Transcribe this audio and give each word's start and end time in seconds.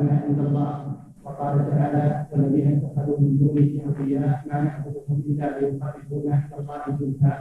الاعمى 0.00 0.22
عند 0.28 0.38
الله 0.46 0.72
وقال 1.24 1.70
تعالى 1.70 2.26
والذين 2.32 2.66
اتخذوا 2.76 3.20
من 3.20 3.38
دونه 3.38 3.68
اولياء 3.86 4.42
ما 4.48 4.60
نعبدهم 4.62 5.22
الا 5.28 5.46
ليقربونا 5.60 6.34
الى 6.44 6.60
الله 6.60 6.82
زلفى 7.00 7.32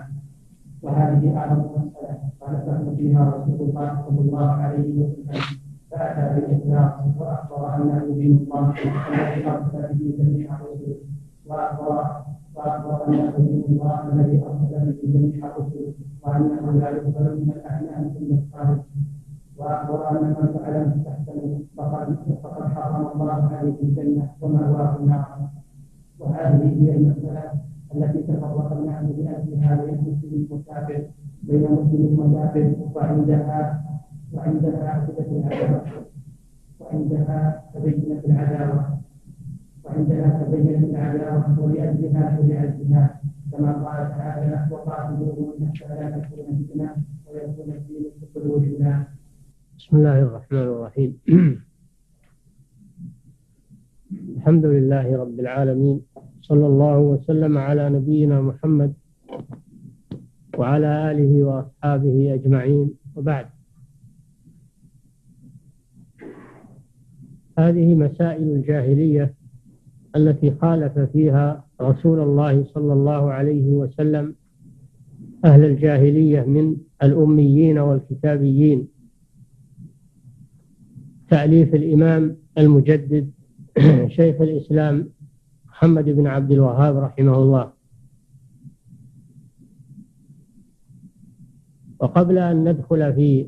وهذه 0.83 1.37
اعظم 1.37 1.61
مساله 1.61 2.29
قال 2.41 2.53
فهم 2.65 2.95
فيها 2.97 3.21
رسول 3.33 3.59
الله 3.69 4.05
صلى 4.07 4.19
الله 4.21 4.51
عليه 4.63 4.89
وسلم 5.03 5.41
فاتى 5.91 6.23
بالاخلاص 6.41 6.91
واخبر 7.19 7.75
انه 7.75 8.15
دين 8.15 8.33
الله 8.41 8.73
الذي 8.79 9.45
ارسل 9.47 9.93
به 9.93 10.23
جميع 10.23 10.55
الرسل 10.55 10.95
واخبر 11.45 12.21
واخبر 12.55 13.07
انه 13.07 13.33
دين 13.37 13.63
الله 13.69 13.95
الذي 14.13 14.43
ارسل 14.47 14.67
به 14.91 15.03
جميع 15.03 15.45
الرسل 15.49 15.85
وانه 16.23 16.71
لا 16.79 16.89
يقبل 16.89 17.25
من 17.39 17.53
الاعمال 17.55 18.11
الا 18.21 18.35
الصالح 18.41 18.79
وأن 19.59 20.15
من 20.39 20.59
فعل 20.59 20.87
مستحسن 20.87 21.63
فقد 21.77 22.15
فقد 22.43 22.63
حرم 22.73 23.21
الله 23.21 23.55
عليه 23.57 23.73
الجنة 23.83 24.29
ومأواه 24.41 24.95
النار 24.99 25.25
وهذه 26.19 26.81
هي 26.81 26.95
المسألة 26.95 27.51
التي 27.95 28.21
تفرق 28.23 28.71
الناس 28.79 29.03
لأجلها 29.05 29.83
بين 29.85 29.97
مسلم 30.01 30.47
وكافر 30.51 31.01
بين 31.43 31.63
مسلم 31.71 32.19
وكافر 32.19 32.73
وعندها 32.95 33.83
وعندها 34.33 34.89
عقدة 34.89 35.25
العداوة 35.31 35.81
وعندها 36.79 37.61
تبينت 37.73 38.25
العداوة 38.25 38.97
وعندها 39.83 40.43
تبينت 40.43 40.83
العداوة 40.89 41.59
ولأجلها 41.59 42.37
شرع 42.37 42.39
الجهاد 42.63 43.09
كما 43.51 43.71
قال 43.71 44.09
تعالى 44.09 44.67
وقاتلوهم 44.71 45.65
حتى 45.65 45.89
لا 45.89 46.09
تكون 46.09 46.45
فتنة 46.45 46.95
ويكون 47.33 47.73
الدين 47.75 48.05
في 48.19 48.39
قلوب 48.39 48.63
الناس 48.63 49.03
بسم 49.89 49.97
الله 49.97 50.19
الرحمن 50.19 50.57
الرحيم 50.59 51.17
الحمد 54.35 54.65
لله 54.65 55.17
رب 55.17 55.39
العالمين 55.39 56.01
صلى 56.41 56.65
الله 56.67 56.97
وسلم 56.99 57.57
على 57.57 57.89
نبينا 57.89 58.41
محمد 58.41 58.93
وعلى 60.57 61.11
آله 61.11 61.43
وأصحابه 61.43 62.33
أجمعين 62.33 62.93
وبعد 63.15 63.45
هذه 67.59 67.95
مسائل 67.95 68.43
الجاهلية 68.51 69.33
التي 70.15 70.51
خالف 70.61 70.99
فيها 70.99 71.65
رسول 71.81 72.19
الله 72.19 72.63
صلى 72.63 72.93
الله 72.93 73.31
عليه 73.31 73.65
وسلم 73.67 74.35
أهل 75.45 75.65
الجاهلية 75.65 76.41
من 76.43 76.75
الأميين 77.03 77.79
والكتابيين 77.79 78.87
تأليف 81.29 81.75
الإمام 81.75 82.37
المجدد 82.57 83.31
شيخ 84.17 84.41
الإسلام 84.41 85.09
محمد 85.67 86.05
بن 86.05 86.27
عبد 86.27 86.51
الوهاب 86.51 86.97
رحمه 86.97 87.35
الله 87.35 87.71
وقبل 91.99 92.37
أن 92.37 92.69
ندخل 92.71 93.13
في 93.13 93.47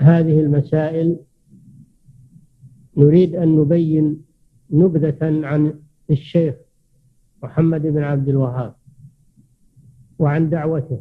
هذه 0.00 0.40
المسائل 0.40 1.16
نريد 2.96 3.34
أن 3.34 3.56
نبين 3.56 4.22
نبذة 4.70 5.18
عن 5.46 5.74
الشيخ 6.10 6.54
محمد 7.42 7.82
بن 7.82 7.98
عبد 8.02 8.28
الوهاب 8.28 8.74
وعن 10.18 10.48
دعوته 10.50 11.00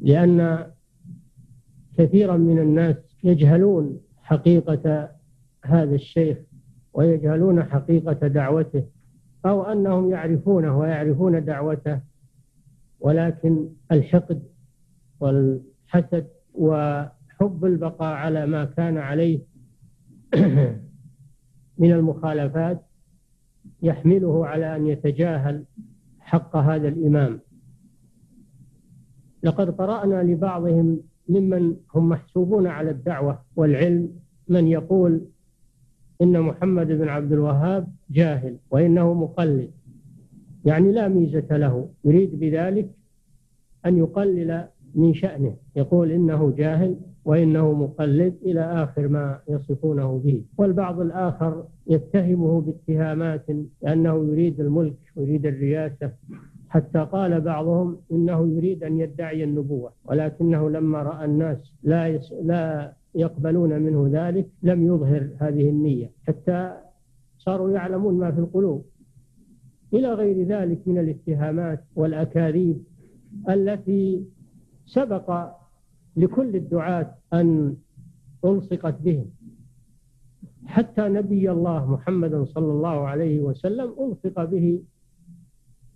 لأن 0.00 0.66
كثيرا 1.98 2.36
من 2.36 2.58
الناس 2.58 3.07
يجهلون 3.24 4.00
حقيقة 4.22 5.10
هذا 5.64 5.94
الشيخ 5.94 6.38
ويجهلون 6.92 7.62
حقيقة 7.64 8.12
دعوته 8.28 8.84
أو 9.46 9.62
أنهم 9.62 10.10
يعرفونه 10.10 10.78
ويعرفون 10.78 11.44
دعوته 11.44 12.00
ولكن 13.00 13.68
الحقد 13.92 14.42
والحسد 15.20 16.26
وحب 16.54 17.64
البقاء 17.64 18.14
على 18.16 18.46
ما 18.46 18.64
كان 18.64 18.96
عليه 18.98 19.40
من 21.78 21.92
المخالفات 21.92 22.82
يحمله 23.82 24.46
على 24.46 24.76
أن 24.76 24.86
يتجاهل 24.86 25.64
حق 26.20 26.56
هذا 26.56 26.88
الإمام 26.88 27.40
لقد 29.42 29.70
قرأنا 29.70 30.22
لبعضهم 30.22 31.00
ممن 31.28 31.74
هم 31.94 32.08
محسوبون 32.08 32.66
على 32.66 32.90
الدعوة 32.90 33.40
والعلم 33.56 34.08
من 34.48 34.68
يقول 34.68 35.20
إن 36.22 36.40
محمد 36.40 36.86
بن 36.86 37.08
عبد 37.08 37.32
الوهاب 37.32 37.86
جاهل 38.10 38.56
وإنه 38.70 39.14
مقلد 39.14 39.70
يعني 40.64 40.92
لا 40.92 41.08
ميزة 41.08 41.56
له 41.56 41.88
يريد 42.04 42.38
بذلك 42.40 42.90
أن 43.86 43.98
يقلل 43.98 44.68
من 44.94 45.14
شأنه 45.14 45.56
يقول 45.76 46.10
إنه 46.12 46.54
جاهل 46.58 46.96
وإنه 47.24 47.72
مقلد 47.72 48.34
إلى 48.42 48.60
آخر 48.60 49.08
ما 49.08 49.38
يصفونه 49.48 50.18
به 50.24 50.42
والبعض 50.58 51.00
الآخر 51.00 51.64
يتهمه 51.90 52.60
باتهامات 52.60 53.46
لأنه 53.82 54.26
يريد 54.30 54.60
الملك 54.60 54.96
ويريد 55.16 55.46
الرياسة 55.46 56.10
حتى 56.68 56.98
قال 56.98 57.40
بعضهم 57.40 57.96
انه 58.12 58.48
يريد 58.56 58.84
ان 58.84 59.00
يدعي 59.00 59.44
النبوه 59.44 59.92
ولكنه 60.04 60.70
لما 60.70 61.02
راى 61.02 61.24
الناس 61.24 61.72
لا 61.82 62.06
يس... 62.06 62.32
لا 62.42 62.92
يقبلون 63.14 63.82
منه 63.82 64.08
ذلك 64.12 64.48
لم 64.62 64.86
يظهر 64.86 65.30
هذه 65.38 65.68
النيه 65.70 66.10
حتى 66.26 66.72
صاروا 67.38 67.70
يعلمون 67.70 68.18
ما 68.18 68.30
في 68.32 68.40
القلوب 68.40 68.84
الى 69.94 70.12
غير 70.12 70.46
ذلك 70.46 70.82
من 70.88 70.98
الاتهامات 70.98 71.84
والاكاذيب 71.96 72.84
التي 73.48 74.24
سبق 74.86 75.48
لكل 76.16 76.56
الدعاة 76.56 77.14
ان 77.32 77.76
الصقت 78.44 78.94
بهم 79.02 79.26
حتى 80.66 81.02
نبي 81.08 81.50
الله 81.50 81.90
محمد 81.92 82.42
صلى 82.44 82.72
الله 82.72 83.08
عليه 83.08 83.40
وسلم 83.40 83.92
الصق 84.00 84.44
به 84.44 84.80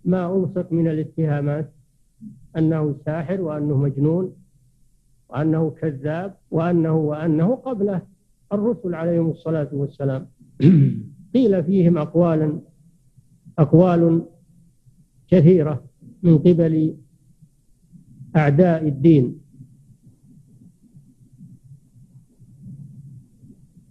ما 0.05 0.35
ألصق 0.35 0.71
من 0.71 0.87
الاتهامات 0.87 1.73
أنه 2.57 2.95
ساحر 3.05 3.41
وأنه 3.41 3.77
مجنون 3.77 4.35
وأنه 5.29 5.69
كذاب 5.69 6.37
وأنه 6.51 6.91
وأنه 6.95 7.55
قبله 7.55 8.01
الرسل 8.53 8.95
عليهم 8.95 9.29
الصلاة 9.29 9.69
والسلام 9.73 10.27
قيل 11.33 11.63
فيهم 11.63 11.97
أقوالا 11.97 12.59
أقوال 13.59 14.25
كثيرة 15.27 15.83
من 16.23 16.37
قبل 16.37 16.95
أعداء 18.35 18.87
الدين 18.87 19.39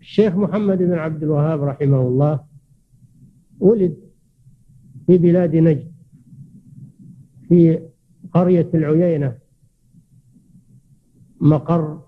الشيخ 0.00 0.34
محمد 0.34 0.78
بن 0.78 0.92
عبد 0.92 1.22
الوهاب 1.22 1.62
رحمه 1.64 2.00
الله 2.00 2.40
ولد 3.60 3.94
في 5.06 5.18
بلاد 5.18 5.56
نجد 5.56 5.91
في 7.52 7.78
قرية 8.32 8.68
العيينة 8.74 9.36
مقر 11.40 12.02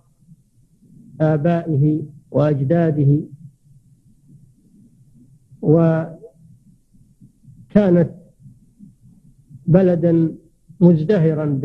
آبائه 1.20 2.02
وأجداده 2.30 3.20
وكانت 5.62 6.20
بلدا 9.66 10.34
مزدهرا 10.80 11.60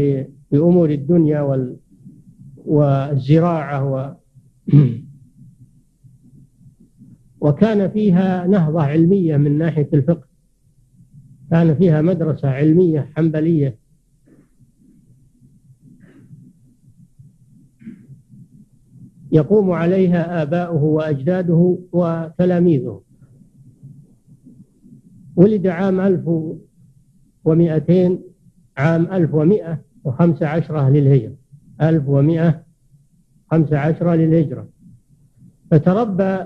بأمور 0.51 0.89
الدنيا 0.89 1.41
وال 1.41 1.77
والزراعة 2.57 3.91
و 3.93 4.15
وكان 7.47 7.89
فيها 7.89 8.47
نهضة 8.47 8.81
علمية 8.81 9.37
من 9.37 9.57
ناحية 9.57 9.89
الفقه 9.93 10.28
كان 11.49 11.75
فيها 11.75 12.01
مدرسة 12.01 12.49
علمية 12.49 13.09
حنبلية 13.17 13.77
يقوم 19.31 19.71
عليها 19.71 20.41
آباؤه 20.41 20.83
وأجداده 20.83 21.77
وتلاميذه 21.91 23.01
ولد 25.35 25.67
عام 25.67 25.99
1200 25.99 28.19
عام 28.77 29.01
1115 29.13 30.89
للهجرة 30.89 31.35
1115 31.81 34.15
للهجرة 34.15 34.69
فتربى 35.71 36.37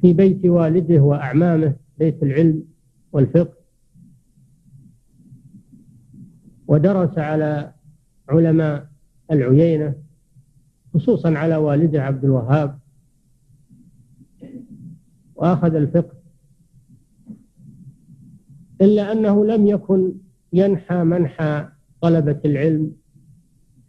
في 0.00 0.12
بيت 0.12 0.46
والده 0.46 1.00
وأعمامه 1.00 1.74
بيت 1.98 2.22
العلم 2.22 2.62
والفقه 3.12 3.57
ودرس 6.68 7.18
على 7.18 7.72
علماء 8.28 8.86
العيينة 9.32 9.94
خصوصا 10.94 11.30
على 11.34 11.56
والده 11.56 12.02
عبد 12.02 12.24
الوهاب 12.24 12.78
وأخذ 15.34 15.74
الفقه 15.74 16.14
إلا 18.80 19.12
أنه 19.12 19.44
لم 19.46 19.66
يكن 19.66 20.12
ينحى 20.52 21.04
منحى 21.04 21.68
طلبة 22.00 22.40
العلم 22.44 22.92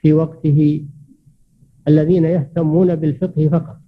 في 0.02 0.14
وقته 0.14 0.88
الذين 1.88 2.26
يهتمون 2.26 2.96
بالفقه 2.96 3.50
فقط 3.50 3.80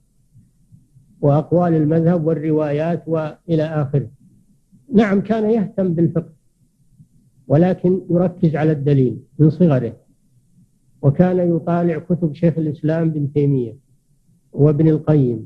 وأقوال 1.21 1.73
المذهب 1.73 2.25
والروايات 2.27 3.03
وإلى 3.07 3.63
آخره 3.63 4.09
نعم 4.93 5.21
كان 5.21 5.49
يهتم 5.49 5.93
بالفقه 5.93 6.40
ولكن 7.51 8.01
يركز 8.09 8.55
على 8.55 8.71
الدليل 8.71 9.17
من 9.39 9.49
صغره 9.49 9.97
وكان 11.01 11.55
يطالع 11.55 11.99
كتب 11.99 12.33
شيخ 12.33 12.57
الإسلام 12.57 13.09
بن 13.09 13.33
تيمية 13.33 13.77
وابن 14.53 14.87
القيم 14.87 15.45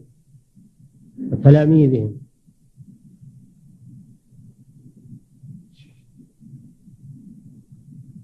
وتلاميذهم 1.31 2.15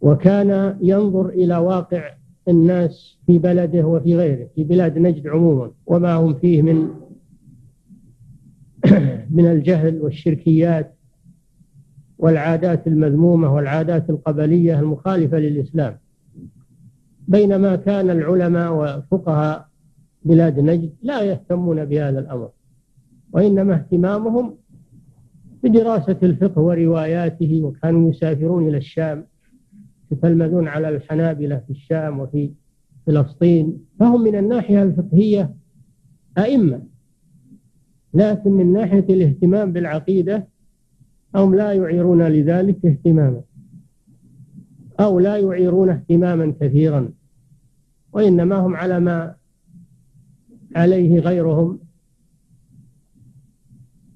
وكان 0.02 0.78
ينظر 0.82 1.30
إلى 1.30 1.58
واقع 1.58 2.14
الناس 2.48 3.20
في 3.28 3.38
بلده 3.40 3.88
وفي 3.88 4.16
غيره 4.16 4.48
في 4.56 4.64
بلاد 4.64 4.98
نجد 5.00 5.28
عموما 5.28 5.72
وما 5.86 6.14
هم 6.16 6.34
فيه 6.34 6.62
من 6.62 6.88
من 9.36 9.46
الجهل 9.46 10.02
والشركيات 10.02 10.96
والعادات 12.22 12.88
المذمومة 12.88 13.54
والعادات 13.54 14.10
القبلية 14.10 14.80
المخالفة 14.80 15.38
للإسلام 15.38 15.98
بينما 17.28 17.76
كان 17.76 18.10
العلماء 18.10 18.74
وفقهاء 18.74 19.68
بلاد 20.26 20.60
نجد 20.60 20.94
لا 21.04 21.22
يهتمون 21.22 21.86
بهذا 21.86 22.20
الأمر 22.20 22.50
وإنما 23.34 23.74
اهتمامهم 23.74 24.54
بدراسة 25.64 26.18
الفقه 26.24 26.62
ورواياته 26.62 27.62
وكانوا 27.64 28.10
يسافرون 28.10 28.68
إلى 28.68 28.78
الشام 28.78 29.24
يتلمذون 30.12 30.68
على 30.68 30.90
الحنابلة 30.90 31.56
في 31.58 31.70
الشام 31.70 32.20
وفي 32.20 32.50
فلسطين 33.08 33.78
فهم 34.00 34.22
من 34.24 34.36
الناحية 34.36 34.84
الفقهية 34.84 35.54
أئمة 36.38 36.82
لكن 38.14 38.52
من 38.52 38.74
ناحية 38.74 39.06
الاهتمام 39.10 39.74
بالعقيدة 39.74 40.48
هم 41.36 41.56
لا 41.56 41.74
يعيرون 41.74 42.24
لذلك 42.28 42.86
اهتماما 42.86 43.42
أو 45.00 45.20
لا 45.20 45.38
يعيرون 45.38 45.90
اهتماما 45.90 46.54
كثيرا 46.60 47.10
وإنما 48.14 48.56
هم 48.56 48.76
على 48.76 49.00
ما 49.00 49.36
عليه 50.76 51.20
غيرهم 51.20 51.80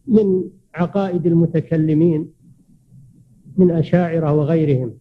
من 0.07 0.43
عقائد 0.75 1.25
المتكلمين 1.25 2.27
من 3.57 3.71
أشاعرة 3.71 4.33
وغيرهم 4.33 4.93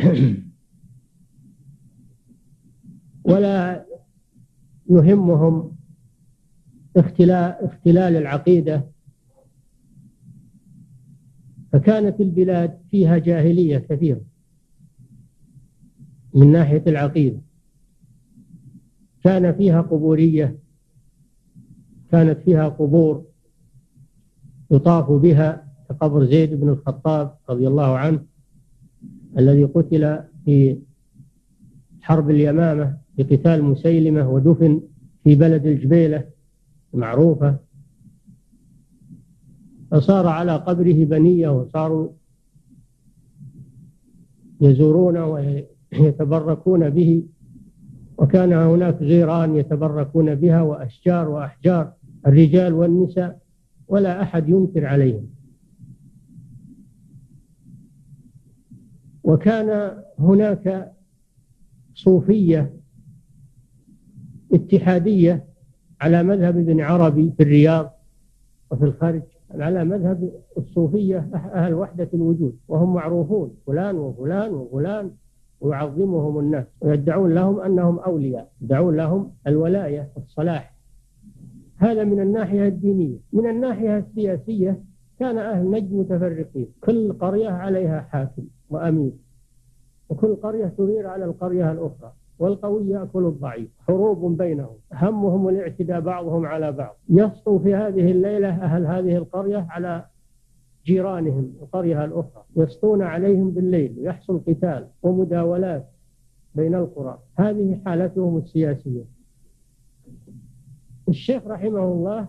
ولا 3.32 3.86
يهمهم 4.90 5.72
اختلال, 6.96 7.56
اختلال 7.64 8.16
العقيدة 8.16 8.84
فكانت 11.72 12.20
البلاد 12.20 12.78
فيها 12.90 13.18
جاهلية 13.18 13.78
كثيرة 13.78 14.20
من 16.34 16.52
ناحية 16.52 16.82
العقيدة 16.86 17.38
كان 19.24 19.52
فيها 19.52 19.80
قبورية 19.80 20.56
كانت 22.12 22.38
فيها 22.44 22.68
قبور 22.68 23.24
يطاف 24.70 25.10
بها 25.10 25.72
كقبر 25.88 26.24
زيد 26.26 26.54
بن 26.60 26.68
الخطاب 26.68 27.34
رضي 27.50 27.68
الله 27.68 27.98
عنه 27.98 28.22
الذي 29.38 29.64
قتل 29.64 30.18
في 30.44 30.76
حرب 32.02 32.30
اليمامة 32.30 32.96
في 33.16 33.22
قتال 33.22 33.64
مسيلمة 33.64 34.28
ودفن 34.30 34.80
في 35.24 35.34
بلد 35.34 35.66
الجبيلة 35.66 36.24
معروفة 36.94 37.58
فصار 39.90 40.26
على 40.28 40.56
قبره 40.56 41.04
بنية 41.04 41.48
وصاروا 41.48 42.08
يزورونه 44.60 45.26
ويتبركون 45.26 46.90
به 46.90 47.22
وكان 48.18 48.52
هناك 48.52 49.02
جيران 49.02 49.56
يتبركون 49.56 50.34
بها 50.34 50.62
وأشجار 50.62 51.28
وأحجار 51.28 51.92
الرجال 52.26 52.72
والنساء 52.74 53.38
ولا 53.88 54.22
أحد 54.22 54.48
ينكر 54.48 54.86
عليهم 54.86 55.26
وكان 59.24 60.02
هناك 60.18 60.92
صوفية 61.94 62.74
اتحادية 64.52 65.44
على 66.00 66.22
مذهب 66.22 66.56
ابن 66.56 66.80
عربي 66.80 67.32
في 67.36 67.42
الرياض 67.42 67.98
وفي 68.70 68.84
الخارج 68.84 69.22
على 69.54 69.84
مذهب 69.84 70.32
الصوفية 70.58 71.18
أهل 71.34 71.74
وحدة 71.74 72.08
الوجود 72.14 72.58
وهم 72.68 72.94
معروفون 72.94 73.54
فلان 73.66 73.96
وفلان 73.96 74.54
وفلان 74.54 75.10
ويعظمهم 75.60 76.38
الناس 76.38 76.64
ويدعون 76.80 77.34
لهم 77.34 77.60
أنهم 77.60 77.98
أولياء 77.98 78.48
يدعون 78.60 78.96
لهم 78.96 79.30
الولاية 79.46 80.08
والصلاح 80.16 80.74
هذا 81.76 82.04
من 82.04 82.20
الناحية 82.20 82.68
الدينية 82.68 83.16
من 83.32 83.50
الناحية 83.50 83.98
السياسية 83.98 84.80
كان 85.18 85.38
أهل 85.38 85.70
نجد 85.70 85.92
متفرقين 85.92 86.66
كل 86.80 87.12
قرية 87.12 87.48
عليها 87.50 88.00
حاكم 88.00 88.42
وأمير 88.70 89.12
وكل 90.08 90.36
قرية 90.36 90.72
ترير 90.78 91.06
على 91.06 91.24
القرية 91.24 91.72
الأخرى 91.72 92.12
والقوي 92.40 92.90
يأكل 92.90 93.24
الضعيف 93.24 93.68
حروب 93.86 94.36
بينهم 94.38 94.76
همهم 94.92 95.48
الاعتداء 95.48 96.00
بعضهم 96.00 96.46
على 96.46 96.72
بعض 96.72 96.96
يسطو 97.08 97.58
في 97.58 97.74
هذه 97.74 98.10
الليلة 98.10 98.48
أهل 98.48 98.86
هذه 98.86 99.16
القرية 99.16 99.66
على 99.70 100.04
جيرانهم 100.86 101.52
القرية 101.62 102.04
الأخرى 102.04 102.42
يسطون 102.56 103.02
عليهم 103.02 103.50
بالليل 103.50 103.94
ويحصل 103.98 104.40
قتال 104.46 104.86
ومداولات 105.02 105.86
بين 106.54 106.74
القرى 106.74 107.18
هذه 107.38 107.78
حالتهم 107.86 108.38
السياسية 108.38 109.04
الشيخ 111.08 111.46
رحمه 111.46 111.84
الله 111.84 112.28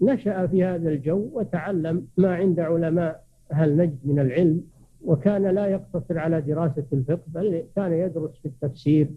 نشأ 0.00 0.46
في 0.46 0.64
هذا 0.64 0.88
الجو 0.88 1.28
وتعلم 1.32 2.06
ما 2.16 2.34
عند 2.34 2.60
علماء 2.60 3.24
أهل 3.52 3.76
نجد 3.76 3.98
من 4.04 4.18
العلم 4.18 4.60
وكان 5.04 5.46
لا 5.46 5.66
يقتصر 5.66 6.18
على 6.18 6.40
دراسة 6.40 6.84
الفقه 6.92 7.22
بل 7.26 7.64
كان 7.76 7.92
يدرس 7.92 8.30
في 8.38 8.46
التفسير 8.48 9.08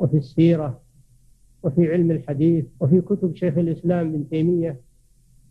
وفي 0.00 0.16
السيرة 0.16 0.80
وفي 1.62 1.92
علم 1.92 2.10
الحديث 2.10 2.64
وفي 2.80 3.00
كتب 3.00 3.34
شيخ 3.36 3.58
الإسلام 3.58 4.06
ابن 4.06 4.28
تيمية 4.28 4.76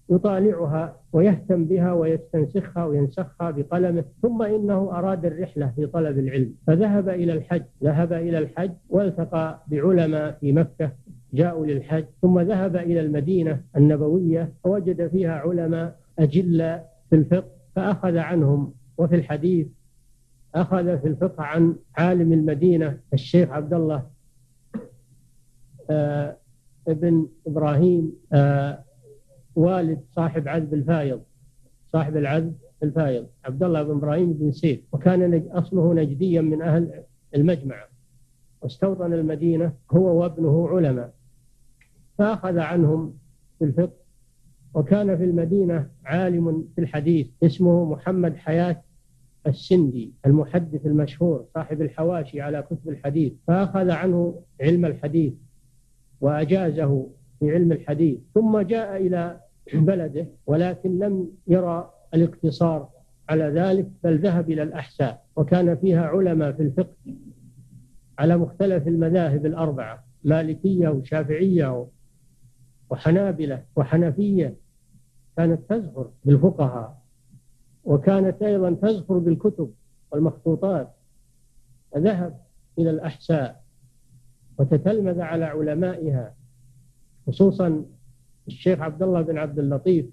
يطالعها 0.10 0.96
ويهتم 1.14 1.66
بها 1.66 1.94
ويستنسخها 1.94 2.86
وينسخها 2.86 3.52
بقلمه 3.52 4.04
ثم 4.22 4.42
انه 4.42 4.74
اراد 4.76 5.26
الرحله 5.26 5.74
في 5.76 5.86
طلب 5.88 6.20
العلم 6.20 6.54
فذهب 6.68 7.10
الى 7.10 7.34
الحج 7.34 7.62
ذهب 7.84 8.14
الى 8.14 8.38
الحج 8.38 8.72
والتقى 8.90 9.64
بعلماء 9.68 10.32
في 10.42 10.52
مكه 10.52 10.92
جاءوا 11.34 11.66
للحج 11.66 12.06
ثم 12.22 12.40
ذهب 12.40 12.76
الى 12.76 13.00
المدينه 13.00 13.62
النبويه 13.78 14.52
ووجد 14.64 15.08
فيها 15.08 15.34
علماء 15.36 16.00
أجل 16.20 16.80
في 17.10 17.16
الفقه 17.16 17.52
فاخذ 17.76 18.18
عنهم 18.18 18.72
وفي 18.98 19.16
الحديث 19.16 19.68
اخذ 20.56 20.98
في 21.02 21.08
الفقه 21.08 21.44
عن 21.44 21.76
عالم 21.98 22.34
المدينه 22.34 22.98
الشيخ 23.14 23.50
عبد 23.50 23.74
الله 23.74 24.04
آه، 25.90 26.38
ابن 26.88 27.28
إبراهيم 27.48 28.12
آه، 28.34 28.84
والد 29.56 30.00
صاحب 30.16 30.48
عذب 30.48 30.74
الفايض 30.74 31.22
صاحب 31.92 32.18
العذب 32.18 32.54
الفايض 32.84 33.28
عبد 33.46 33.64
الله 33.64 33.84
بن 33.84 33.92
إبراهيم 33.92 34.34
بن 34.34 34.52
سيف 34.52 34.80
وكان 34.92 35.48
أصله 35.52 35.94
نجديا 35.94 36.42
من 36.42 36.62
أهل 36.62 37.04
المجمع 37.36 37.84
واستوطن 38.62 39.14
المدينة 39.14 39.74
هو 39.92 40.22
وابنه 40.24 40.70
علماء 40.70 41.14
فأخذ 42.18 42.58
عنهم 42.60 43.14
في 43.60 43.66
الفقه 43.66 44.00
وكان 44.74 45.18
في 45.18 45.24
المدينة 45.24 45.90
عالم 46.06 46.68
في 46.76 46.82
الحديث 46.82 47.28
اسمه 47.44 47.86
محمد 47.86 48.36
حياة 48.36 48.82
السندي 49.48 50.12
المحدث 50.26 50.86
المشهور 50.86 51.46
صاحب 51.54 51.82
الحواشي 51.82 52.42
على 52.42 52.62
كتب 52.62 52.90
الحديث 52.90 53.34
فأخذ 53.48 53.90
عنه 53.90 54.42
علم 54.62 54.86
الحديث 54.86 55.34
وأجازه 56.22 57.08
في 57.40 57.52
علم 57.52 57.72
الحديث 57.72 58.20
ثم 58.34 58.60
جاء 58.60 58.98
إلى 58.98 59.40
بلده 59.74 60.28
ولكن 60.48 60.98
لم 61.00 61.28
يرى 61.48 61.92
الاقتصار 62.14 62.90
على 63.30 63.44
ذلك 63.44 63.88
بل 64.04 64.18
ذهب 64.18 64.50
إلى 64.50 64.64
الأحساء 64.64 65.26
وكان 65.36 65.76
فيها 65.78 66.04
علماء 66.08 66.52
في 66.52 66.64
الفقه 66.64 66.96
على 68.20 68.38
مختلف 68.38 68.88
المذاهب 68.88 69.46
الأربعة 69.46 70.04
مالكية 70.24 70.90
وشافعية 70.90 71.86
وحنابلة 72.90 73.64
وحنفية 73.76 74.56
كانت 75.38 75.62
تزهر 75.74 76.10
بالفقهاء 76.26 77.00
وكانت 77.86 78.42
أيضا 78.44 78.72
تزهر 78.82 79.18
بالكتب 79.18 79.72
والمخطوطات 80.12 80.90
فذهب 81.94 82.38
إلى 82.80 82.90
الأحساء 82.90 83.64
وتتلمذ 84.60 85.22
على 85.22 85.46
علمائها 85.46 86.36
خصوصا 87.28 87.86
الشيخ 88.48 88.80
عبد 88.80 89.04
الله 89.04 89.22
بن 89.22 89.38
عبد 89.38 89.60
اللطيف 89.60 90.06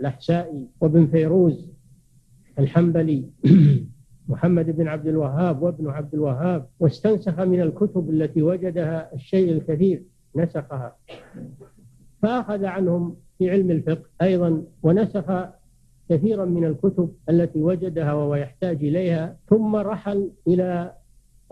الأحسائي 0.00 0.66
وابن 0.80 1.06
فيروز 1.06 1.66
الحنبلي 2.58 3.24
محمد 4.28 4.76
بن 4.76 4.88
عبد 4.88 5.06
الوهاب 5.06 5.62
وابن 5.62 5.90
عبد 5.90 6.14
الوهاب 6.14 6.66
واستنسخ 6.80 7.40
من 7.40 7.60
الكتب 7.60 8.10
التي 8.10 8.42
وجدها 8.42 9.14
الشيء 9.14 9.52
الكثير 9.52 10.02
نسخها 10.36 10.96
فأخذ 12.22 12.64
عنهم 12.64 13.16
في 13.38 13.50
علم 13.50 13.70
الفقه 13.70 14.04
أيضا 14.22 14.62
ونسخ 14.82 15.46
كثيرا 16.08 16.44
من 16.44 16.64
الكتب 16.64 17.12
التي 17.28 17.62
وجدها 17.62 18.12
وهو 18.12 18.34
يحتاج 18.34 18.76
إليها 18.84 19.36
ثم 19.48 19.76
رحل 19.76 20.30
إلى 20.46 20.92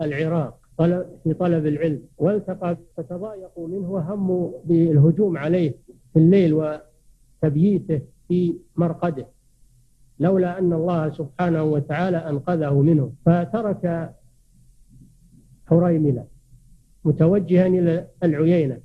العراق 0.01 0.62
طلب 0.77 1.05
في 1.23 1.33
طلب 1.33 1.65
العلم 1.65 2.01
والتقى 2.17 2.77
فتضايقوا 2.97 3.67
منه 3.67 3.91
وهموا 3.91 4.51
بالهجوم 4.65 5.37
عليه 5.37 5.71
في 6.13 6.19
الليل 6.19 6.53
وتبييته 7.43 8.01
في 8.27 8.53
مرقده 8.75 9.27
لولا 10.19 10.59
أن 10.59 10.73
الله 10.73 11.09
سبحانه 11.09 11.63
وتعالى 11.63 12.17
أنقذه 12.17 12.81
منه 12.81 13.13
فترك 13.25 14.13
حريملة 15.67 16.25
متوجها 17.05 17.67
إلى 17.67 18.07
العيينة 18.23 18.79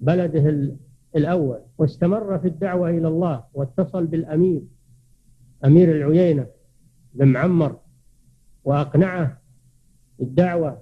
بلده 0.00 0.74
الأول 1.16 1.58
واستمر 1.78 2.38
في 2.38 2.48
الدعوة 2.48 2.90
إلى 2.90 3.08
الله 3.08 3.44
واتصل 3.54 4.06
بالأمير 4.06 4.62
أمير 5.64 5.96
العيينة 5.96 6.46
بن 7.14 7.28
معمر 7.28 7.76
وأقنعه 8.64 9.43
الدعوة 10.20 10.78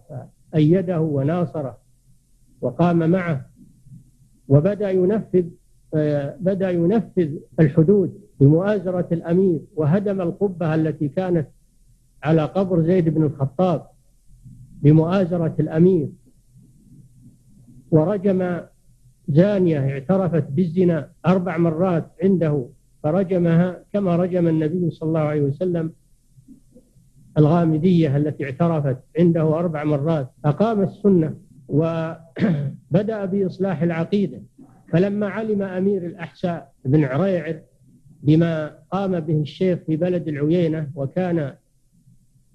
فأيده 0.53 1.01
وناصره 1.01 1.79
وقام 2.61 3.11
معه 3.11 3.47
وبدأ 4.49 4.91
ينفذ 4.91 5.45
بدأ 6.41 6.71
ينفذ 6.71 7.37
الحدود 7.61 8.21
بمؤازرة 8.41 9.09
الأمير 9.13 9.61
وهدم 9.77 10.21
القبة 10.21 10.75
التي 10.75 11.09
كانت 11.09 11.49
على 12.23 12.45
قبر 12.45 12.83
زيد 12.83 13.09
بن 13.09 13.23
الخطاب 13.25 13.87
بمؤازرة 14.83 15.55
الأمير 15.61 16.09
ورجم 17.91 18.61
زانية 19.29 19.81
اعترفت 19.81 20.45
بالزنا 20.51 21.11
أربع 21.27 21.57
مرات 21.59 22.07
عنده 22.23 22.67
فرجمها 23.03 23.83
كما 23.93 24.17
رجم 24.17 24.49
النبي 24.49 24.91
صلى 24.91 25.07
الله 25.09 25.21
عليه 25.21 25.43
وسلم 25.43 25.93
الغامدية 27.39 28.17
التي 28.17 28.45
اعترفت 28.45 28.97
عنده 29.19 29.41
أربع 29.59 29.85
مرات 29.85 30.31
أقام 30.45 30.83
السنة 30.83 31.35
وبدأ 31.69 33.25
بإصلاح 33.25 33.83
العقيدة 33.83 34.43
فلما 34.93 35.27
علم 35.29 35.63
أمير 35.63 36.07
الأحساء 36.07 36.73
بن 36.85 37.05
عريعر 37.05 37.61
بما 38.23 38.71
قام 38.91 39.21
به 39.21 39.41
الشيخ 39.41 39.79
في 39.87 39.97
بلد 39.97 40.29
العيينة 40.29 40.91
وكان 40.95 41.55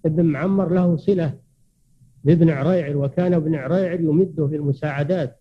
ابن 0.05 0.25
معمر 0.25 0.73
له 0.73 0.95
صلة 0.97 1.33
بابن 2.23 2.49
عريعر 2.49 2.97
وكان 2.97 3.33
ابن 3.33 3.55
عريعر 3.55 3.99
يمده 3.99 4.45
بالمساعدات 4.45 5.39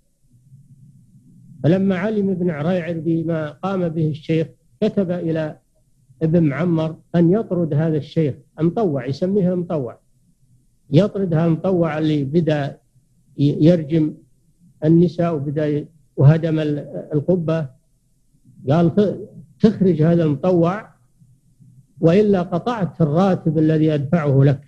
فلما 1.64 1.97
علم 1.99 2.31
ابن 2.31 2.50
عريعر 2.50 2.93
بما 2.97 3.50
قام 3.50 3.88
به 3.88 4.09
الشيخ 4.09 4.47
كتب 4.81 5.11
إلى 5.11 5.57
ابن 6.23 6.42
معمر 6.42 6.96
أن 7.14 7.30
يطرد 7.30 7.75
هذا 7.75 7.96
الشيخ 7.96 8.35
المطوع 8.61 9.06
يسميه 9.06 9.52
المطوع 9.52 9.99
يطرد 10.90 11.35
هذا 11.35 11.46
المطوع 11.46 11.99
اللي 11.99 12.25
بدأ 12.25 12.78
يرجم 13.38 14.14
النساء 14.85 15.35
وبدأ 15.35 15.87
وهدم 16.16 16.58
القبة 17.14 17.68
قال 18.70 18.94
تخرج 19.61 20.02
هذا 20.02 20.25
المطوع 20.25 20.88
وإلا 22.00 22.42
قطعت 22.42 23.02
الراتب 23.02 23.58
الذي 23.58 23.94
أدفعه 23.94 24.42
لك 24.44 24.61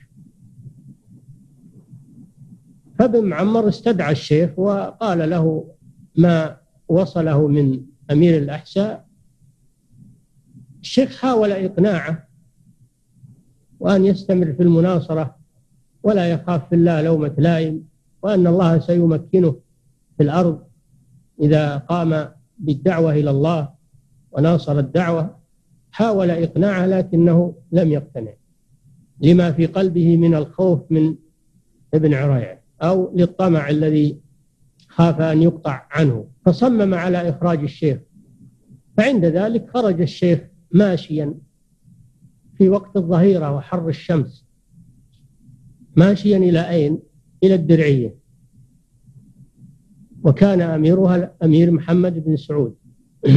فابن 2.99 3.25
معمر 3.25 3.69
استدعى 3.69 4.13
الشيخ 4.13 4.59
وقال 4.59 5.31
له 5.31 5.69
ما 6.17 6.57
وصله 6.89 7.49
من 7.49 7.81
أمير 8.11 8.39
الأحساء 8.39 9.08
الشيخ 10.83 11.17
حاول 11.19 11.53
إقناعه 11.53 12.29
وأن 13.81 14.05
يستمر 14.05 14.53
في 14.53 14.63
المناصرة 14.63 15.37
ولا 16.03 16.31
يخاف 16.31 16.69
في 16.69 16.75
الله 16.75 17.03
لومة 17.03 17.35
لائم 17.39 17.83
وأن 18.23 18.47
الله 18.47 18.79
سيمكنه 18.79 19.57
في 20.17 20.23
الأرض 20.23 20.61
إذا 21.41 21.77
قام 21.77 22.29
بالدعوة 22.59 23.13
إلى 23.13 23.31
الله 23.31 23.69
وناصر 24.33 24.79
الدعوة 24.79 25.39
حاول 25.93 26.31
إقناعه 26.31 26.87
لكنه 26.87 27.55
لم 27.73 27.89
يقتنع 27.93 28.31
لما 29.21 29.53
في 29.53 29.67
قلبه 29.67 30.17
من 30.17 30.35
الخوف 30.35 30.81
من 30.91 31.15
ابن 31.95 32.15
عريع 32.15 32.59
أو 32.83 33.13
للطمع 33.17 33.69
الذي 33.71 34.17
خاف 34.89 35.21
أن 35.21 35.43
يقطع 35.43 35.83
عنه 35.91 36.27
فصمم 36.47 36.95
على 36.95 37.29
إخراج 37.31 37.59
الشيخ 37.59 37.99
فعند 38.97 39.25
ذلك 39.25 39.71
خرج 39.75 40.01
الشيخ 40.01 40.41
ماشيا 40.73 41.35
في 42.59 42.69
وقت 42.69 42.97
الظهيرة 42.97 43.57
وحر 43.57 43.89
الشمس 43.89 44.47
ماشيا 45.97 46.37
إلى 46.37 46.69
أين؟ 46.71 46.99
إلى 47.45 47.55
الدرعية 47.55 48.15
وكان 50.23 50.61
أميرها 50.61 51.17
الأمير 51.17 51.71
محمد 51.71 52.25
بن 52.25 52.37
سعود 52.37 52.75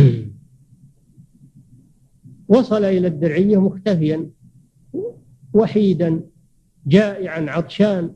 وصل 2.47 2.83
إلى 2.83 3.07
الدرعية 3.07 3.61
مختفيا 3.61 4.29
وحيدا 5.53 6.21
جائعا 6.87 7.41
عطشان 7.49 8.13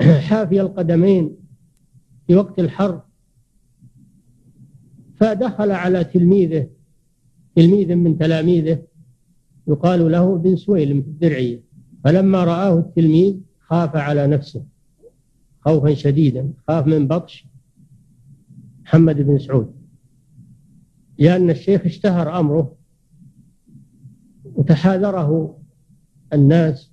حافي 0.28 0.60
القدمين 0.60 1.36
في 2.26 2.34
وقت 2.36 2.58
الحر 2.58 3.02
فدخل 5.16 5.70
على 5.70 6.04
تلميذه 6.04 6.68
تلميذ 7.58 7.94
من 7.94 8.18
تلاميذه 8.18 8.78
يقال 9.68 10.12
له 10.12 10.36
بن 10.38 10.56
سويلم 10.56 11.00
في 11.02 11.08
الدرعية 11.08 11.60
فلما 12.04 12.44
رآه 12.44 12.78
التلميذ 12.78 13.36
خاف 13.60 13.96
على 13.96 14.26
نفسه 14.26 14.64
خوفا 15.60 15.94
شديدا 15.94 16.50
خاف 16.68 16.86
من 16.86 17.08
بطش 17.08 17.46
محمد 18.82 19.16
بن 19.16 19.38
سعود 19.38 19.72
لأن 21.18 21.50
الشيخ 21.50 21.80
اشتهر 21.84 22.40
أمره 22.40 22.74
وتحاذره 24.44 25.58
الناس 26.32 26.90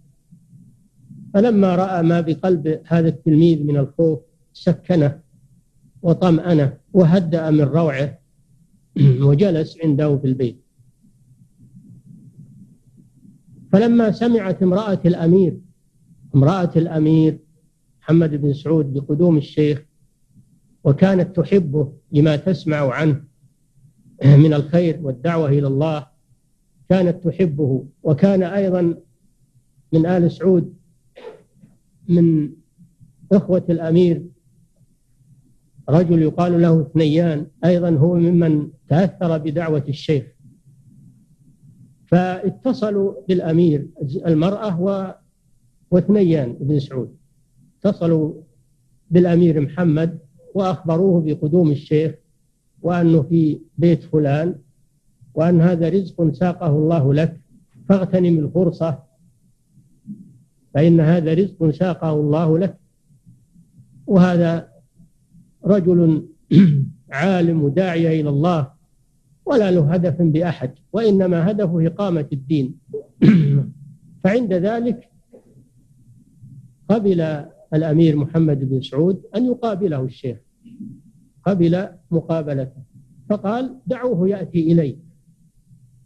فلما 1.33 1.75
رأى 1.75 2.03
ما 2.03 2.21
بقلب 2.21 2.81
هذا 2.87 3.07
التلميذ 3.07 3.63
من 3.63 3.77
الخوف 3.77 4.19
سكنه 4.53 5.19
وطمأنه 6.01 6.73
وهدأ 6.93 7.51
من 7.51 7.61
روعه 7.63 8.17
وجلس 9.25 9.77
عنده 9.83 10.17
في 10.17 10.27
البيت 10.27 10.61
فلما 13.71 14.11
سمعت 14.11 14.63
امرأة 14.63 15.01
الأمير 15.05 15.59
امرأة 16.35 16.71
الأمير 16.75 17.39
محمد 18.01 18.29
بن 18.35 18.53
سعود 18.53 18.93
بقدوم 18.93 19.37
الشيخ 19.37 19.85
وكانت 20.83 21.35
تحبه 21.39 21.93
لما 22.11 22.35
تسمع 22.35 22.93
عنه 22.93 23.23
من 24.43 24.53
الخير 24.53 24.99
والدعوة 25.03 25.49
إلى 25.49 25.67
الله 25.67 26.07
كانت 26.89 27.27
تحبه 27.27 27.85
وكان 28.03 28.43
أيضا 28.43 28.97
من 29.93 30.05
آل 30.05 30.31
سعود 30.31 30.75
من 32.07 32.51
إخوة 33.31 33.65
الأمير 33.69 34.23
رجل 35.89 36.21
يقال 36.21 36.61
له 36.61 36.83
ثنيان 36.93 37.45
أيضا 37.65 37.89
هو 37.89 38.13
ممن 38.15 38.67
تأثر 38.89 39.37
بدعوة 39.37 39.83
الشيخ 39.89 40.25
فاتصلوا 42.07 43.13
بالأمير 43.27 43.87
المرأة 44.27 44.81
و 44.81 45.13
وثنيان 45.91 46.53
بن 46.53 46.79
سعود 46.79 47.15
اتصلوا 47.85 48.33
بالأمير 49.11 49.61
محمد 49.61 50.19
وأخبروه 50.53 51.21
بقدوم 51.21 51.71
الشيخ 51.71 52.13
وأنه 52.81 53.21
في 53.21 53.59
بيت 53.77 54.03
فلان 54.03 54.55
وأن 55.33 55.61
هذا 55.61 55.89
رزق 55.89 56.31
ساقه 56.33 56.67
الله 56.69 57.13
لك 57.13 57.41
فاغتنم 57.89 58.37
الفرصة 58.39 58.99
فإن 60.73 60.99
هذا 60.99 61.33
رزق 61.33 61.69
ساقه 61.69 62.13
الله 62.13 62.59
لك 62.59 62.75
وهذا 64.07 64.67
رجل 65.67 66.25
عالم 67.11 67.67
داعية 67.67 68.21
إلى 68.21 68.29
الله 68.29 68.71
ولا 69.45 69.71
له 69.71 69.93
هدف 69.93 70.21
بأحد 70.21 70.73
وإنما 70.93 71.51
هدفه 71.51 71.87
إقامة 71.87 72.25
الدين 72.33 72.77
فعند 74.23 74.53
ذلك 74.53 75.09
قبل 76.89 77.41
الأمير 77.73 78.15
محمد 78.15 78.69
بن 78.69 78.81
سعود 78.81 79.23
أن 79.35 79.45
يقابله 79.45 80.01
الشيخ 80.03 80.37
قبل 81.45 81.87
مقابلته 82.11 82.81
فقال 83.29 83.77
دعوه 83.87 84.29
يأتي 84.29 84.71
إلي 84.71 84.97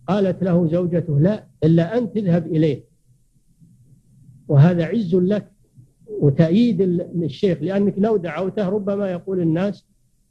قالت 0.08 0.44
له 0.44 0.68
زوجته 0.68 1.20
لا 1.20 1.48
إلا 1.64 1.98
أن 1.98 2.14
تذهب 2.14 2.46
إليه 2.48 2.84
وهذا 4.48 4.86
عز 4.86 5.16
لك 5.16 5.52
وتأييد 6.20 6.82
الشيخ 7.16 7.58
لأنك 7.64 7.94
لو 7.98 8.18
دعوته 8.18 8.70
ربما 8.70 9.12
يقول 9.12 9.40
الناس 9.40 9.86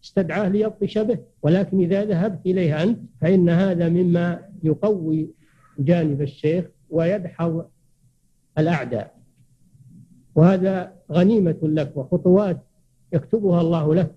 استدعاه 0.04 0.49
ليبطش 0.49 0.99
به 0.99 1.18
ولكن 1.42 1.80
إذا 1.80 2.04
ذهبت 2.04 2.38
إليه 2.47 2.83
أنت 2.83 3.00
فإن 3.21 3.49
هذا 3.49 3.88
مما 3.88 4.42
يقوي 4.62 5.28
جانب 5.78 6.23
الشيخ 6.23 6.64
ويدحض 6.90 7.64
الأعداء 8.59 9.14
وهذا 10.35 10.92
غنيمة 11.12 11.57
لك 11.62 11.97
وخطوات 11.97 12.61
يكتبها 13.12 13.61
الله 13.61 13.95
لك 13.95 14.14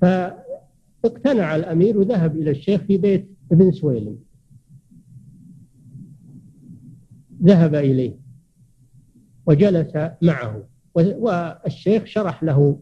فاقتنع 0.00 1.56
الأمير 1.56 1.98
وذهب 1.98 2.36
إلى 2.36 2.50
الشيخ 2.50 2.80
في 2.80 2.98
بيت 2.98 3.28
ابن 3.52 3.72
سويلم 3.72 4.18
ذهب 7.42 7.74
إليه 7.74 8.23
وجلس 9.46 9.90
معه 10.22 10.62
والشيخ 10.94 12.04
شرح 12.04 12.42
له 12.42 12.78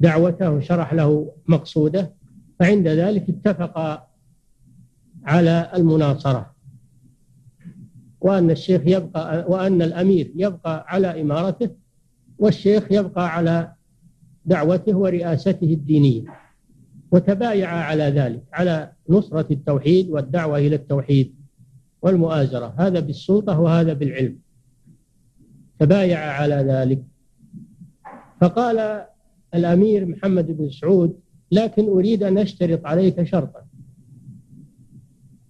دعوته 0.00 0.50
وشرح 0.50 0.92
له 0.94 1.32
مقصوده 1.46 2.12
فعند 2.58 2.88
ذلك 2.88 3.28
اتفق 3.28 4.02
على 5.24 5.70
المناصرة 5.74 6.52
وأن 8.20 8.50
الشيخ 8.50 8.82
يبقى 8.86 9.44
وأن 9.48 9.82
الأمير 9.82 10.32
يبقى 10.36 10.84
على 10.88 11.20
إمارته 11.20 11.70
والشيخ 12.38 12.86
يبقى 12.90 13.34
على 13.36 13.72
دعوته 14.44 14.96
ورئاسته 14.96 15.64
الدينية 15.74 16.22
وتبايع 17.10 17.68
على 17.68 18.04
ذلك 18.04 18.42
على 18.52 18.92
نصرة 19.08 19.46
التوحيد 19.50 20.10
والدعوة 20.10 20.58
إلى 20.58 20.76
التوحيد 20.76 21.34
والمؤازرة 22.02 22.74
هذا 22.78 23.00
بالسلطة 23.00 23.60
وهذا 23.60 23.92
بالعلم 23.92 24.38
تبايع 25.82 26.18
على 26.18 26.54
ذلك 26.68 27.04
فقال 28.40 29.06
الأمير 29.54 30.06
محمد 30.06 30.46
بن 30.56 30.70
سعود 30.70 31.18
لكن 31.52 31.84
أريد 31.88 32.22
أن 32.22 32.38
أشترط 32.38 32.86
عليك 32.86 33.22
شرطا 33.24 33.60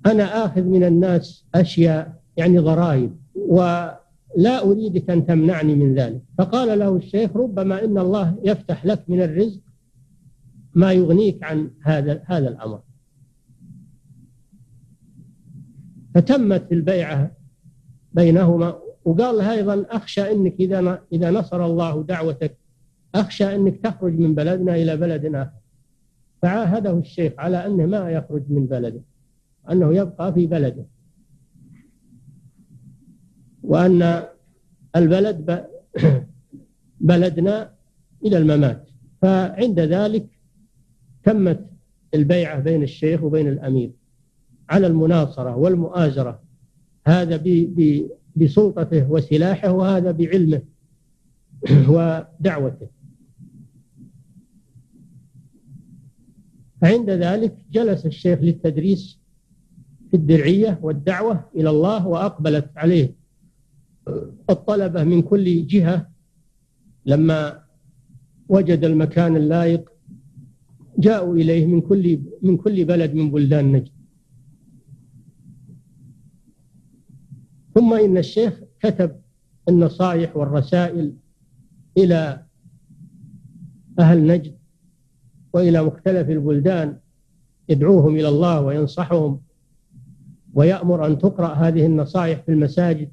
أنا 0.06 0.24
آخذ 0.46 0.62
من 0.62 0.84
الناس 0.84 1.44
أشياء 1.54 2.22
يعني 2.36 2.58
ضرائب 2.58 3.16
ولا 3.34 4.64
أريدك 4.64 5.10
أن 5.10 5.26
تمنعني 5.26 5.74
من 5.74 5.94
ذلك 5.94 6.22
فقال 6.38 6.78
له 6.78 6.96
الشيخ 6.96 7.36
ربما 7.36 7.84
إن 7.84 7.98
الله 7.98 8.34
يفتح 8.44 8.86
لك 8.86 9.04
من 9.10 9.22
الرزق 9.22 9.60
ما 10.74 10.92
يغنيك 10.92 11.42
عن 11.44 11.70
هذا 11.82 12.22
هذا 12.26 12.48
الأمر 12.48 12.80
فتمت 16.14 16.72
البيعة 16.72 17.30
بينهما 18.12 18.78
وقال 19.04 19.37
لها 19.38 19.52
أيضا 19.52 19.87
أخشى 19.90 20.32
أنك 20.32 20.54
إذا 20.61 21.02
إذا 21.12 21.30
نصر 21.30 21.64
الله 21.66 22.02
دعوتك 22.02 22.56
أخشى 23.14 23.54
أنك 23.54 23.76
تخرج 23.76 24.12
من 24.18 24.35
بلدنا 24.35 24.75
إلى 24.75 24.97
بلد 24.97 25.26
آخر 25.35 25.52
فعاهده 26.42 26.99
الشيخ 26.99 27.32
على 27.38 27.66
أنه 27.66 27.87
ما 27.87 28.11
يخرج 28.11 28.42
من 28.49 28.66
بلده 28.66 29.00
أنه 29.71 29.94
يبقى 29.97 30.35
في 30.35 30.47
بلده 30.47 30.85
وأن 33.62 34.22
البلد 34.96 35.64
بلدنا 37.00 37.70
إلى 38.24 38.38
الممات 38.38 38.90
فعند 39.22 39.81
ذلك 39.81 40.26
تمت 41.24 41.66
البيعة 42.14 42.61
بين 42.61 42.83
الشيخ 42.83 43.22
وبين 43.22 43.48
الأمير 43.48 43.92
على 44.70 44.87
المناصرة 44.87 45.57
والمؤازرة 45.57 46.42
هذا 47.07 47.37
بسلطته 48.37 49.11
وسلاحه 49.11 49.73
وهذا 49.73 50.11
بعلمه 50.11 50.62
ودعوته 51.95 52.88
عند 56.83 57.11
ذلك 57.11 57.57
جلس 57.73 58.07
الشيخ 58.07 58.38
للتدريس 58.38 59.21
في 60.11 60.16
الدرعية 60.16 60.79
والدعوة 60.83 61.45
إلى 61.57 61.71
الله 61.71 62.07
وأقبلت 62.07 62.71
عليه 62.77 63.14
الطلبة 64.51 65.05
من 65.05 65.23
كل 65.23 65.66
جهة 65.66 66.11
لما 67.07 67.62
وجد 68.49 68.85
المكان 68.85 69.37
اللائق 69.37 69.90
جاءوا 70.99 71.35
إليه 71.37 71.66
من 71.66 71.81
كل 71.81 72.21
من 72.42 72.57
كل 72.57 72.85
بلد 72.85 73.14
من 73.14 73.31
بلدان 73.31 73.73
نجد 73.73 73.91
ثم 77.74 77.94
إن 77.94 78.18
الشيخ 78.18 78.61
كتب 78.80 79.11
النصائح 79.68 80.37
والرسائل 80.37 81.12
إلى 81.98 82.42
أهل 83.98 84.26
نجد 84.26 84.54
وإلى 85.52 85.82
مختلف 85.82 86.30
البلدان 86.30 86.96
يدعوهم 87.68 88.14
إلى 88.14 88.28
الله 88.28 88.61
وينصحهم 88.61 89.40
ويأمر 90.54 91.06
أن 91.06 91.18
تقرأ 91.18 91.54
هذه 91.54 91.87
النصائح 91.87 92.40
في 92.42 92.52
المساجد 92.52 93.11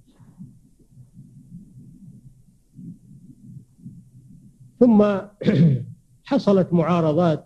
ثم 4.79 5.05
حصلت 6.29 6.73
معارضات 6.73 7.45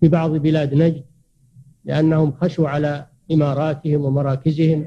في 0.00 0.08
بعض 0.08 0.30
بلاد 0.30 0.74
نجد 0.74 1.04
لأنهم 1.84 2.32
خشوا 2.32 2.68
على 2.68 3.06
إماراتهم 3.32 4.04
ومراكزهم 4.04 4.86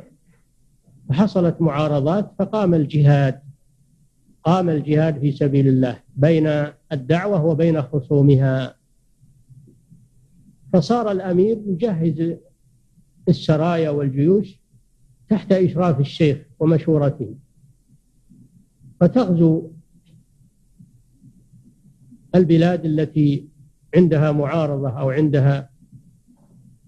فحصلت 1.10 1.62
معارضات 1.62 2.32
فقام 2.40 2.74
الجهاد 2.74 3.40
قام 4.44 4.70
الجهاد 4.70 5.20
في 5.20 5.32
سبيل 5.32 5.68
الله 5.68 6.00
بين 6.16 6.48
الدعوة 6.92 7.46
وبين 7.46 7.82
خصومها 7.82 8.76
فصار 10.74 11.12
الأمير 11.12 11.62
يجهز 11.66 12.36
السرايا 13.30 13.90
والجيوش 13.90 14.60
تحت 15.30 15.52
إشراف 15.52 16.00
الشيخ 16.00 16.38
ومشورته 16.60 17.36
فتغزو 19.00 19.72
البلاد 22.36 22.86
التي 22.86 23.48
عندها 23.96 24.32
معارضة 24.32 24.90
أو 24.90 25.10
عندها 25.10 25.70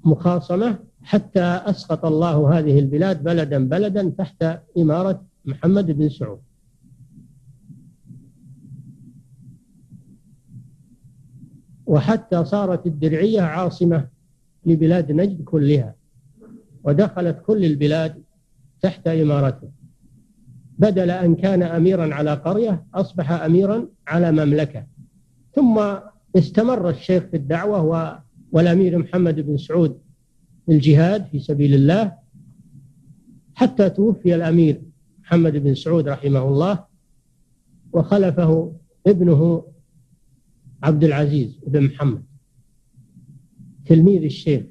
مخاصمة 0.06 0.80
حتى 1.08 1.44
أسقط 1.44 2.06
الله 2.06 2.58
هذه 2.60 2.80
البلاد 2.80 3.24
بلدا 3.24 3.68
بلدا 3.70 4.14
تحت 4.18 4.60
إمارة 4.78 5.24
محمد 5.46 5.92
بن 5.92 6.10
سعود 6.10 6.40
وحتى 11.86 12.46
صارت 12.46 12.86
الدرعية 12.88 13.42
عاصمة 13.42 14.08
لبلاد 14.66 15.12
نجد 15.12 15.44
كلها 15.44 15.96
ودخلت 16.84 17.42
كل 17.48 17.66
البلاد 17.66 18.16
تحت 18.82 19.08
إمارته 19.08 19.68
بدل 20.78 21.12
أن 21.12 21.36
كان 21.36 21.64
أميرا 21.64 22.16
على 22.16 22.34
قرية 22.34 22.86
أصبح 22.96 23.32
أميرا 23.32 23.88
على 24.08 24.32
مملكة 24.32 24.84
ثم 25.56 25.82
استمر 26.36 26.90
الشيخ 26.90 27.24
في 27.24 27.38
الدعوة 27.38 28.20
والأمير 28.52 28.98
محمد 28.98 29.40
بن 29.40 29.58
سعود 29.58 30.00
الجهاد 30.70 31.26
في 31.26 31.40
سبيل 31.40 31.74
الله 31.74 32.12
حتى 33.56 33.90
توفي 33.90 34.36
الأمير 34.36 34.82
محمد 35.20 35.54
بن 35.58 35.76
سعود 35.76 36.08
رحمه 36.08 36.48
الله 36.48 36.84
وخلفه 37.94 38.76
ابنه 39.08 39.64
عبد 40.84 41.04
العزيز 41.04 41.60
بن 41.68 41.84
محمد 41.84 42.24
تلميذ 43.86 44.24
الشيخ 44.24 44.64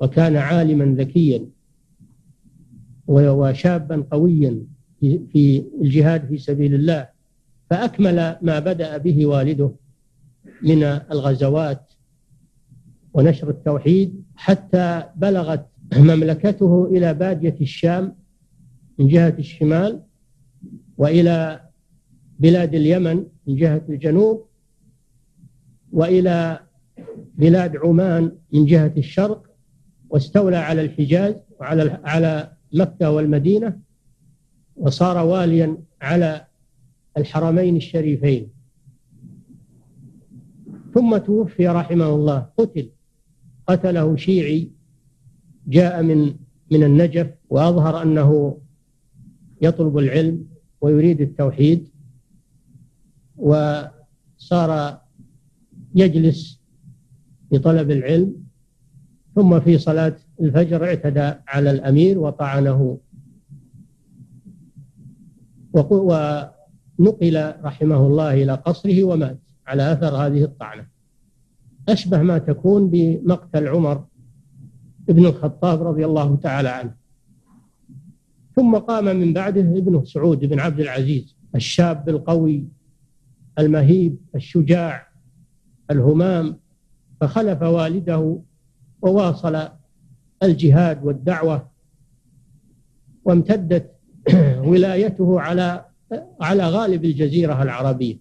وكان 0.00 0.36
عالما 0.36 0.84
ذكيا 1.02 1.44
وشابا 3.06 4.04
قويا 4.10 4.62
في 5.00 5.64
الجهاد 5.82 6.28
في 6.28 6.38
سبيل 6.38 6.74
الله 6.74 7.08
فأكمل 7.70 8.36
ما 8.42 8.58
بدأ 8.58 8.96
به 8.96 9.26
والده 9.26 9.72
من 10.62 10.82
الغزوات 10.82 11.88
ونشر 13.14 13.50
التوحيد 13.50 14.22
حتى 14.36 15.02
بلغت 15.16 15.66
مملكته 15.96 16.84
إلى 16.86 17.14
بادية 17.14 17.56
الشام 17.60 18.16
من 18.98 19.08
جهة 19.08 19.34
الشمال 19.38 20.02
وإلى 20.98 21.60
بلاد 22.38 22.74
اليمن 22.74 23.24
من 23.46 23.56
جهة 23.56 23.82
الجنوب 23.88 24.44
وإلى 25.92 26.58
بلاد 27.34 27.76
عمان 27.76 28.32
من 28.52 28.66
جهة 28.66 28.92
الشرق 28.96 29.42
واستولى 30.10 30.56
على 30.56 30.80
الحجاز 30.82 31.34
وعلى 31.60 32.00
على 32.04 32.52
مكة 32.74 33.10
والمدينة 33.10 33.78
وصار 34.76 35.26
واليا 35.26 35.76
على 36.02 36.44
الحرمين 37.18 37.76
الشريفين 37.76 38.48
ثم 40.94 41.16
توفي 41.16 41.68
رحمه 41.68 42.06
الله 42.08 42.46
قتل 42.58 42.88
قتله 43.66 44.16
شيعي 44.16 44.68
جاء 45.66 46.02
من 46.02 46.34
من 46.70 46.84
النجف 46.84 47.30
وأظهر 47.50 48.02
أنه 48.02 48.58
يطلب 49.62 49.98
العلم 49.98 50.46
ويريد 50.80 51.20
التوحيد 51.20 51.88
وصار 53.36 54.98
يجلس 55.94 56.60
لطلب 57.52 57.90
العلم 57.90 58.34
ثم 59.34 59.60
في 59.60 59.78
صلاة 59.78 60.16
الفجر 60.40 60.84
اعتدى 60.84 61.32
على 61.48 61.70
الأمير 61.70 62.18
وطعنه 62.18 62.98
ونقل 65.74 67.54
رحمه 67.62 68.06
الله 68.06 68.34
إلى 68.42 68.54
قصره 68.54 69.04
ومات 69.04 69.38
على 69.66 69.92
أثر 69.92 70.16
هذه 70.26 70.44
الطعنة 70.44 70.93
أشبه 71.88 72.22
ما 72.22 72.38
تكون 72.38 72.90
بمقتل 72.90 73.68
عمر 73.68 74.04
بن 75.08 75.26
الخطاب 75.26 75.82
رضي 75.86 76.04
الله 76.04 76.36
تعالى 76.36 76.68
عنه 76.68 76.94
ثم 78.56 78.76
قام 78.76 79.04
من 79.04 79.32
بعده 79.32 79.60
ابنه 79.60 80.04
سعود 80.04 80.38
بن 80.44 80.60
عبد 80.60 80.80
العزيز 80.80 81.36
الشاب 81.54 82.08
القوي 82.08 82.64
المهيب 83.58 84.16
الشجاع 84.34 85.06
الهمام 85.90 86.56
فخلف 87.20 87.62
والده 87.62 88.40
وواصل 89.02 89.68
الجهاد 90.42 91.04
والدعوة 91.04 91.70
وامتدت 93.24 93.90
ولايته 94.68 95.40
على 95.40 95.84
على 96.40 96.68
غالب 96.68 97.04
الجزيرة 97.04 97.62
العربية 97.62 98.18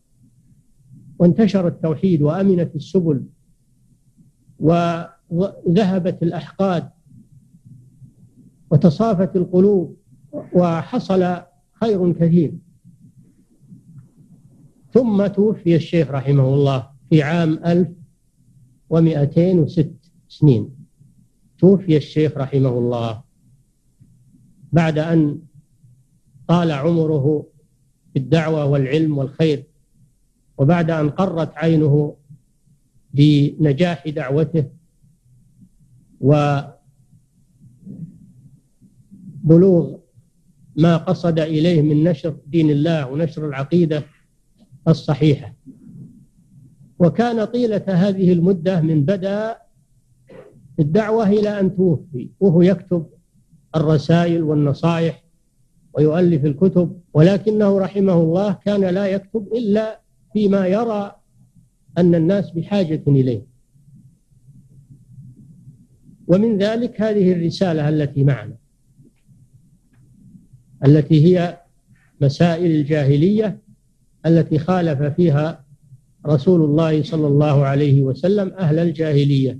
وانتشر 1.19 1.67
التوحيد 1.67 2.21
وأمنت 2.21 2.75
السبل 2.75 3.23
وذهبت 5.31 6.23
الأحقاد 6.23 6.89
وتصافت 8.71 9.35
القلوب 9.35 9.97
وحصل 10.53 11.43
خير 11.73 12.11
كثير 12.13 12.53
ثم 14.93 15.27
توفي 15.27 15.75
الشيخ 15.75 16.11
رحمه 16.11 16.53
الله 16.53 16.89
في 17.09 17.23
عام 17.23 17.59
1206 17.65 19.91
سنين 20.29 20.69
توفي 21.57 21.97
الشيخ 21.97 22.37
رحمه 22.37 22.69
الله 22.69 23.21
بعد 24.71 24.97
أن 24.97 25.39
طال 26.47 26.71
عمره 26.71 27.45
في 28.13 28.19
الدعوة 28.19 28.65
والعلم 28.65 29.17
والخير 29.17 29.63
وبعد 30.57 30.91
أن 30.91 31.09
قرت 31.09 31.57
عينه 31.57 32.15
بنجاح 33.13 34.07
دعوته 34.09 34.65
وبلوغ 36.19 36.75
ما 40.77 40.97
قصد 40.97 41.39
اليه 41.39 41.81
من 41.81 42.03
نشر 42.03 42.35
دين 42.47 42.69
الله 42.69 43.07
ونشر 43.11 43.47
العقيده 43.47 44.03
الصحيحه 44.87 45.53
وكان 46.99 47.45
طيله 47.45 47.83
هذه 47.87 48.33
المده 48.33 48.81
من 48.81 49.05
بدا 49.05 49.57
الدعوه 50.79 51.29
الى 51.29 51.59
ان 51.59 51.75
توفي 51.75 52.29
وهو 52.39 52.61
يكتب 52.61 53.05
الرسائل 53.75 54.43
والنصائح 54.43 55.23
ويؤلف 55.93 56.45
الكتب 56.45 56.99
ولكنه 57.13 57.79
رحمه 57.79 58.13
الله 58.13 58.53
كان 58.53 58.81
لا 58.81 59.05
يكتب 59.07 59.47
الا 59.53 59.99
فيما 60.33 60.67
يرى 60.67 61.15
أن 61.97 62.15
الناس 62.15 62.51
بحاجة 62.51 63.03
إليه 63.07 63.41
ومن 66.27 66.57
ذلك 66.57 67.01
هذه 67.01 67.31
الرسالة 67.33 67.89
التي 67.89 68.23
معنا 68.23 68.55
التي 70.85 71.25
هي 71.25 71.61
مسائل 72.21 72.71
الجاهلية 72.71 73.61
التي 74.25 74.59
خالف 74.59 75.01
فيها 75.03 75.65
رسول 76.27 76.61
الله 76.61 77.03
صلى 77.03 77.27
الله 77.27 77.65
عليه 77.65 78.01
وسلم 78.01 78.49
أهل 78.53 78.79
الجاهلية 78.79 79.59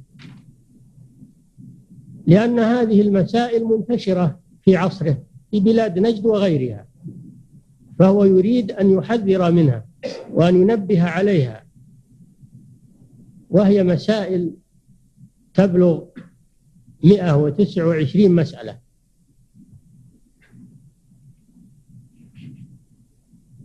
لأن 2.28 2.60
هذه 2.60 3.02
المسائل 3.02 3.64
منتشرة 3.66 4.40
في 4.62 4.76
عصره 4.76 5.24
في 5.52 5.60
بلاد 5.60 6.00
نجد 6.00 6.26
وغيرها 6.26 6.88
فهو 8.00 8.26
يريد 8.26 8.72
أن 8.72 8.90
يحذر 8.92 9.52
منها 9.52 9.86
وأن 10.34 10.62
ينبه 10.62 11.04
عليها 11.04 11.63
وهي 13.54 13.84
مسائل 13.84 14.52
تبلغ 15.54 16.04
129 17.04 18.36
مسألة 18.36 18.80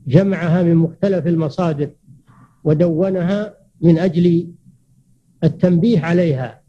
جمعها 0.07 0.63
من 0.63 0.75
مختلف 0.75 1.27
المصادر 1.27 1.91
ودونها 2.65 3.55
من 3.81 3.99
أجل 3.99 4.53
التنبيه 5.45 6.01
عليها 6.01 6.63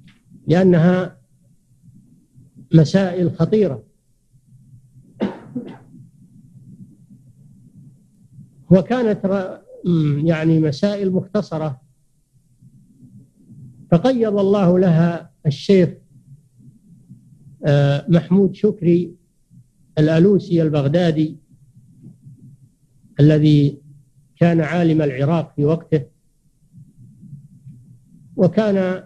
لأنها 0.48 1.18
مسائل 2.74 3.32
خطيرة 3.36 3.84
وكانت 8.72 9.50
يعني 10.24 10.60
مسائل 10.60 11.12
مختصرة 11.12 11.82
فقيض 13.92 14.38
الله 14.40 14.80
لها 14.80 15.30
الشيخ 15.46 15.90
آه، 17.66 18.06
محمود 18.10 18.56
شكري 18.56 19.12
الألوسي 19.98 20.62
البغدادي 20.62 21.38
الذي 23.20 23.78
كان 24.40 24.62
عالم 24.62 25.02
العراق 25.02 25.54
في 25.56 25.66
وقته 25.66 26.06
وكان 28.36 29.04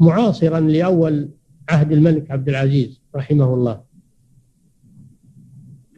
معاصرا 0.00 0.60
لأول 0.60 1.28
عهد 1.70 1.92
الملك 1.92 2.30
عبد 2.30 2.48
العزيز 2.48 3.00
رحمه 3.16 3.54
الله 3.54 3.82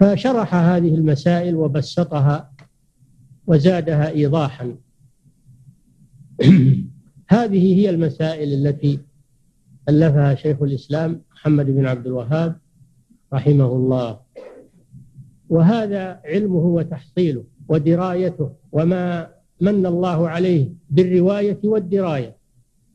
فشرح 0.01 0.55
هذه 0.55 0.95
المسائل 0.95 1.55
وبسطها 1.57 2.51
وزادها 3.47 4.11
إيضاحا 4.11 4.75
هذه 7.29 7.77
هي 7.77 7.91
المسائل 7.91 8.67
التي 8.67 8.99
ألفها 9.89 10.35
شيخ 10.35 10.63
الإسلام 10.63 11.21
محمد 11.33 11.67
بن 11.67 11.87
عبد 11.87 12.07
الوهاب 12.07 12.57
رحمه 13.33 13.67
الله 13.77 14.21
وهذا 15.49 16.21
علمه 16.25 16.57
وتحصيله 16.61 17.45
ودرايته 17.69 18.51
وما 18.73 19.29
من 19.61 19.87
الله 19.87 20.29
عليه 20.29 20.73
بالرواية 20.91 21.59
والدراية 21.65 22.37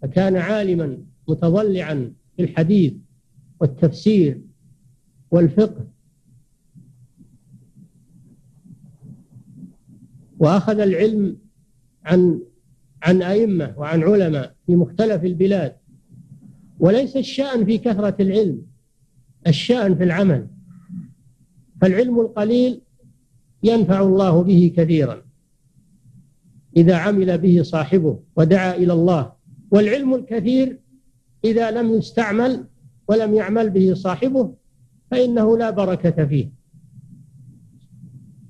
فكان 0.01 0.35
عالما 0.35 0.97
متضلعا 1.29 2.11
في 2.37 2.43
الحديث 2.43 2.93
والتفسير 3.59 4.41
والفقه 5.31 5.87
وأخذ 10.39 10.79
العلم 10.79 11.37
عن 12.05 12.39
عن 13.03 13.21
أئمة 13.21 13.73
وعن 13.77 14.03
علماء 14.03 14.55
في 14.65 14.75
مختلف 14.75 15.23
البلاد 15.25 15.75
وليس 16.79 17.17
الشأن 17.17 17.65
في 17.65 17.77
كثرة 17.77 18.15
العلم 18.19 18.61
الشأن 19.47 19.95
في 19.97 20.03
العمل 20.03 20.47
فالعلم 21.81 22.19
القليل 22.19 22.81
ينفع 23.63 23.99
الله 24.01 24.43
به 24.43 24.73
كثيرا 24.77 25.21
إذا 26.77 26.95
عمل 26.97 27.37
به 27.37 27.61
صاحبه 27.63 28.19
ودعا 28.35 28.75
إلى 28.75 28.93
الله 28.93 29.31
والعلم 29.71 30.13
الكثير 30.13 30.79
إذا 31.45 31.71
لم 31.71 31.93
يستعمل 31.93 32.65
ولم 33.07 33.33
يعمل 33.33 33.69
به 33.69 33.93
صاحبه 33.93 34.53
فإنه 35.11 35.57
لا 35.57 35.69
بركة 35.69 36.25
فيه 36.25 36.51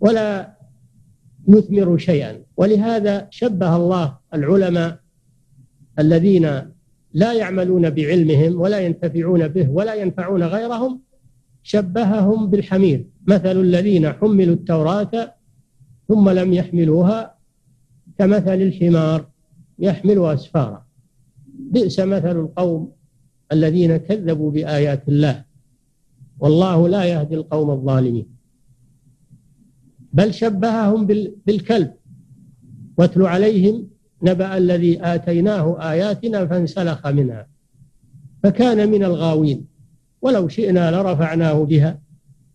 ولا 0.02 0.55
يثمر 1.48 1.98
شيئا 1.98 2.40
ولهذا 2.58 3.28
شبه 3.30 3.76
الله 3.76 4.18
العلماء 4.34 5.00
الذين 6.00 6.46
لا 7.14 7.34
يعملون 7.34 7.90
بعلمهم 7.90 8.62
ولا 8.62 8.80
ينتفعون 8.80 9.48
به 9.48 9.70
ولا 9.70 9.96
ينفعون 9.96 10.44
غيرهم 10.44 11.00
شبههم 11.64 12.50
بالحمير 12.50 13.06
مثل 13.28 13.62
الذين 13.62 14.12
حملوا 14.14 14.56
التوراة 14.56 15.34
ثم 16.08 16.30
لم 16.30 16.54
يحملوها 16.54 17.36
كمثل 18.20 18.62
الحمار 18.62 19.28
يحمل 19.80 20.26
أسفارا 20.26 20.86
بئس 21.72 22.00
مثل 22.00 22.40
القوم 22.40 22.92
الذين 23.52 23.98
كذبوا 23.98 24.52
بآيات 24.52 25.10
الله 25.10 25.44
والله 26.40 26.88
لا 26.88 27.06
يهدي 27.06 27.36
القوم 27.36 27.72
الظالمين 27.72 28.35
بل 30.16 30.34
شبههم 30.34 31.06
بالكلب 31.46 31.92
واتل 32.98 33.22
عليهم 33.22 33.88
نبأ 34.24 34.58
الذي 34.58 35.00
آتيناه 35.06 35.92
آياتنا 35.92 36.46
فانسلخ 36.48 37.08
منها 37.08 37.48
فكان 38.44 38.92
من 38.92 39.04
الغاوين 39.04 39.66
ولو 40.22 40.48
شئنا 40.48 40.92
لرفعناه 40.92 41.54
بها 41.64 42.00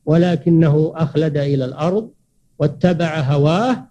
ولكنه 0.07 0.92
أخلد 0.96 1.37
إلى 1.37 1.64
الأرض 1.64 2.11
واتبع 2.59 3.20
هواه 3.20 3.87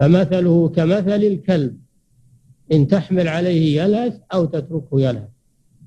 فمثله 0.00 0.68
كمثل 0.68 1.10
الكلب 1.22 1.76
إن 2.72 2.86
تحمل 2.88 3.28
عليه 3.28 3.82
يلهث 3.82 4.14
أو 4.34 4.44
تتركه 4.44 5.00
يلهث 5.00 5.28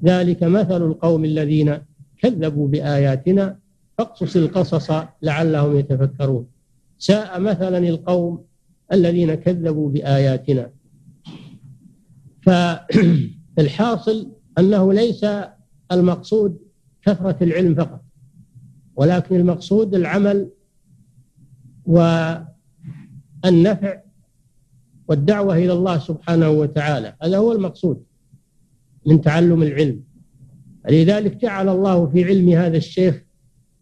ذلك 0.03 0.43
مثل 0.43 0.81
القوم 0.83 1.25
الذين 1.25 1.77
كذبوا 2.17 2.67
بآياتنا 2.67 3.57
فاقصص 3.97 4.35
القصص 4.35 4.91
لعلهم 5.21 5.77
يتفكرون 5.79 6.45
ساء 6.99 7.39
مثلا 7.39 7.77
القوم 7.77 8.43
الذين 8.93 9.35
كذبوا 9.35 9.89
بآياتنا 9.89 10.71
فالحاصل 12.41 14.31
أنه 14.59 14.93
ليس 14.93 15.25
المقصود 15.91 16.57
كثرة 17.01 17.37
العلم 17.43 17.75
فقط 17.75 18.01
ولكن 18.95 19.35
المقصود 19.35 19.95
العمل 19.95 20.49
والنفع 21.85 22.39
والدعوة 25.07 25.57
إلى 25.57 25.73
الله 25.73 25.99
سبحانه 25.99 26.49
وتعالى 26.49 27.15
هذا 27.21 27.37
هو 27.37 27.51
المقصود 27.51 28.03
من 29.05 29.21
تعلم 29.21 29.63
العلم 29.63 30.03
لذلك 30.89 31.41
جعل 31.41 31.69
الله 31.69 32.07
في 32.07 32.23
علم 32.25 32.49
هذا 32.49 32.77
الشيخ 32.77 33.23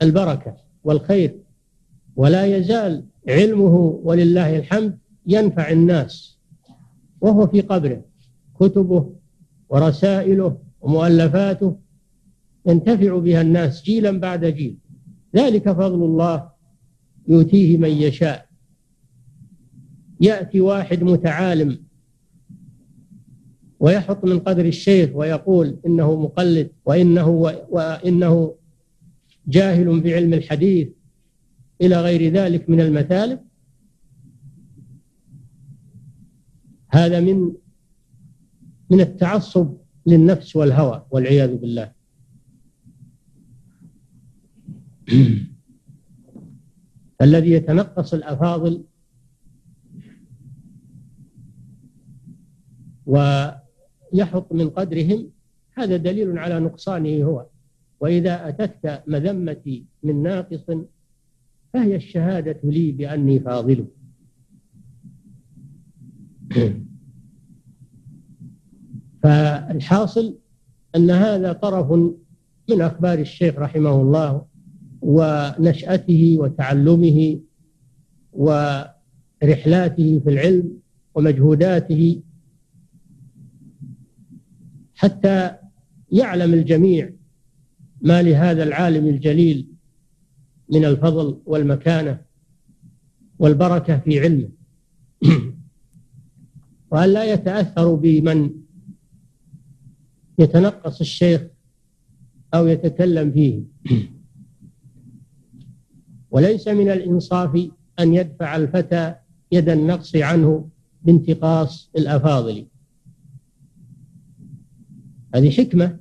البركة 0.01 0.57
والخير 0.83 1.35
ولا 2.17 2.45
يزال 2.45 3.05
علمه 3.29 3.99
ولله 4.03 4.57
الحمد 4.57 4.97
ينفع 5.27 5.71
الناس 5.71 6.37
وهو 7.21 7.47
في 7.47 7.61
قبره 7.61 8.05
كتبه 8.59 9.13
ورسائله 9.69 10.57
ومؤلفاته 10.81 11.75
ينتفع 12.65 13.17
بها 13.19 13.41
الناس 13.41 13.83
جيلا 13.83 14.11
بعد 14.11 14.45
جيل 14.45 14.77
ذلك 15.35 15.69
فضل 15.71 16.03
الله 16.03 16.49
يؤتيه 17.27 17.77
من 17.77 17.89
يشاء 17.89 18.47
يأتي 20.21 20.61
واحد 20.61 21.03
متعالم 21.03 21.79
ويحط 23.79 24.25
من 24.25 24.39
قدر 24.39 24.65
الشيخ 24.65 25.09
ويقول 25.13 25.77
إنه 25.85 26.15
مقلد 26.15 26.69
وإنه 26.85 27.27
وإنه 27.71 28.55
جاهل 29.47 29.99
بعلم 30.01 30.33
الحديث 30.33 30.87
إلى 31.81 32.01
غير 32.01 32.31
ذلك 32.33 32.69
من 32.69 32.81
المثالب 32.81 33.39
هذا 36.87 37.19
من 37.19 37.53
من 38.89 39.01
التعصب 39.01 39.73
للنفس 40.05 40.55
والهوى 40.55 41.05
والعياذ 41.11 41.55
بالله 41.57 41.91
الذي 47.21 47.51
يتنقص 47.51 48.13
الافاضل 48.13 48.83
ويحط 53.05 54.53
من 54.53 54.69
قدرهم 54.69 55.29
هذا 55.77 55.97
دليل 55.97 56.37
على 56.37 56.59
نقصانه 56.59 57.23
هو 57.25 57.45
واذا 57.99 58.49
اتتك 58.49 59.03
مذمتي 59.07 59.85
من 60.03 60.23
ناقص 60.23 60.69
فهي 61.77 61.95
الشهادة 61.95 62.59
لي 62.63 62.91
بأني 62.91 63.39
فاضل 63.39 63.85
فالحاصل 69.23 70.37
أن 70.95 71.11
هذا 71.11 71.53
طرف 71.53 71.91
من 72.69 72.81
أخبار 72.81 73.19
الشيخ 73.19 73.55
رحمه 73.55 74.01
الله 74.01 74.45
ونشأته 75.01 76.35
وتعلمه 76.39 77.39
ورحلاته 78.33 78.91
في 80.19 80.27
العلم 80.29 80.73
ومجهوداته 81.15 82.21
حتى 84.95 85.55
يعلم 86.11 86.53
الجميع 86.53 87.09
ما 88.01 88.21
لهذا 88.21 88.63
العالم 88.63 89.07
الجليل 89.07 89.67
من 90.69 90.85
الفضل 90.85 91.37
والمكانة 91.45 92.21
والبركة 93.39 93.99
في 93.99 94.19
علمه 94.19 94.49
وأن 96.91 97.09
لا 97.09 97.33
يتأثر 97.33 97.95
بمن 97.95 98.49
يتنقص 100.39 100.99
الشيخ 100.99 101.41
أو 102.53 102.67
يتكلم 102.67 103.31
فيه 103.31 103.63
وليس 106.31 106.67
من 106.67 106.89
الإنصاف 106.91 107.67
أن 107.99 108.13
يدفع 108.13 108.55
الفتى 108.55 109.15
يد 109.51 109.69
النقص 109.69 110.15
عنه 110.15 110.69
بانتقاص 111.01 111.91
الأفاضل 111.97 112.67
هذه 115.35 115.49
حكمة 115.49 115.97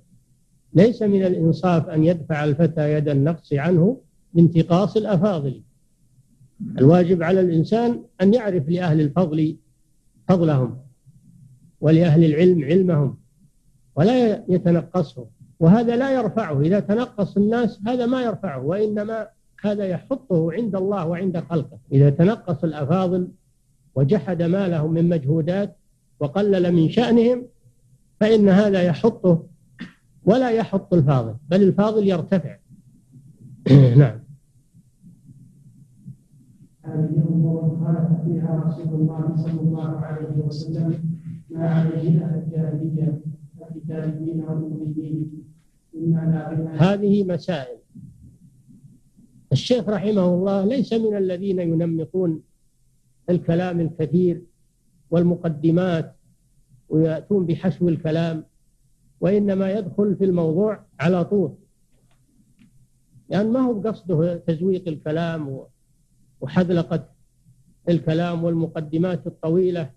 ليس 0.74 1.02
من 1.02 1.22
الإنصاف 1.24 1.86
أن 1.88 2.04
يدفع 2.04 2.44
الفتى 2.44 2.94
يد 2.94 3.08
النقص 3.08 3.52
عنه 3.52 4.00
بانتقاص 4.36 4.96
الأفاضل 4.96 5.62
الواجب 6.78 7.22
على 7.22 7.40
الإنسان 7.40 8.02
أن 8.20 8.34
يعرف 8.34 8.68
لأهل 8.68 9.00
الفضل 9.00 9.56
فضلهم 10.28 10.78
ولأهل 11.80 12.24
العلم 12.24 12.64
علمهم 12.64 13.16
ولا 13.96 14.44
يتنقصه 14.52 15.26
وهذا 15.60 15.96
لا 15.96 16.14
يرفعه 16.14 16.60
إذا 16.60 16.80
تنقص 16.80 17.36
الناس 17.36 17.80
هذا 17.86 18.06
ما 18.06 18.22
يرفعه 18.22 18.62
وإنما 18.64 19.26
هذا 19.62 19.84
يحطه 19.84 20.52
عند 20.52 20.76
الله 20.76 21.06
وعند 21.06 21.38
خلقه 21.38 21.78
إذا 21.92 22.10
تنقص 22.10 22.64
الأفاضل 22.64 23.28
وجحد 23.94 24.42
ما 24.42 24.68
لهم 24.68 24.92
من 24.92 25.08
مجهودات 25.08 25.76
وقلل 26.20 26.72
من 26.72 26.90
شأنهم 26.90 27.42
فإن 28.20 28.48
هذا 28.48 28.82
يحطه 28.82 29.46
ولا 30.24 30.50
يحط 30.50 30.94
الفاضل 30.94 31.34
بل 31.48 31.62
الفاضل 31.62 32.08
يرتفع 32.08 32.56
نعم 33.96 34.25
هذه 36.86 37.80
خالف 37.84 38.22
فيها 38.24 38.64
رسول 38.66 38.94
الله 39.00 39.36
صلى 39.36 39.60
الله 39.60 39.90
عليه 39.96 40.32
وسلم 40.46 41.02
ما 41.50 41.70
عليه 41.70 42.20
أهل 42.24 42.42
الجاهلية 42.46 43.20
الكتابيين 43.62 44.40
هذه 46.80 47.24
مسائل 47.24 47.78
الشيخ 49.52 49.88
رحمه 49.88 50.26
الله 50.34 50.64
ليس 50.64 50.92
من 50.92 51.16
الذين 51.16 51.58
ينمقون 51.60 52.42
الكلام 53.30 53.80
الكثير 53.80 54.42
والمقدمات 55.10 56.16
ويأتون 56.88 57.46
بحشو 57.46 57.88
الكلام 57.88 58.44
وإنما 59.20 59.72
يدخل 59.72 60.16
في 60.16 60.24
الموضوع 60.24 60.80
على 61.00 61.24
طول 61.24 61.52
لأن 63.30 63.40
يعني 63.44 63.48
ما 63.48 63.60
هو 63.60 63.80
قصده 63.80 64.36
تزويق 64.36 64.88
الكلام 64.88 65.60
وحذلقة 66.40 67.06
الكلام 67.88 68.44
والمقدمات 68.44 69.26
الطويلة 69.26 69.90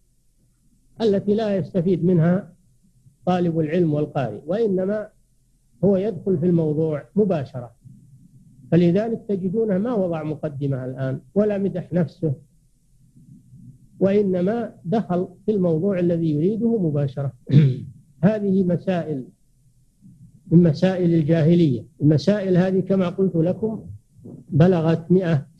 التي 1.02 1.34
لا 1.36 1.56
يستفيد 1.58 2.06
منها 2.06 2.54
طالب 3.26 3.60
العلم 3.60 3.94
والقارئ 3.94 4.42
وإنما 4.48 5.10
هو 5.84 5.98
يدخل 5.98 6.38
في 6.40 6.46
الموضوع 6.46 7.06
مباشرة 7.16 7.72
فلذلك 8.72 9.22
تجدونه 9.30 9.78
ما 9.78 9.94
وضع 9.94 10.24
مقدمة 10.24 10.86
الآن 10.86 11.20
ولا 11.36 11.58
مدح 11.58 11.94
نفسه 11.94 12.34
وإنما 14.00 14.76
دخل 14.86 15.28
في 15.46 15.52
الموضوع 15.52 16.00
الذي 16.00 16.32
يريده 16.32 16.78
مباشرة 16.78 17.34
هذه 18.24 18.64
مسائل 18.64 19.24
من 20.52 20.64
مسائل 20.64 21.14
الجاهلية 21.14 21.86
المسائل 22.02 22.58
هذه 22.58 22.80
كما 22.80 23.10
قلت 23.10 23.36
لكم 23.36 23.86
بلغت 24.50 25.06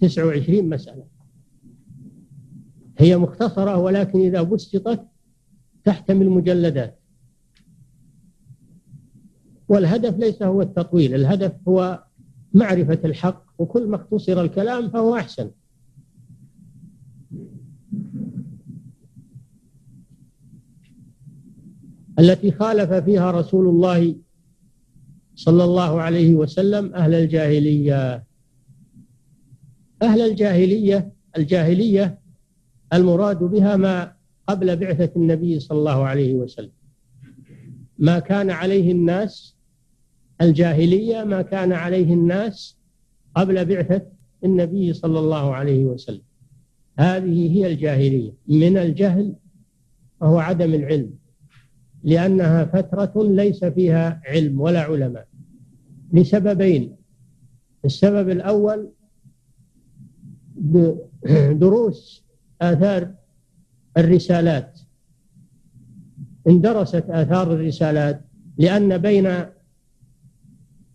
129 0.02 0.70
مسألة 0.70 1.04
هي 2.98 3.18
مختصرة 3.18 3.78
ولكن 3.78 4.20
إذا 4.20 4.42
بسطت 4.42 5.02
تحتمل 5.86 6.30
مجلدات 6.30 7.00
والهدف 9.70 10.18
ليس 10.18 10.44
هو 10.44 10.62
التطويل 10.62 11.16
الهدف 11.16 11.52
هو 11.68 12.04
معرفة 12.54 13.00
الحق 13.06 13.46
وكل 13.58 13.88
ما 13.88 13.96
اختصر 13.96 14.42
الكلام 14.42 14.90
فهو 14.90 15.16
أحسن 15.16 15.52
التي 22.20 22.52
خالف 22.52 22.94
فيها 22.94 23.32
رسول 23.32 23.68
الله 23.68 24.16
صلى 25.36 25.64
الله 25.64 26.02
عليه 26.02 26.34
وسلم 26.36 26.94
أهل 26.94 27.14
الجاهلية 27.14 28.29
أهل 30.02 30.22
الجاهلية 30.22 31.12
الجاهلية 31.38 32.20
المراد 32.94 33.38
بها 33.40 33.76
ما 33.76 34.14
قبل 34.48 34.78
بعثة 34.78 35.12
النبي 35.16 35.60
صلى 35.60 35.80
الله 35.80 36.06
عليه 36.08 36.34
وسلم 36.34 36.72
ما 37.98 38.20
كان 38.20 38.50
عليه 38.50 38.92
الناس 38.92 39.56
الجاهلية 40.42 41.24
ما 41.24 41.42
كان 41.42 41.72
عليه 41.72 42.14
الناس 42.14 42.78
قبل 43.36 43.66
بعثة 43.66 44.02
النبي 44.44 44.94
صلى 44.94 45.20
الله 45.20 45.56
عليه 45.56 45.86
وسلم 45.86 46.22
هذه 47.00 47.54
هي 47.58 47.68
الجاهلية 47.72 48.32
من 48.48 48.78
الجهل 48.78 49.34
وهو 50.22 50.40
عدم 50.40 50.74
العلم 50.74 51.14
لأنها 52.04 52.66
فترة 52.66 53.14
ليس 53.32 53.66
فيها 53.66 54.22
علم 54.26 54.62
ولا 54.62 54.82
علماء 54.82 55.28
لسببين 56.14 56.96
السبب 57.86 58.30
الأول 58.30 58.90
دروس 61.60 62.20
آثار 62.62 63.10
الرسالات 63.98 64.80
اندرست 66.48 67.04
آثار 67.10 67.54
الرسالات 67.54 68.22
لأن 68.58 68.98
بين 68.98 69.28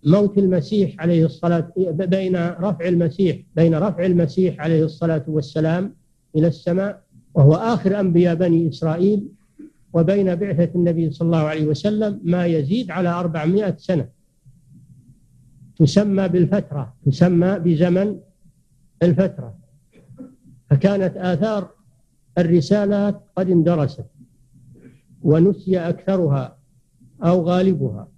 موت 0.05 0.39
المسيح 0.39 1.01
عليه 1.01 1.25
الصلاة 1.27 1.73
بين 1.93 2.37
رفع 2.49 2.89
المسيح 2.89 3.37
بين 3.57 3.75
رفع 3.75 4.07
المسيح 4.07 4.61
عليه 4.61 4.85
الصلاة 4.85 5.25
والسلام 5.29 5.95
إلى 6.37 6.47
السماء 6.47 7.03
وهو 7.35 7.55
آخر 7.55 8.01
أنبياء 8.01 8.35
بني 8.35 8.69
إسرائيل 8.69 9.29
وبين 9.93 10.35
بعثة 10.35 10.71
النبي 10.75 11.11
صلى 11.11 11.27
الله 11.27 11.39
عليه 11.39 11.67
وسلم 11.67 12.21
ما 12.25 12.47
يزيد 12.47 12.91
على 12.91 13.09
أربعمائة 13.09 13.75
سنة 13.77 14.09
تسمى 15.79 16.29
بالفترة 16.29 16.95
تسمى 17.07 17.59
بزمن 17.59 18.19
الفترة 19.03 19.55
فكانت 20.71 21.17
آثار 21.17 21.71
الرسالات 22.39 23.21
قد 23.37 23.51
اندرست 23.51 24.05
ونسي 25.23 25.79
أكثرها 25.81 26.59
أو 27.25 27.43
غالبها 27.43 28.09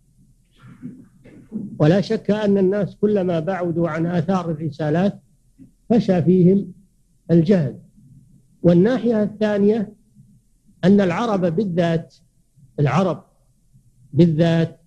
ولا 1.78 2.00
شك 2.00 2.30
أن 2.30 2.58
الناس 2.58 2.96
كلما 2.96 3.40
بعدوا 3.40 3.88
عن 3.88 4.06
آثار 4.06 4.50
الرسالات 4.50 5.20
فشى 5.90 6.22
فيهم 6.22 6.72
الجهل 7.30 7.78
والناحية 8.62 9.22
الثانية 9.22 9.94
أن 10.84 11.00
العرب 11.00 11.40
بالذات 11.40 12.14
العرب 12.80 13.24
بالذات 14.12 14.80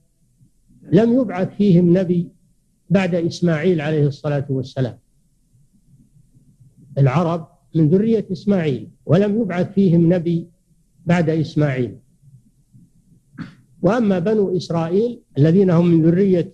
لم 0.91 1.21
يبعث 1.21 1.49
فيهم 1.56 1.97
نبي 1.97 2.30
بعد 2.89 3.15
إسماعيل 3.15 3.82
عليه 3.82 4.08
الصلاة 4.08 4.45
والسلام 4.49 4.97
العرب 6.97 7.47
من 7.75 7.89
ذرية 7.89 8.25
إسماعيل 8.32 8.89
ولم 9.06 9.41
يبعث 9.41 9.73
فيهم 9.73 10.13
نبي 10.13 10.47
بعد 11.06 11.30
إسماعيل 11.30 11.97
وأما 13.82 14.19
بنو 14.19 14.58
إسرائيل 14.58 15.21
الذين 15.38 15.69
هم 15.69 15.86
من 15.86 16.06
ذرية 16.06 16.54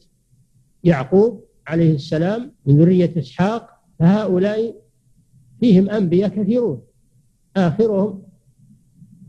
يعقوب 0.83 1.45
عليه 1.67 1.95
السلام 1.95 2.51
من 2.65 2.77
ذرية 2.77 3.13
إسحاق 3.17 3.69
فهؤلاء 3.99 4.75
فيهم 5.59 5.89
أنبياء 5.89 6.29
كثيرون 6.29 6.81
آخرهم 7.57 8.21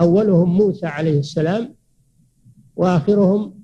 أولهم 0.00 0.48
موسى 0.56 0.86
عليه 0.86 1.18
السلام 1.18 1.74
وآخرهم 2.76 3.54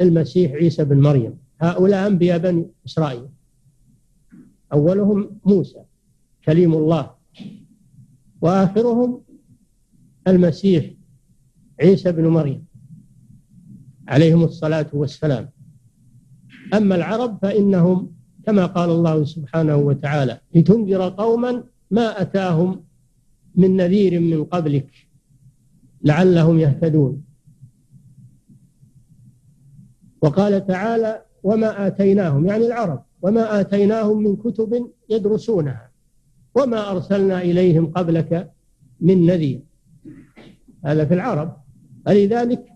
المسيح 0.00 0.52
عيسى 0.52 0.84
بن 0.84 1.00
مريم 1.00 1.34
هؤلاء 1.60 2.06
أنبياء 2.06 2.38
بني 2.38 2.66
إسرائيل 2.86 3.28
أولهم 4.72 5.38
موسى 5.44 5.78
كليم 6.46 6.74
الله 6.74 7.10
وآخرهم 8.40 9.20
المسيح 10.28 10.90
عيسى 11.80 12.12
بن 12.12 12.26
مريم 12.28 12.64
عليهم 14.08 14.44
الصلاة 14.44 14.86
والسلام 14.92 15.48
أما 16.74 16.94
العرب 16.94 17.38
فإنهم 17.42 18.10
كما 18.46 18.66
قال 18.66 18.90
الله 18.90 19.24
سبحانه 19.24 19.76
وتعالى 19.76 20.40
لتنذر 20.54 21.08
قوما 21.08 21.64
ما 21.90 22.22
أتاهم 22.22 22.84
من 23.54 23.76
نذير 23.76 24.20
من 24.20 24.44
قبلك 24.44 24.90
لعلهم 26.04 26.58
يهتدون 26.58 27.24
وقال 30.22 30.66
تعالى 30.66 31.22
وما 31.42 31.86
آتيناهم 31.86 32.46
يعني 32.46 32.66
العرب 32.66 33.02
وما 33.22 33.60
آتيناهم 33.60 34.22
من 34.22 34.36
كتب 34.36 34.90
يدرسونها 35.10 35.93
وما 36.54 36.90
أرسلنا 36.90 37.42
إليهم 37.42 37.86
قبلك 37.86 38.52
من 39.00 39.26
نذير 39.26 39.60
هذا 40.84 41.04
في 41.04 41.14
العرب 41.14 41.56
فلذلك 42.06 42.66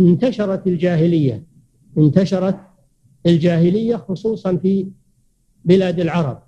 انتشرت 0.00 0.66
الجاهلية 0.66 1.44
انتشرت 1.98 2.60
الجاهلية 3.26 3.96
خصوصا 3.96 4.56
في 4.56 4.88
بلاد 5.64 6.00
العرب 6.00 6.42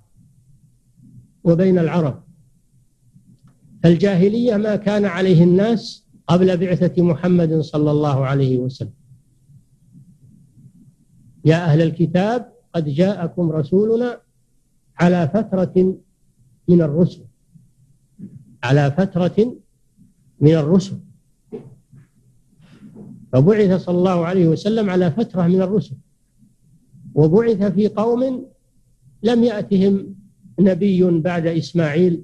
وبين 1.43 1.79
العرب 1.79 2.23
الجاهلية 3.85 4.57
ما 4.57 4.75
كان 4.75 5.05
عليه 5.05 5.43
الناس 5.43 6.05
قبل 6.27 6.57
بعثة 6.57 7.01
محمد 7.03 7.59
صلى 7.59 7.91
الله 7.91 8.25
عليه 8.25 8.57
وسلم 8.57 8.93
يا 11.45 11.65
أهل 11.65 11.81
الكتاب 11.81 12.51
قد 12.75 12.89
جاءكم 12.89 13.51
رسولنا 13.51 14.19
على 14.99 15.29
فترة 15.33 15.97
من 16.67 16.81
الرسل 16.81 17.21
على 18.63 18.91
فترة 18.91 19.55
من 20.39 20.51
الرسل 20.53 20.99
فبعث 23.33 23.81
صلى 23.81 23.97
الله 23.97 24.25
عليه 24.25 24.47
وسلم 24.47 24.89
على 24.89 25.11
فترة 25.11 25.47
من 25.47 25.61
الرسل 25.61 25.95
وبعث 27.15 27.63
في 27.63 27.87
قوم 27.87 28.45
لم 29.23 29.43
يأتهم 29.43 30.15
نبي 30.59 31.03
بعد 31.21 31.47
إسماعيل 31.47 32.23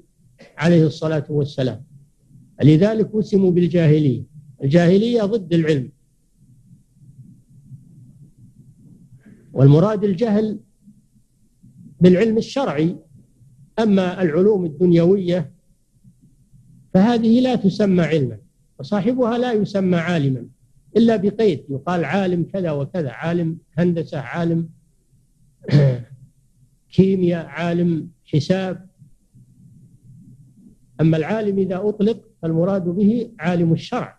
عليه 0.58 0.86
الصلاة 0.86 1.24
والسلام 1.28 1.84
لذلك 2.62 3.14
وسموا 3.14 3.50
بالجاهلية 3.50 4.22
الجاهلية 4.64 5.22
ضد 5.22 5.54
العلم 5.54 5.90
والمراد 9.52 10.04
الجهل 10.04 10.58
بالعلم 12.00 12.38
الشرعي 12.38 12.96
أما 13.78 14.22
العلوم 14.22 14.64
الدنيوية 14.64 15.52
فهذه 16.94 17.40
لا 17.40 17.56
تسمى 17.56 18.02
علما 18.02 18.38
وصاحبها 18.78 19.38
لا 19.38 19.52
يسمى 19.52 19.96
عالما 19.96 20.46
إلا 20.96 21.16
بقيد 21.16 21.64
يقال 21.68 22.04
عالم 22.04 22.42
كذا 22.52 22.70
وكذا 22.70 23.10
عالم 23.10 23.58
هندسة 23.78 24.18
عالم 24.18 24.68
كيمياء 26.92 27.46
عالم 27.46 28.08
حساب 28.24 28.86
أما 31.00 31.16
العالم 31.16 31.58
إذا 31.58 31.88
أطلق 31.88 32.20
فالمراد 32.42 32.84
به 32.84 33.30
عالم 33.38 33.72
الشرع 33.72 34.18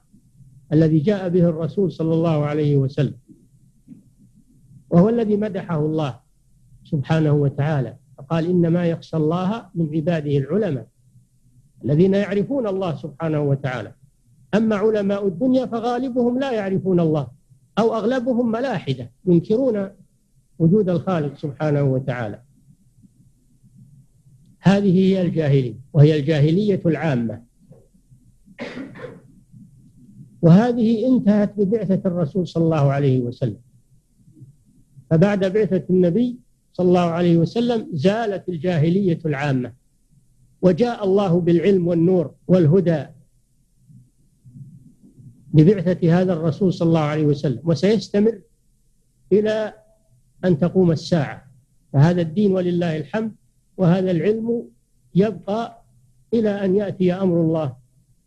الذي 0.73 0.99
جاء 0.99 1.29
به 1.29 1.49
الرسول 1.49 1.91
صلى 1.91 2.13
الله 2.13 2.45
عليه 2.45 2.75
وسلم 2.77 3.17
وهو 4.89 5.09
الذي 5.09 5.35
مدحه 5.37 5.79
الله 5.85 6.19
سبحانه 6.91 7.31
وتعالى 7.31 7.95
فقال 8.17 8.49
إنما 8.49 8.85
يخشى 8.85 9.17
الله 9.17 9.65
من 9.75 9.89
عباده 9.95 10.37
العلماء 10.37 10.87
الذين 11.85 12.13
يعرفون 12.13 12.67
الله 12.67 12.95
سبحانه 12.95 13.41
وتعالى 13.41 13.91
أما 14.55 14.75
علماء 14.75 15.27
الدنيا 15.27 15.65
فغالبهم 15.65 16.39
لا 16.39 16.51
يعرفون 16.51 16.99
الله 16.99 17.27
أو 17.79 17.95
أغلبهم 17.95 18.51
ملاحدة 18.51 19.11
ينكرون 19.25 19.89
وجود 20.59 20.89
الخالق 20.89 21.37
سبحانه 21.37 21.83
وتعالى 21.83 22.41
هذه 24.59 24.97
هي 24.99 25.21
الجاهلية 25.21 25.75
وهي 25.93 26.19
الجاهلية 26.19 26.81
العامة 26.85 27.43
وهذه 30.41 31.07
انتهت 31.15 31.53
ببعثة 31.57 32.01
الرسول 32.05 32.47
صلى 32.47 32.63
الله 32.63 32.91
عليه 32.91 33.19
وسلم 33.21 33.59
فبعد 35.09 35.45
بعثة 35.45 35.83
النبي 35.89 36.37
صلى 36.77 36.87
الله 36.87 37.01
عليه 37.09 37.37
وسلم 37.37 37.87
زالت 37.93 38.49
الجاهلية 38.49 39.19
العامة 39.25 39.73
وجاء 40.61 41.03
الله 41.03 41.39
بالعلم 41.41 41.87
والنور 41.87 42.31
والهدى 42.47 43.05
ببعثة 45.53 46.19
هذا 46.21 46.33
الرسول 46.33 46.73
صلى 46.73 46.87
الله 46.87 46.99
عليه 46.99 47.25
وسلم 47.25 47.59
وسيستمر 47.63 48.41
إلى 49.31 49.73
أن 50.45 50.57
تقوم 50.59 50.91
الساعة 50.91 51.43
فهذا 51.93 52.21
الدين 52.21 52.51
ولله 52.51 52.97
الحمد 52.97 53.31
وهذا 53.77 54.11
العلم 54.11 54.63
يبقى 55.15 55.83
إلى 56.33 56.49
أن 56.65 56.75
يأتي 56.75 57.13
أمر 57.13 57.41
الله 57.41 57.73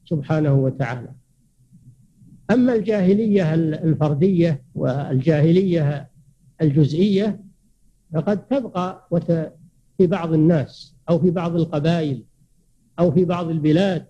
سبحانه 0.04 0.54
وتعالى 0.54 1.12
أما 2.50 2.74
الجاهلية 2.74 3.54
الفردية 3.54 4.62
والجاهلية 4.74 6.10
الجزئية 6.62 7.40
فقد 8.14 8.46
تبقى 8.46 9.06
وت... 9.10 9.52
في 9.98 10.06
بعض 10.06 10.32
الناس 10.32 10.94
أو 11.10 11.18
في 11.18 11.30
بعض 11.30 11.54
القبائل 11.56 12.22
أو 12.98 13.10
في 13.12 13.24
بعض 13.24 13.48
البلاد 13.48 14.06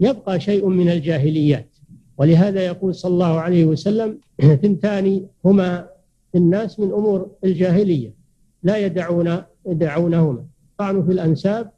يبقى 0.00 0.40
شيء 0.40 0.68
من 0.68 0.88
الجاهليات 0.88 1.76
ولهذا 2.16 2.60
يقول 2.66 2.94
صلى 2.94 3.12
الله 3.14 3.40
عليه 3.40 3.64
وسلم 3.64 4.18
ثنتان 4.62 5.26
هما 5.44 5.88
الناس 6.34 6.80
من 6.80 6.92
أمور 6.92 7.30
الجاهلية 7.44 8.14
لا 8.62 8.78
يدعون 8.78 9.42
يدعونهما 9.68 10.46
الطعن 10.72 11.04
في 11.06 11.12
الأنساب 11.12 11.70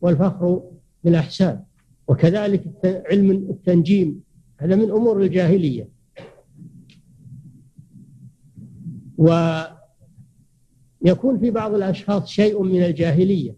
والفخر 0.00 0.62
بالأحساب 1.04 1.64
وكذلك 2.08 2.62
علم 2.84 3.30
التنجيم 3.30 4.22
هذا 4.56 4.76
من 4.76 4.90
أمور 4.90 5.22
الجاهلية 5.22 5.88
و 9.18 9.32
يكون 11.02 11.38
في 11.38 11.50
بعض 11.50 11.74
الأشخاص 11.74 12.26
شيء 12.28 12.62
من 12.62 12.82
الجاهلية 12.82 13.54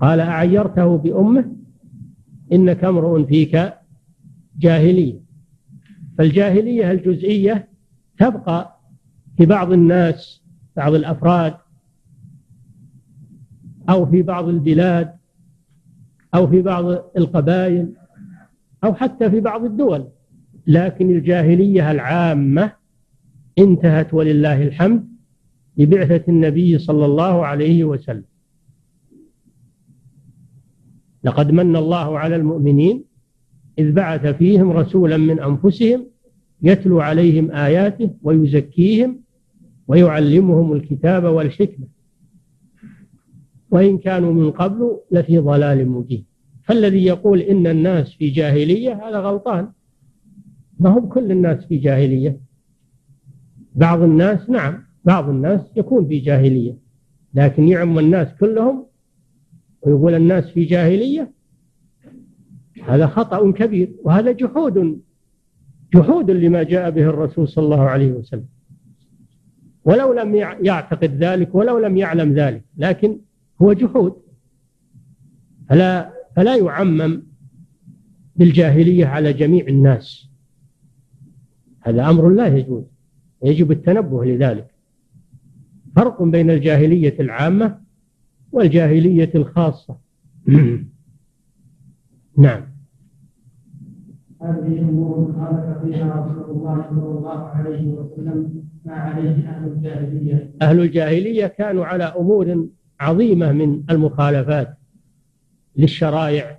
قال 0.00 0.20
أعيرته 0.20 0.96
بأمه 0.96 1.52
إنك 2.52 2.84
امرؤ 2.84 3.24
فيك 3.26 3.72
جاهلية 4.58 5.20
فالجاهلية 6.18 6.90
الجزئية 6.90 7.68
تبقى 8.18 8.80
في 9.36 9.46
بعض 9.46 9.72
الناس 9.72 10.42
بعض 10.76 10.94
الأفراد 10.94 11.54
أو 13.88 14.06
في 14.06 14.22
بعض 14.22 14.48
البلاد 14.48 15.12
أو 16.34 16.46
في 16.46 16.62
بعض 16.62 16.84
القبائل 17.16 17.92
أو 18.84 18.94
حتى 18.94 19.30
في 19.30 19.40
بعض 19.40 19.64
الدول 19.64 20.08
لكن 20.66 21.10
الجاهلية 21.10 21.90
العامة 21.90 22.72
انتهت 23.58 24.14
ولله 24.14 24.62
الحمد 24.62 25.11
ببعثة 25.76 26.22
النبي 26.32 26.78
صلى 26.78 27.04
الله 27.04 27.46
عليه 27.46 27.84
وسلم 27.84 28.24
لقد 31.24 31.50
من 31.52 31.76
الله 31.76 32.18
على 32.18 32.36
المؤمنين 32.36 33.04
إذ 33.78 33.92
بعث 33.92 34.26
فيهم 34.26 34.70
رسولا 34.70 35.16
من 35.16 35.40
أنفسهم 35.40 36.06
يتلو 36.62 37.00
عليهم 37.00 37.50
آياته 37.50 38.10
ويزكيهم 38.22 39.20
ويعلمهم 39.88 40.72
الكتاب 40.72 41.24
والحكمة 41.24 41.86
وإن 43.70 43.98
كانوا 43.98 44.32
من 44.32 44.50
قبل 44.50 44.96
لفي 45.10 45.38
ضلال 45.38 45.88
مبين 45.88 46.24
فالذي 46.64 47.04
يقول 47.06 47.40
إن 47.40 47.66
الناس 47.66 48.12
في 48.12 48.30
جاهلية 48.30 49.08
هذا 49.08 49.20
غلطان 49.20 49.68
ما 50.78 50.90
هم 50.90 51.06
كل 51.08 51.30
الناس 51.32 51.64
في 51.64 51.78
جاهلية 51.78 52.40
بعض 53.74 54.02
الناس 54.02 54.50
نعم 54.50 54.82
بعض 55.04 55.28
الناس 55.28 55.60
يكون 55.76 56.08
في 56.08 56.18
جاهلية 56.18 56.76
لكن 57.34 57.68
يعم 57.68 57.98
الناس 57.98 58.28
كلهم 58.40 58.86
ويقول 59.82 60.14
الناس 60.14 60.44
في 60.44 60.64
جاهلية 60.64 61.30
هذا 62.88 63.06
خطأ 63.06 63.50
كبير 63.52 63.92
وهذا 64.02 64.32
جحود 64.32 65.00
جحود 65.94 66.30
لما 66.30 66.62
جاء 66.62 66.90
به 66.90 67.02
الرسول 67.02 67.48
صلى 67.48 67.64
الله 67.64 67.82
عليه 67.82 68.12
وسلم 68.12 68.46
ولو 69.84 70.12
لم 70.12 70.34
يعتقد 70.62 71.24
ذلك 71.24 71.54
ولو 71.54 71.78
لم 71.78 71.96
يعلم 71.96 72.32
ذلك 72.32 72.62
لكن 72.76 73.18
هو 73.62 73.72
جحود 73.72 74.16
فلا 75.68 76.12
فلا 76.36 76.56
يعمم 76.56 77.22
بالجاهلية 78.36 79.06
على 79.06 79.32
جميع 79.32 79.66
الناس 79.66 80.28
هذا 81.80 82.10
أمر 82.10 82.28
لا 82.28 82.46
يجوز 82.56 82.84
يجب 83.44 83.70
التنبه 83.72 84.24
لذلك 84.24 84.71
فرق 85.96 86.22
بين 86.22 86.50
الجاهلية 86.50 87.16
العامة 87.20 87.78
والجاهلية 88.52 89.30
الخاصة 89.34 89.96
نعم 92.38 92.62
هذه 94.42 94.78
أمور 94.80 95.32
خالف 95.32 95.78
فيها 95.94 96.26
رسول 96.26 96.50
الله 96.56 96.86
صلى 96.90 97.04
الله 97.18 97.30
عليه 97.38 97.86
وسلم 97.86 98.64
ما 98.84 98.92
عليه 98.92 99.30
أهل 99.30 99.68
الجاهلية 99.72 100.54
أهل 100.62 100.80
الجاهلية 100.80 101.46
كانوا 101.46 101.84
على 101.84 102.04
أمور 102.04 102.66
عظيمة 103.00 103.52
من 103.52 103.82
المخالفات 103.90 104.78
للشرائع 105.76 106.58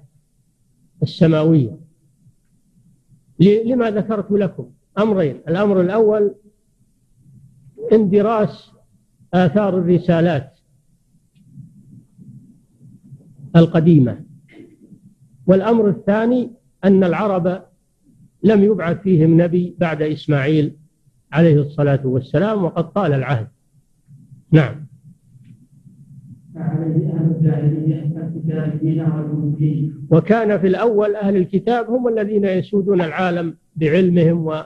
السماوية 1.03 1.77
لما 3.39 3.91
ذكرت 3.91 4.31
لكم 4.31 4.69
أمرين 4.97 5.35
الأمر 5.47 5.81
الأول 5.81 6.35
اندراس 7.93 8.72
آثار 9.33 9.77
الرسالات 9.77 10.59
القديمة 13.55 14.19
والأمر 15.47 15.89
الثاني 15.89 16.51
أن 16.83 17.03
العرب 17.03 17.47
لم 18.43 18.63
يبعث 18.63 19.01
فيهم 19.01 19.41
نبي 19.41 19.75
بعد 19.77 20.01
إسماعيل 20.01 20.73
عليه 21.31 21.61
الصلاة 21.61 21.99
والسلام 22.07 22.63
وقد 22.63 22.91
طال 22.91 23.13
العهد 23.13 23.47
نعم 24.51 24.85
وكان 30.11 30.59
في 30.59 30.67
الأول 30.67 31.15
أهل 31.15 31.35
الكتاب 31.35 31.89
هم 31.89 32.07
الذين 32.07 32.45
يسودون 32.45 33.01
العالم 33.01 33.57
بعلمهم 33.75 34.63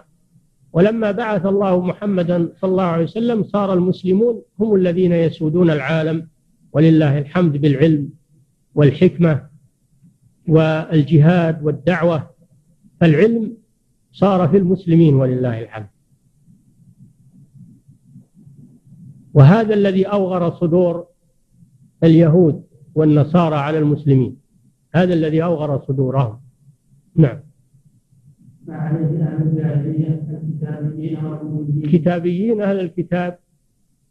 ولما 0.78 1.12
بعث 1.12 1.46
الله 1.46 1.82
محمدا 1.82 2.50
صلى 2.62 2.72
الله 2.72 2.84
عليه 2.84 3.04
وسلم 3.04 3.44
صار 3.44 3.74
المسلمون 3.74 4.42
هم 4.60 4.76
الذين 4.76 5.12
يسودون 5.12 5.70
العالم 5.70 6.28
ولله 6.74 7.18
الحمد 7.18 7.52
بالعلم 7.58 8.10
والحكمه 8.76 9.46
والجهاد 10.48 11.64
والدعوه 11.64 12.30
فالعلم 13.02 13.54
صار 14.12 14.50
في 14.50 14.58
المسلمين 14.58 15.16
ولله 15.16 15.62
الحمد 15.62 15.88
وهذا 19.34 19.74
الذي 19.74 20.06
اوغر 20.06 20.52
صدور 20.52 21.06
اليهود 22.04 22.64
والنصارى 22.96 23.56
على 23.56 23.78
المسلمين 23.78 24.36
هذا 24.96 25.14
الذي 25.14 25.44
اوغر 25.44 25.82
صدورهم 25.88 26.40
نعم 27.16 27.40
كتابيين 31.92 32.62
أهل 32.62 32.80
الكتاب 32.80 33.38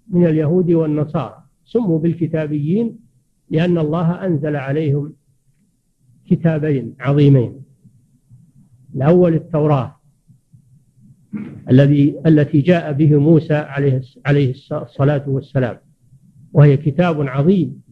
من 0.08 0.26
اليهود 0.26 0.70
والنصارى 0.70 1.38
سموا 1.64 1.98
بالكتابيين 1.98 2.98
لأن 3.50 3.78
الله 3.78 4.12
أنزل 4.26 4.56
عليهم 4.56 5.12
كتابين 6.30 6.94
عظيمين 7.00 7.52
الأول 8.96 9.34
التوراة 9.34 9.96
الذي 11.70 12.16
التي 12.26 12.60
جاء 12.60 12.92
به 12.92 13.16
موسى 13.18 13.54
عليه 13.54 14.02
عليه 14.26 14.50
الصلاة 14.72 15.28
والسلام 15.28 15.76
وهي 16.52 16.76
كتاب 16.76 17.22
عظيم 17.28 17.82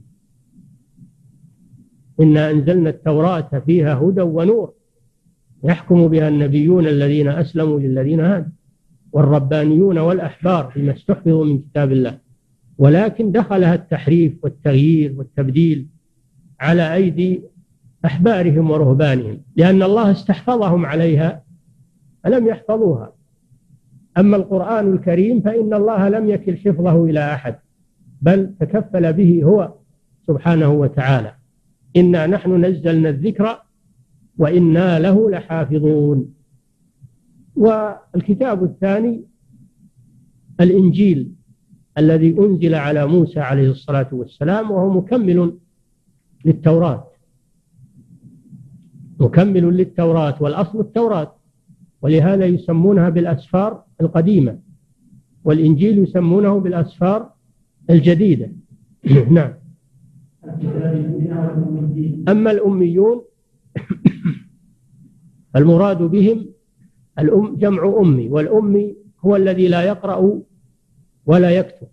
إنا 2.20 2.50
أنزلنا 2.50 2.90
التوراة 2.90 3.62
فيها 3.66 3.94
هدى 3.94 4.22
ونور 4.22 4.72
يحكم 5.64 6.08
بها 6.08 6.28
النبيون 6.28 6.86
الذين 6.86 7.28
أسلموا 7.28 7.80
للذين 7.80 8.20
هادوا 8.20 8.50
والربانيون 9.12 9.98
والأحبار 9.98 10.70
فيما 10.74 10.92
استحفظوا 10.92 11.44
من 11.44 11.58
كتاب 11.58 11.92
الله 11.92 12.18
ولكن 12.78 13.32
دخلها 13.32 13.74
التحريف 13.74 14.32
والتغيير 14.42 15.14
والتبديل 15.16 15.86
على 16.60 16.94
أيدي 16.94 17.42
أحبارهم 18.04 18.70
ورهبانهم 18.70 19.40
لأن 19.56 19.82
الله 19.82 20.10
استحفظهم 20.10 20.86
عليها 20.86 21.42
فلم 22.24 22.46
يحفظوها 22.48 23.12
أما 24.18 24.36
القرآن 24.36 24.92
الكريم 24.94 25.40
فإن 25.40 25.74
الله 25.74 26.08
لم 26.08 26.30
يكل 26.30 26.56
حفظه 26.56 27.04
إلى 27.04 27.32
أحد 27.34 27.56
بل 28.22 28.50
تكفل 28.60 29.12
به 29.12 29.40
هو 29.44 29.72
سبحانه 30.26 30.68
وتعالى 30.72 31.34
إنا 31.96 32.26
نحن 32.26 32.64
نزلنا 32.64 33.08
الذكر 33.08 33.58
وإنا 34.38 34.98
له 34.98 35.30
لحافظون 35.30 36.34
والكتاب 37.56 38.64
الثاني 38.64 39.20
الإنجيل 40.60 41.28
الذي 41.98 42.38
أنزل 42.38 42.74
على 42.74 43.06
موسى 43.06 43.40
عليه 43.40 43.70
الصلاة 43.70 44.08
والسلام 44.12 44.70
وهو 44.70 44.90
مكمل 44.90 45.52
للتوراة 46.44 47.04
مكمل 49.20 49.76
للتوراة 49.76 50.34
والأصل 50.42 50.80
التوراة 50.80 51.34
ولهذا 52.02 52.46
يسمونها 52.46 53.08
بالأسفار 53.08 53.82
القديمة 54.00 54.58
والإنجيل 55.44 55.98
يسمونه 55.98 56.60
بالأسفار 56.60 57.30
الجديدة 57.90 58.50
نعم 59.30 59.52
أما 62.28 62.50
الأميون 62.50 63.22
المراد 65.56 65.98
بهم 66.02 66.46
الأم 67.18 67.56
جمع 67.56 67.96
أمي 68.00 68.28
والأمي 68.28 68.96
هو 69.24 69.36
الذي 69.36 69.68
لا 69.68 69.82
يقرأ 69.82 70.38
ولا 71.26 71.50
يكتب 71.50 71.86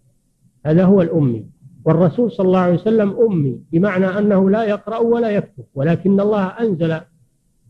هذا 0.66 0.86
هو 0.86 1.02
الأمي 1.02 1.46
والرسول 1.86 2.32
صلى 2.32 2.48
الله 2.48 2.60
عليه 2.60 2.74
وسلم 2.74 3.16
أمي 3.32 3.60
بمعنى 3.72 4.06
أنه 4.06 4.50
لا 4.50 4.64
يقرأ 4.64 4.98
ولا 4.98 5.30
يكتب 5.30 5.64
ولكن 5.76 6.20
الله 6.20 6.46
أنزل 6.46 6.98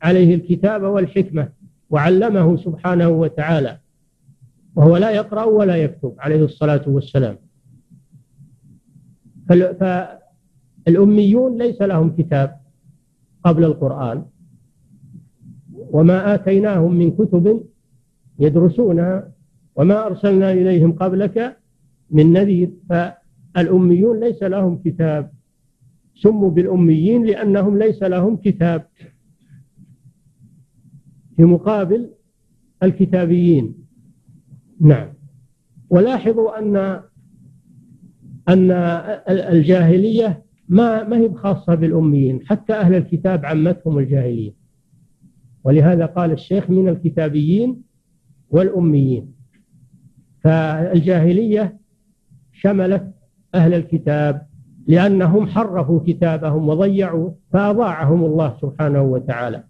عليه 0.02 0.36
الكتاب 0.36 0.84
والحكمة 0.84 1.50
وعلمه 1.90 2.58
سبحانه 2.58 3.10
وتعالى 3.10 3.78
وهو 4.76 4.98
لا 4.98 5.12
يقرأ 5.12 5.44
ولا 5.44 5.76
يكتب 5.78 6.16
عليه 6.20 6.46
الصلاة 6.46 6.82
والسلام 6.88 7.36
فالأميون 9.50 11.58
ليس 11.62 11.82
لهم 11.82 12.16
كتاب 12.16 12.58
قبل 13.44 13.64
القرآن 13.64 14.24
وما 15.92 16.36
آتيناهم 16.36 16.94
من 16.94 17.12
كتب 17.12 17.64
يدرسونها 18.40 19.32
وما 19.76 20.08
أرسلنا 20.08 20.52
إليهم 20.54 20.92
قبلك 20.92 21.58
من 22.12 22.34
نذير 22.34 22.72
فالأميون 22.90 24.20
ليس 24.20 24.44
لهم 24.44 24.78
كتاب 24.86 25.32
سموا 26.16 26.50
بالأميين 26.50 27.26
لأنهم 27.26 27.78
ليس 27.78 28.04
لهم 28.04 28.36
كتاب 28.36 28.86
في 31.38 31.44
مقابل 31.44 32.10
الكتابيين 32.84 33.74
نعم 34.82 35.08
ولاحظوا 35.90 36.60
أن 36.60 36.76
أن 38.50 38.72
الجاهلية 39.30 40.44
ما 40.70 41.04
ما 41.04 41.18
هي 41.18 41.34
خاصة 41.34 41.76
بالأميين 41.76 42.40
حتى 42.48 42.74
أهل 42.74 42.96
الكتاب 42.96 43.46
عمتهم 43.46 44.00
الجاهلية 44.00 44.61
ولهذا 45.64 46.06
قال 46.06 46.32
الشيخ 46.32 46.70
من 46.70 46.88
الكتابيين 46.90 47.82
والأميين 48.50 49.34
فالجاهلية 50.44 51.78
شملت 52.54 53.12
أهل 53.56 53.74
الكتاب 53.74 54.48
لأنهم 54.88 55.48
حرفوا 55.48 56.00
كتابهم 56.08 56.70
وضيعوا 56.70 57.32
فأضاعهم 57.54 58.26
الله 58.26 58.58
سبحانه 58.62 59.02
وتعالى 59.02 59.64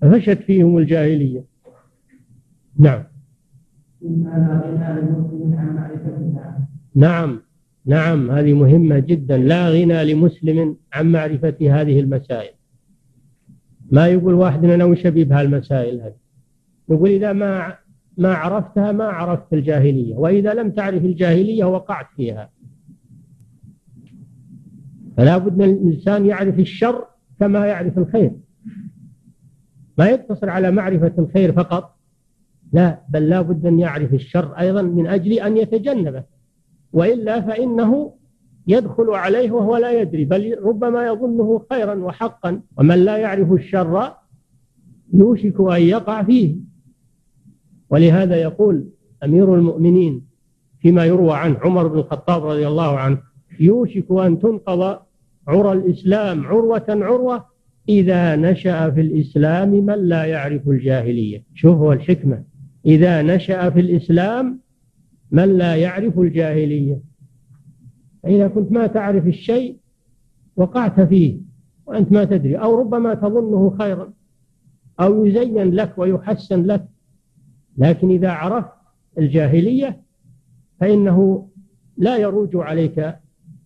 فشت 0.00 0.38
فيهم 0.42 0.78
الجاهلية 0.78 1.44
نعم 2.78 3.02
نعم 6.96 7.40
نعم 7.86 8.30
هذه 8.30 8.52
مهمة 8.52 8.98
جدا 8.98 9.36
لا 9.38 9.68
غنى 9.68 10.04
لمسلم 10.14 10.76
عن 10.92 11.12
معرفة 11.12 11.54
هذه 11.60 12.00
المسائل 12.00 12.57
ما 13.90 14.06
يقول 14.06 14.34
واحد 14.34 14.64
أنا 14.64 14.84
ابي 15.06 15.24
بهالمسائل 15.24 16.00
هذه 16.00 16.14
يقول 16.90 17.10
إذا 17.10 17.32
ما 17.32 17.76
ما 18.18 18.34
عرفتها 18.34 18.92
ما 18.92 19.04
عرفت 19.04 19.52
الجاهلية 19.52 20.16
وإذا 20.16 20.54
لم 20.54 20.70
تعرف 20.70 21.04
الجاهلية 21.04 21.64
وقعت 21.64 22.06
فيها 22.16 22.50
فلا 25.16 25.38
بد 25.38 25.62
ان 25.62 25.70
الإنسان 25.70 26.26
يعرف 26.26 26.58
الشر 26.58 27.04
كما 27.40 27.66
يعرف 27.66 27.98
الخير 27.98 28.32
ما 29.98 30.06
يقتصر 30.06 30.50
على 30.50 30.70
معرفة 30.70 31.12
الخير 31.18 31.52
فقط 31.52 31.96
لا 32.72 33.02
بل 33.08 33.28
لا 33.28 33.42
بد 33.42 33.66
أن 33.66 33.78
يعرف 33.78 34.14
الشر 34.14 34.52
أيضا 34.52 34.82
من 34.82 35.06
أجل 35.06 35.32
أن 35.32 35.56
يتجنبه 35.56 36.24
وإلا 36.92 37.40
فإنه 37.40 38.12
يدخل 38.68 39.10
عليه 39.10 39.50
وهو 39.50 39.76
لا 39.76 40.00
يدري 40.00 40.24
بل 40.24 40.58
ربما 40.64 41.06
يظنه 41.06 41.64
خيرا 41.70 41.94
وحقا 41.94 42.60
ومن 42.78 42.94
لا 43.04 43.16
يعرف 43.16 43.52
الشر 43.52 44.12
يوشك 45.12 45.60
أن 45.60 45.82
يقع 45.82 46.22
فيه 46.22 46.54
ولهذا 47.90 48.36
يقول 48.36 48.84
أمير 49.24 49.54
المؤمنين 49.54 50.26
فيما 50.80 51.04
يروى 51.04 51.36
عنه 51.36 51.58
عمر 51.58 51.88
بن 51.88 51.98
الخطاب 51.98 52.46
رضي 52.46 52.66
الله 52.66 52.98
عنه 52.98 53.18
يوشك 53.60 54.06
أن 54.10 54.38
تنقض 54.38 54.98
عرى 55.48 55.72
الإسلام 55.72 56.46
عروة 56.46 56.84
عروة 56.88 57.44
إذا 57.88 58.36
نشأ 58.36 58.90
في 58.90 59.00
الإسلام 59.00 59.68
من 59.70 59.94
لا 60.08 60.24
يعرف 60.24 60.68
الجاهلية 60.68 61.42
شوفوا 61.54 61.94
الحكمة 61.94 62.42
إذا 62.86 63.22
نشأ 63.22 63.70
في 63.70 63.80
الإسلام 63.80 64.60
من 65.30 65.58
لا 65.58 65.76
يعرف 65.76 66.18
الجاهلية 66.18 67.07
فإذا 68.28 68.48
كنت 68.48 68.72
ما 68.72 68.86
تعرف 68.86 69.26
الشيء 69.26 69.76
وقعت 70.56 71.00
فيه 71.00 71.38
وأنت 71.86 72.12
ما 72.12 72.24
تدري 72.24 72.56
أو 72.56 72.78
ربما 72.80 73.14
تظنه 73.14 73.76
خيرا 73.78 74.12
أو 75.00 75.24
يزين 75.26 75.74
لك 75.74 75.94
ويحسن 75.98 76.62
لك 76.66 76.84
لكن 77.78 78.10
إذا 78.10 78.30
عرفت 78.30 78.68
الجاهلية 79.18 80.00
فإنه 80.80 81.48
لا 81.96 82.16
يروج 82.16 82.50
عليك 82.56 83.16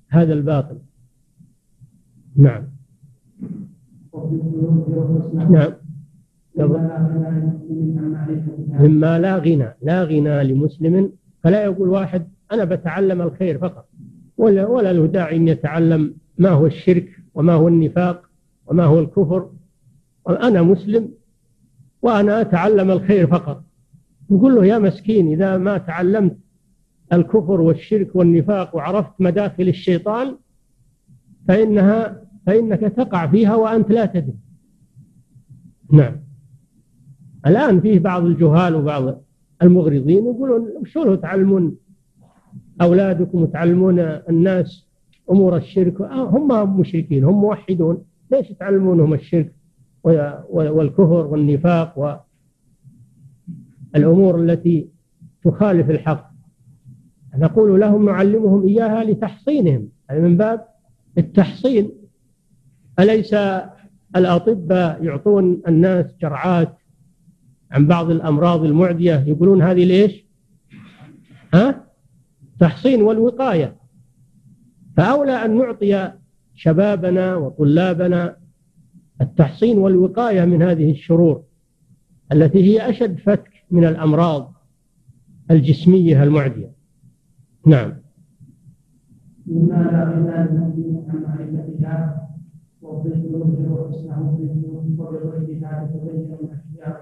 هذا 0.09 0.33
الباطل 0.33 0.79
نعم 2.37 2.65
نعم 5.51 5.73
مما 8.81 9.19
لا 9.19 9.39
غنى 9.39 9.75
لا 9.83 10.05
غنى 10.05 10.45
لمسلم 10.45 11.13
فلا 11.43 11.65
يقول 11.65 11.89
واحد 11.89 12.29
أنا 12.53 12.65
بتعلم 12.65 13.23
الخير 13.23 13.59
فقط 13.59 13.87
ولا 14.39 14.67
ولا 14.67 14.93
له 14.93 15.07
داعي 15.07 15.37
أن 15.37 15.49
يتعلم 15.49 16.15
ما 16.39 16.49
هو 16.51 16.67
الشرك 16.67 17.09
وما 17.35 17.53
هو 17.53 17.69
النفاق 17.69 18.23
وما 18.67 18.85
هو 18.85 18.99
الكفر 19.01 19.51
أنا 20.29 20.63
مسلم 20.63 21.09
وأنا 22.03 22.41
أتعلم 22.41 22.91
الخير 22.91 23.27
فقط 23.27 23.65
نقول 24.31 24.55
له 24.57 24.67
يا 24.67 24.79
مسكين 24.79 25.29
إذا 25.29 25.57
ما 25.59 25.79
تعلمت 25.79 26.37
الكفر 27.13 27.61
والشرك 27.61 28.17
والنفاق 28.17 28.77
وعرفت 28.77 29.13
مداخل 29.21 29.69
الشيطان 29.69 30.37
فإنها 31.49 32.23
فإنك 32.47 32.81
تقع 32.81 33.27
فيها 33.27 33.55
وأنت 33.55 33.91
لا 33.91 34.07
تدري 34.07 34.35
نعم 35.93 36.17
الآن 37.47 37.81
فيه 37.81 37.99
بعض 37.99 38.25
الجهال 38.25 38.75
وبعض 38.75 39.23
المغرضين 39.63 40.25
يقولون 40.27 40.67
شلون 40.85 41.21
تعلمون 41.21 41.77
أولادكم 42.83 43.45
تعلمون 43.47 43.99
الناس 44.01 44.87
أمور 45.31 45.57
الشرك 45.57 46.01
آه، 46.01 46.23
هم 46.29 46.81
مشركين 46.81 47.25
هم 47.25 47.41
موحدون 47.41 48.05
ليش 48.33 48.49
تعلمونهم 48.49 49.15
الشرك 49.15 49.53
والكفر 50.49 51.27
والنفاق 51.27 52.19
والأمور 53.95 54.41
التي 54.41 54.89
تخالف 55.45 55.91
الحق 55.91 56.33
نقول 57.39 57.81
لهم 57.81 58.05
نعلمهم 58.07 58.67
إياها 58.69 59.05
لتحصينهم 59.05 59.89
أي 60.11 60.21
من 60.21 60.37
باب 60.37 60.65
التحصين 61.19 61.91
أليس 62.99 63.35
الأطباء 64.17 65.05
يعطون 65.05 65.63
الناس 65.69 66.07
جرعات 66.23 66.77
عن 67.71 67.87
بعض 67.87 68.11
الأمراض 68.11 68.65
المعدية 68.65 69.25
يقولون 69.27 69.63
هذه 69.63 69.85
ليش؟ 69.85 70.27
ها؟ 71.55 71.92
التحصين 72.63 73.03
والوقاية 73.03 73.77
فأولى 74.97 75.33
أن 75.33 75.59
نعطي 75.59 76.13
شبابنا 76.55 77.37
وطلابنا 77.37 78.37
التحصين 79.21 79.79
والوقاية 79.79 80.45
من 80.45 80.63
هذه 80.63 80.91
الشرور 80.91 81.43
التي 82.33 82.65
هي 82.65 82.91
أشد 82.91 83.19
فتك 83.19 83.51
من 83.71 83.85
الأمراض 83.85 84.53
الجسمية 85.51 86.23
المعدية 86.23 86.73
نعم 87.67 87.93
معرفتها 89.49 91.77
يظهر 92.83 93.91
حسنه 93.93 94.49
الاشياء 96.11 96.57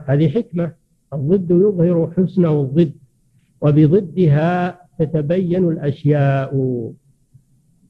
هذه 0.08 0.28
حكمة 0.28 0.72
الضد 1.12 1.50
يظهر 1.50 2.12
حسنه 2.16 2.60
الضد 2.60 2.92
وبضدها 3.60 4.80
تتبين 5.00 5.68
الأشياء 5.68 6.54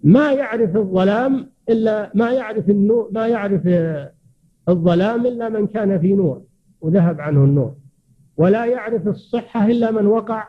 ما 0.05 0.33
يعرف 0.33 0.77
الظلام 0.77 1.51
إلا 1.69 2.13
ما 2.15 2.31
يعرف 2.33 2.71
النور 2.71 3.11
ما 3.13 3.27
يعرف 3.29 3.61
الظلام 4.69 5.27
إلا 5.27 5.49
من 5.49 5.67
كان 5.67 6.01
في 6.01 6.13
نور 6.13 6.43
وذهب 6.81 7.21
عنه 7.21 7.45
النور 7.45 7.75
ولا 8.37 8.67
يعرف 8.67 9.09
الصحة 9.09 9.67
إلا 9.67 9.91
من 9.91 10.07
وقع 10.07 10.45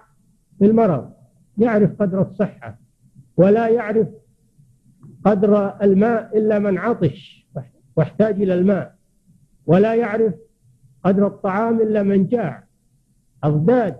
في 0.60 0.66
المرض 0.66 1.10
يعرف 1.58 2.02
قدر 2.02 2.22
الصحة 2.22 2.80
ولا 3.38 3.70
يعرف 3.70 4.08
قدر 5.26 5.82
الماء 5.84 6.38
إلا 6.38 6.60
من 6.60 6.78
عطش 6.78 7.48
واحتاج 7.96 8.42
إلى 8.42 8.54
الماء 8.54 8.96
ولا 9.66 9.96
يعرف 9.96 10.34
قدر 11.04 11.28
الطعام 11.28 11.82
إلا 11.82 12.04
من 12.04 12.28
جاع 12.28 12.64
أضداد 13.44 13.96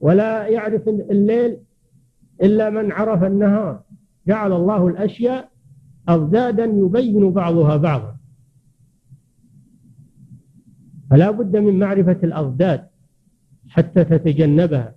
ولا 0.00 0.46
يعرف 0.48 0.88
الليل 0.88 1.56
إلا 2.42 2.70
من 2.70 2.92
عرف 2.92 3.24
النهار 3.24 3.80
جعل 4.28 4.52
الله 4.52 4.88
الأشياء 4.88 5.50
أضدادا 6.08 6.64
يبين 6.64 7.30
بعضها 7.30 7.76
بعضا 7.76 8.16
فلا 11.10 11.30
بد 11.30 11.56
من 11.56 11.78
معرفة 11.78 12.18
الأضداد 12.24 12.84
حتى 13.68 14.04
تتجنبها 14.04 14.94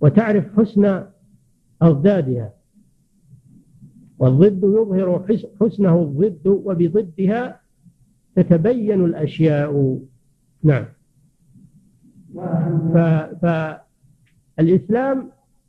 وتعرف 0.00 0.60
حسن 0.60 1.04
أضدادها 1.82 2.52
والضد 4.18 4.64
يظهر 4.64 5.26
حسنه 5.60 6.02
الضد 6.02 6.46
وبضدها 6.46 7.60
تتبين 8.36 9.04
الأشياء 9.04 9.98
نعم 10.62 10.84
ف... 12.92 12.96
ف... 13.40 13.46
الإسلام 14.60 15.28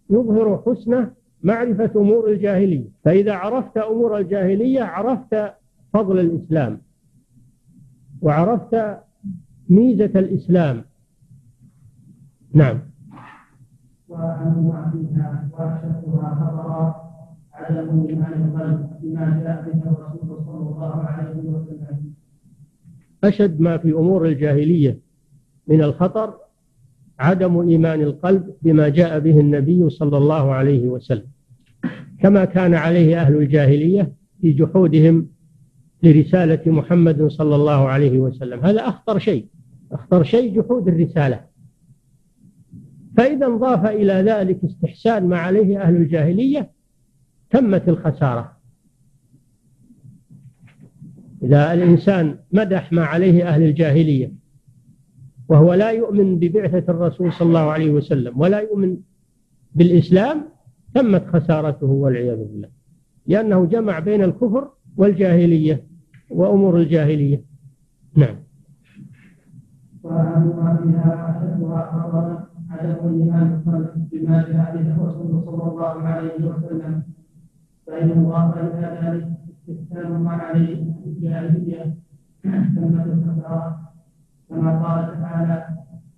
يظهر 0.09 0.61
حسنه 0.65 1.11
معرفة 1.43 1.91
أمور 2.01 2.29
الجاهلية 2.29 2.85
فإذا 3.05 3.33
عرفت 3.33 3.77
أمور 3.77 4.17
الجاهلية 4.17 4.83
عرفت 4.83 5.53
فضل 5.93 6.19
الإسلام 6.19 6.81
وعرفت 8.21 8.75
ميزة 9.69 10.05
الإسلام 10.05 10.83
نعم 12.53 12.79
وأشدها 14.09 15.49
خطرا 15.55 16.01
بما 17.79 18.89
الرسول 19.61 20.37
صلى 20.45 20.69
الله 20.69 20.95
عليه 21.03 21.35
وسلم 21.39 22.13
أشد 23.23 23.59
ما 23.59 23.77
في 23.77 23.91
أمور 23.91 24.25
الجاهلية 24.27 24.99
من 25.67 25.81
الخطر 25.81 26.33
عدم 27.21 27.59
إيمان 27.69 28.01
القلب 28.01 28.53
بما 28.61 28.89
جاء 28.89 29.19
به 29.19 29.39
النبي 29.39 29.89
صلى 29.89 30.17
الله 30.17 30.51
عليه 30.53 30.87
وسلم 30.87 31.27
كما 32.21 32.45
كان 32.45 32.73
عليه 32.73 33.21
أهل 33.21 33.35
الجاهلية 33.35 34.11
في 34.41 34.53
جحودهم 34.53 35.27
لرسالة 36.03 36.71
محمد 36.71 37.27
صلى 37.27 37.55
الله 37.55 37.87
عليه 37.87 38.19
وسلم 38.19 38.59
هذا 38.59 38.87
أخطر 38.87 39.19
شيء 39.19 39.45
أخطر 39.91 40.23
شيء 40.23 40.61
جحود 40.61 40.87
الرسالة 40.87 41.41
فإذا 43.17 43.45
انضاف 43.47 43.85
إلى 43.85 44.13
ذلك 44.13 44.59
استحسان 44.63 45.27
ما 45.27 45.37
عليه 45.37 45.81
أهل 45.81 45.95
الجاهلية 45.95 46.69
تمت 47.49 47.89
الخسارة 47.89 48.51
إذا 51.43 51.73
الإنسان 51.73 52.35
مدح 52.51 52.93
ما 52.93 53.05
عليه 53.05 53.47
أهل 53.47 53.61
الجاهلية 53.63 54.40
وهو 55.51 55.73
لا 55.73 55.91
يؤمن 55.91 56.39
ببعثة 56.39 56.85
الرسول 56.91 57.33
صلى 57.33 57.47
الله 57.47 57.67
عليه 57.71 57.91
وسلم 57.91 58.33
ولا 58.41 58.59
يؤمن 58.59 58.97
بالإسلام 59.75 60.45
تمت 60.95 61.23
خسارته 61.27 61.87
والعياذ 61.87 62.37
بالله 62.37 62.69
لأنه 63.27 63.65
جمع 63.65 63.99
بين 63.99 64.23
الكفر 64.23 64.69
والجاهلية 64.97 65.83
وأمور 66.29 66.77
الجاهلية 66.79 67.43
نعم 68.15 68.35
وأهمها 70.03 70.71
فيها 70.83 71.15
أشدها 71.29 71.81
خطرا 71.91 72.23
عدم 72.69 73.09
لما 73.09 73.61
بما 74.11 74.37
جاء 74.51 74.77
به 74.77 74.95
الرسول 74.95 75.31
صلى 75.45 75.63
الله 75.71 75.91
عليه 76.07 76.45
وسلم 76.45 77.03
فإن 77.87 78.09
الله 78.11 78.53
إلى 78.59 78.87
ذلك 79.01 79.27
استحسان 79.69 80.27
عليه 80.27 80.75
في 80.75 81.07
الجاهلية 81.07 81.95
تمت 82.43 83.05
الخسارة 83.07 83.90
كما 84.51 84.83
قال 84.85 85.21
تعالى 85.21 85.65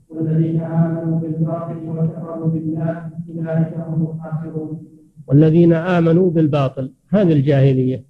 والذين 0.09 0.61
آمنوا 0.61 1.19
بالباطل 1.19 1.77
وكفروا 1.89 2.49
بالله 2.49 3.11
أولئك 3.39 3.77
هم 3.77 4.01
الخاسرون 4.01 4.83
والذين 5.27 5.73
آمنوا 5.73 6.31
بالباطل 6.31 6.91
هذه 7.09 7.33
الجاهلية 7.33 8.03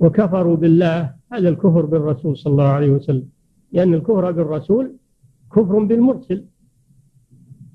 وكفروا 0.00 0.56
بالله 0.56 1.14
هذا 1.32 1.48
الكفر 1.48 1.86
بالرسول 1.86 2.36
صلى 2.36 2.50
الله 2.50 2.68
عليه 2.68 2.90
وسلم 2.90 3.28
لأن 3.72 3.94
الكفر 3.94 4.30
بالرسول 4.32 4.94
كفر 5.52 5.84
بالمرسل 5.84 6.44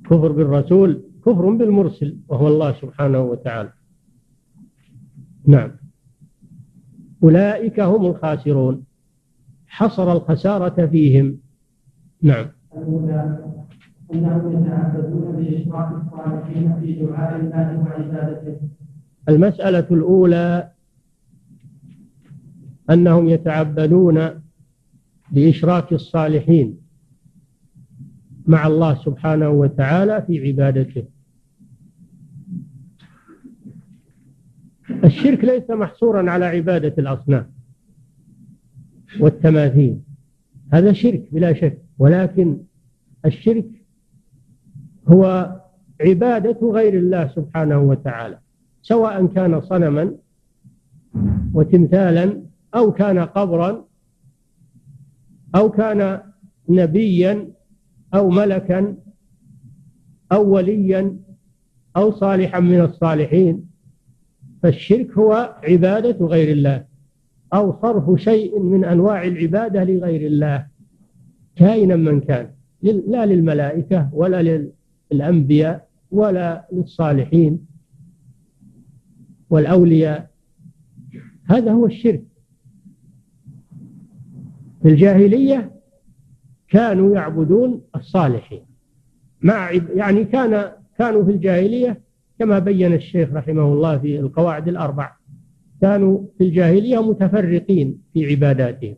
كفر 0.05 0.31
بالرسول 0.31 1.03
كفر 1.25 1.49
بالمرسل 1.55 2.17
وهو 2.27 2.47
الله 2.47 2.71
سبحانه 2.73 3.21
وتعالى 3.21 3.69
نعم 5.47 5.71
أولئك 7.23 7.79
هم 7.79 8.05
الخاسرون 8.05 8.83
حصر 9.71 10.11
الخسارة 10.11 10.85
فيهم 10.87 11.37
نعم 12.21 12.45
أنهم 14.13 14.55
يتعبدون 14.59 15.31
بإشراك 15.35 15.89
الصالحين 16.01 16.79
في 16.79 16.93
دعاء 16.93 17.37
الله 17.39 17.79
وعبادته 17.83 18.59
المسألة 19.29 19.87
الأولى 19.91 20.71
أنهم 22.89 23.29
يتعبدون 23.29 24.29
بإشراك 25.31 25.93
الصالحين 25.93 26.77
مع 28.47 28.67
الله 28.67 28.95
سبحانه 28.95 29.49
وتعالى 29.49 30.23
في 30.27 30.47
عبادته 30.47 31.03
الشرك 35.03 35.43
ليس 35.43 35.69
محصورا 35.69 36.31
على 36.31 36.45
عبادة 36.45 36.93
الأصنام 36.97 37.51
والتماثيل 39.19 39.99
هذا 40.73 40.93
شرك 40.93 41.23
بلا 41.31 41.53
شك 41.53 41.77
ولكن 41.99 42.57
الشرك 43.25 43.65
هو 45.07 45.55
عبادة 46.01 46.69
غير 46.71 46.93
الله 46.93 47.27
سبحانه 47.35 47.77
وتعالى 47.79 48.39
سواء 48.81 49.25
كان 49.25 49.61
صنما 49.61 50.11
وتمثالا 51.53 52.43
أو 52.75 52.91
كان 52.91 53.19
قبرا 53.19 53.85
أو 55.55 55.71
كان 55.71 56.21
نبيا 56.69 57.47
أو 58.13 58.29
ملكا 58.29 58.95
أو 60.31 60.49
وليا 60.49 61.17
أو 61.97 62.11
صالحا 62.11 62.59
من 62.59 62.81
الصالحين 62.81 63.65
فالشرك 64.63 65.11
هو 65.17 65.55
عبادة 65.63 66.25
غير 66.25 66.51
الله 66.51 66.85
أو 67.53 67.79
صرف 67.81 68.19
شيء 68.21 68.59
من 68.59 68.85
أنواع 68.85 69.23
العبادة 69.23 69.83
لغير 69.83 70.27
الله 70.27 70.65
كائنا 71.55 71.95
من 71.95 72.19
كان 72.21 72.49
لا 72.81 73.25
للملائكة 73.25 74.09
ولا 74.13 74.67
للأنبياء 75.11 75.87
ولا 76.11 76.67
للصالحين 76.71 77.65
والأولياء 79.49 80.31
هذا 81.45 81.71
هو 81.71 81.85
الشرك 81.85 82.23
في 84.81 84.87
الجاهلية 84.89 85.71
كانوا 86.69 87.15
يعبدون 87.15 87.81
الصالحين 87.95 88.63
مع 89.41 89.71
يعني 89.71 90.23
كان 90.25 90.71
كانوا 90.99 91.25
في 91.25 91.31
الجاهلية 91.31 92.01
كما 92.39 92.59
بين 92.59 92.93
الشيخ 92.93 93.29
رحمه 93.33 93.73
الله 93.73 93.97
في 93.97 94.19
القواعد 94.19 94.67
الأربع 94.67 95.11
كانوا 95.81 96.21
في 96.37 96.43
الجاهلية 96.43 97.01
متفرقين 97.09 98.01
في 98.13 98.25
عباداتهم 98.31 98.95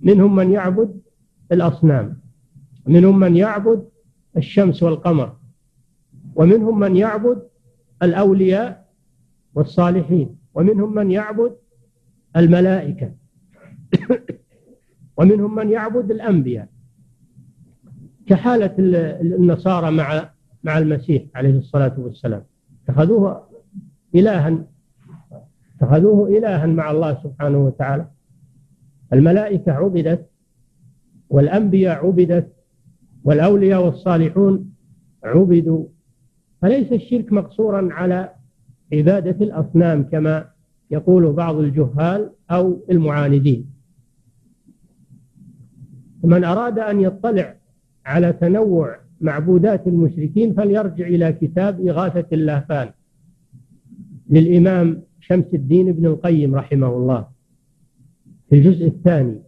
منهم 0.00 0.34
من 0.36 0.50
يعبد 0.50 1.00
الأصنام 1.52 2.16
منهم 2.86 3.18
من 3.18 3.36
يعبد 3.36 3.88
الشمس 4.36 4.82
والقمر 4.82 5.36
ومنهم 6.34 6.78
من 6.80 6.96
يعبد 6.96 7.42
الأولياء 8.02 8.88
والصالحين 9.54 10.36
ومنهم 10.54 10.94
من 10.94 11.10
يعبد 11.10 11.56
الملائكة 12.36 13.12
ومنهم 15.16 15.54
من 15.54 15.70
يعبد 15.70 16.10
الأنبياء 16.10 16.68
كحالة 18.26 18.74
النصارى 19.20 19.90
مع 19.90 20.30
مع 20.64 20.78
المسيح 20.78 21.22
عليه 21.34 21.58
الصلاة 21.58 21.94
والسلام 22.00 22.42
اتخذوه 22.88 23.42
إلها 24.14 24.64
اتخذوه 25.82 26.38
إلها 26.38 26.66
مع 26.66 26.90
الله 26.90 27.18
سبحانه 27.22 27.58
وتعالى 27.66 28.06
الملائكة 29.12 29.72
عبدت 29.72 30.26
والأنبياء 31.30 32.06
عبدت 32.06 32.52
والأولياء 33.24 33.84
والصالحون 33.84 34.70
عبدوا 35.24 35.84
فليس 36.62 36.92
الشرك 36.92 37.32
مقصورا 37.32 37.88
على 37.92 38.30
عبادة 38.92 39.44
الأصنام 39.44 40.02
كما 40.02 40.44
يقول 40.90 41.32
بعض 41.32 41.56
الجهال 41.56 42.30
أو 42.50 42.84
المعاندين 42.90 43.70
من 46.24 46.44
أراد 46.44 46.78
أن 46.78 47.00
يطلع 47.00 47.54
على 48.06 48.32
تنوع 48.32 48.96
معبودات 49.20 49.86
المشركين 49.86 50.54
فليرجع 50.54 51.06
إلى 51.06 51.32
كتاب 51.32 51.88
إغاثة 51.88 52.26
اللهفان 52.32 52.90
للإمام 54.30 55.02
شمس 55.28 55.44
الدين 55.54 55.88
ابن 55.88 56.06
القيم 56.06 56.54
رحمه 56.54 56.86
الله 56.86 57.26
في 58.50 58.54
الجزء 58.58 58.86
الثاني 58.88 59.38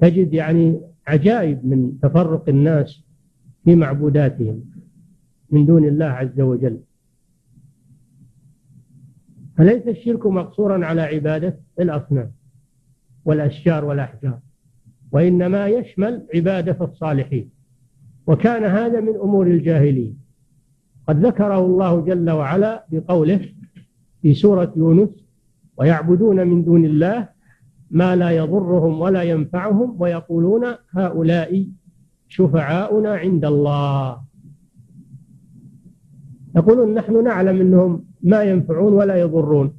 تجد 0.00 0.34
يعني 0.34 0.80
عجائب 1.06 1.66
من 1.66 1.98
تفرق 2.02 2.48
الناس 2.48 3.02
في 3.64 3.74
معبوداتهم 3.76 4.64
من 5.50 5.66
دون 5.66 5.84
الله 5.84 6.04
عز 6.04 6.40
وجل 6.40 6.80
فليس 9.56 9.82
الشرك 9.88 10.26
مقصورا 10.26 10.86
على 10.86 11.00
عبادة 11.02 11.58
الأصنام 11.80 12.32
والأشجار 13.24 13.84
والأحجار 13.84 14.38
وإنما 15.12 15.68
يشمل 15.68 16.26
عبادة 16.34 16.84
الصالحين 16.84 17.50
وكان 18.26 18.64
هذا 18.64 19.00
من 19.00 19.14
أمور 19.14 19.46
الجاهلية 19.46 20.12
قد 21.08 21.26
ذكره 21.26 21.58
الله 21.66 22.00
جل 22.00 22.30
وعلا 22.30 22.86
بقوله 22.92 23.48
في 24.22 24.34
سورة 24.34 24.72
يونس 24.76 25.08
ويعبدون 25.78 26.46
من 26.46 26.64
دون 26.64 26.84
الله 26.84 27.28
ما 27.90 28.16
لا 28.16 28.30
يضرهم 28.30 29.00
ولا 29.00 29.22
ينفعهم 29.22 29.96
ويقولون 30.00 30.64
هؤلاء 30.90 31.66
شفعاؤنا 32.28 33.10
عند 33.14 33.44
الله 33.44 34.18
يقولون 36.56 36.94
نحن 36.94 37.24
نعلم 37.24 37.60
انهم 37.60 38.04
ما 38.22 38.42
ينفعون 38.42 38.92
ولا 38.92 39.20
يضرون 39.20 39.72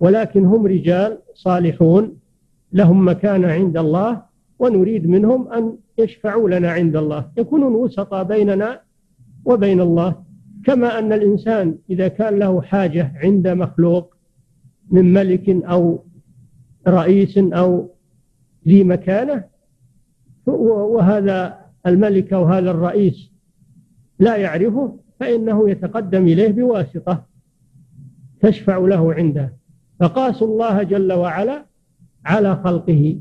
ولكن 0.00 0.44
هم 0.44 0.66
رجال 0.66 1.18
صالحون 1.34 2.12
لهم 2.72 3.08
مكانه 3.08 3.48
عند 3.48 3.76
الله 3.76 4.22
ونريد 4.58 5.06
منهم 5.08 5.48
ان 5.52 5.72
يشفعوا 5.98 6.50
لنا 6.50 6.70
عند 6.70 6.96
الله 6.96 7.28
يكونون 7.36 7.74
وسطا 7.74 8.22
بيننا 8.22 8.80
وبين 9.46 9.80
الله 9.80 10.16
كما 10.64 10.98
أن 10.98 11.12
الإنسان 11.12 11.78
إذا 11.90 12.08
كان 12.08 12.38
له 12.38 12.62
حاجة 12.62 13.12
عند 13.16 13.48
مخلوق 13.48 14.14
من 14.90 15.12
ملك 15.12 15.48
أو 15.50 16.04
رئيس 16.88 17.38
أو 17.38 17.90
ذي 18.68 18.84
مكانة 18.84 19.44
وهذا 20.46 21.58
الملك 21.86 22.32
أو 22.32 22.44
هذا 22.44 22.70
الرئيس 22.70 23.32
لا 24.18 24.36
يعرفه 24.36 24.98
فإنه 25.20 25.70
يتقدم 25.70 26.22
إليه 26.24 26.48
بواسطة 26.48 27.24
تشفع 28.40 28.78
له 28.78 29.12
عنده 29.14 29.56
فقاسوا 30.00 30.46
الله 30.46 30.82
جل 30.82 31.12
وعلا 31.12 31.66
على 32.24 32.56
خلقه 32.64 33.20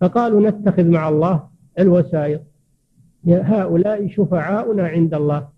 فقالوا 0.00 0.50
نتخذ 0.50 0.84
مع 0.88 1.08
الله 1.08 1.48
الوسائط 1.78 2.40
هؤلاء 3.28 4.08
شفعاؤنا 4.08 4.86
عند 4.86 5.14
الله 5.14 5.48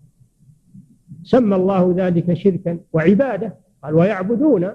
سمى 1.25 1.55
الله 1.55 1.93
ذلك 1.97 2.33
شركا 2.33 2.79
وعبادة 2.93 3.55
قال 3.83 3.95
ويعبدون 3.95 4.67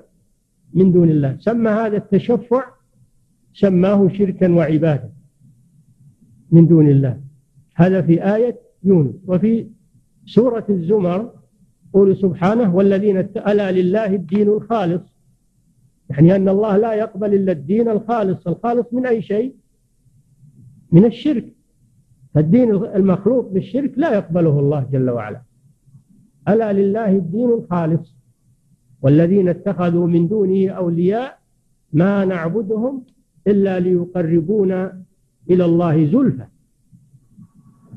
من 0.74 0.92
دون 0.92 1.10
الله 1.10 1.36
سمى 1.40 1.70
هذا 1.70 1.96
التشفع 1.96 2.64
سماه 3.54 4.08
شركا 4.08 4.52
وعبادة 4.52 5.10
من 6.50 6.66
دون 6.66 6.88
الله 6.88 7.20
هذا 7.74 8.02
في 8.02 8.34
آية 8.36 8.58
يونس 8.84 9.14
وفي 9.26 9.66
سورة 10.26 10.64
الزمر 10.68 11.32
قول 11.92 12.16
سبحانه 12.16 12.74
والذين 12.76 13.16
ألا 13.18 13.72
لله 13.72 14.06
الدين 14.14 14.48
الخالص 14.48 15.02
يعني 16.10 16.36
أن 16.36 16.48
الله 16.48 16.76
لا 16.76 16.94
يقبل 16.94 17.34
إلا 17.34 17.52
الدين 17.52 17.88
الخالص 17.88 18.48
الخالص 18.48 18.86
من 18.94 19.06
أي 19.06 19.22
شيء 19.22 19.54
من 20.92 21.04
الشرك 21.04 21.44
فالدين 22.34 22.70
المخلوق 22.74 23.52
بالشرك 23.52 23.92
لا 23.96 24.14
يقبله 24.14 24.60
الله 24.60 24.86
جل 24.92 25.10
وعلا 25.10 25.42
ألا 26.52 26.72
لله 26.72 27.10
الدين 27.16 27.48
الخالص 27.50 28.14
والذين 29.02 29.48
اتخذوا 29.48 30.06
من 30.06 30.28
دونه 30.28 30.68
أولياء 30.68 31.38
ما 31.92 32.24
نعبدهم 32.24 33.02
إلا 33.46 33.80
ليقربونا 33.80 35.02
إلى 35.50 35.64
الله 35.64 36.06
زلفى 36.06 36.44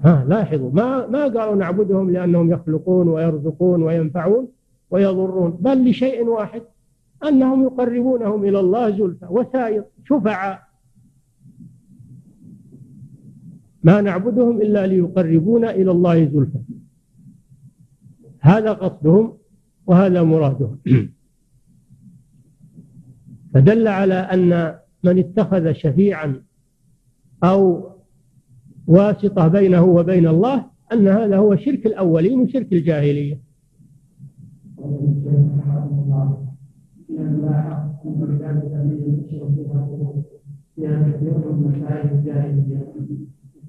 ها 0.04 0.26
لاحظوا 0.28 0.72
ما 0.72 1.08
ما 1.08 1.24
قالوا 1.24 1.56
نعبدهم 1.56 2.12
لأنهم 2.12 2.52
يخلقون 2.52 3.08
ويرزقون 3.08 3.84
وينفعون 3.84 4.48
ويضرون 4.90 5.52
بل 5.52 5.90
لشيء 5.90 6.26
واحد 6.28 6.62
أنهم 7.28 7.64
يقربونهم 7.64 8.44
إلى 8.46 8.60
الله 8.60 8.90
زلفى 8.90 9.26
وسائر 9.30 9.84
شفعاء 10.06 10.64
ما 13.84 14.02
نعبدهم 14.02 14.62
إلا 14.62 14.88
ليقربونا 14.88 15.72
إلى 15.72 15.92
الله 15.92 16.26
زلفى 16.26 16.60
هذا 18.44 18.72
قصدهم 18.74 19.34
وهذا 19.88 20.24
مرادهم 20.24 20.80
فدل 23.54 23.88
على 23.88 24.14
أن 24.14 24.76
من 25.04 25.20
اتخذ 25.20 25.72
شفيعا 25.74 26.44
أو 27.44 27.90
واسطة 28.88 29.48
بينه 29.48 29.84
وبين 29.84 30.28
الله 30.28 30.66
أن 30.94 31.08
هذا 31.08 31.38
هو 31.38 31.56
شرك 31.56 31.86
الأولين 31.86 32.40
وشرك 32.42 32.74
الجاهلية 32.74 33.40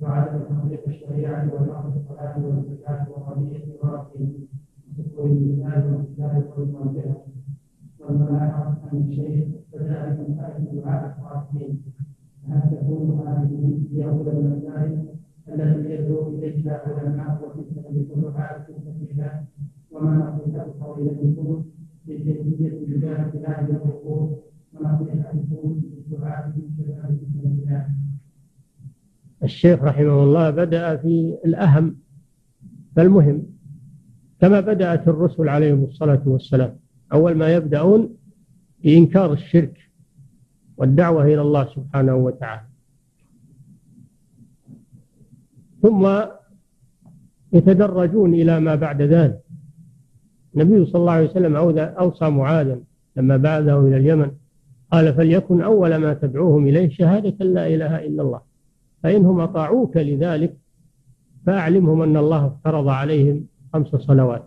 وعدم 0.02 0.40
تطبيق 0.40 0.88
الشريعه 0.88 1.42
ونقض 1.44 1.96
الصلاه 1.96 2.44
والزكاه 2.46 3.06
وقضيه 3.10 3.56
الراحل 3.74 4.43
الشيخ 4.94 6.24
الشيخ 29.42 29.82
رحمه 29.84 30.22
الله 30.22 30.50
بدأ 30.50 30.96
في 30.96 31.38
الأهم 31.44 31.96
فالمهم 32.96 33.53
كما 34.44 34.60
بدأت 34.60 35.08
الرسل 35.08 35.48
عليهم 35.48 35.84
الصلاة 35.84 36.22
والسلام 36.26 36.78
أول 37.12 37.34
ما 37.34 37.54
يبدأون 37.54 38.16
بإنكار 38.82 39.32
الشرك 39.32 39.78
والدعوة 40.76 41.24
إلى 41.24 41.40
الله 41.40 41.68
سبحانه 41.74 42.14
وتعالى 42.16 42.60
ثم 45.82 46.10
يتدرجون 47.52 48.34
إلى 48.34 48.60
ما 48.60 48.74
بعد 48.74 49.02
ذلك 49.02 49.40
النبي 50.54 50.86
صلى 50.86 51.00
الله 51.00 51.12
عليه 51.12 51.30
وسلم 51.30 51.56
أوصى 51.78 52.30
معاذا 52.30 52.80
لما 53.16 53.36
بعثه 53.36 53.80
إلى 53.80 53.96
اليمن 53.96 54.30
قال 54.90 55.14
فليكن 55.14 55.60
أول 55.62 55.96
ما 55.96 56.14
تدعوهم 56.14 56.66
إليه 56.66 56.88
شهادة 56.90 57.44
لا 57.44 57.66
إله 57.66 58.04
إلا 58.06 58.22
الله 58.22 58.40
فإنهم 59.02 59.40
أطاعوك 59.40 59.96
لذلك 59.96 60.56
فأعلمهم 61.46 62.02
أن 62.02 62.16
الله 62.16 62.46
افترض 62.46 62.88
عليهم 62.88 63.46
خمس 63.74 63.88
صلوات 63.96 64.42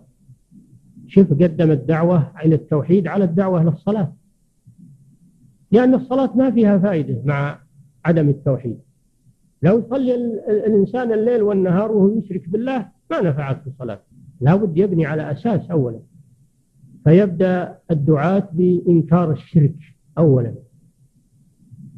شوف 1.07 1.29
قدم 1.33 1.71
الدعوة 1.71 2.31
إلى 2.45 2.55
التوحيد 2.55 3.07
على 3.07 3.23
الدعوة 3.23 3.63
للصلاة 3.63 4.13
لأن 5.71 5.93
الصلاة 5.93 6.37
ما 6.37 6.51
فيها 6.51 6.77
فائدة 6.77 7.21
مع 7.25 7.59
عدم 8.05 8.29
التوحيد 8.29 8.77
لو 9.63 9.79
يصلي 9.79 10.15
الإنسان 10.49 11.13
الليل 11.13 11.41
والنهار 11.41 11.91
وهو 11.91 12.17
يشرك 12.19 12.49
بالله 12.49 12.87
ما 13.11 13.21
نفعته 13.21 13.61
الصلاة 13.67 13.99
لا 14.41 14.55
بد 14.55 14.77
يبني 14.77 15.05
على 15.05 15.31
أساس 15.31 15.71
أولا 15.71 15.99
فيبدأ 17.03 17.77
الدعاة 17.91 18.49
بإنكار 18.53 19.31
الشرك 19.31 19.75
أولا 20.17 20.53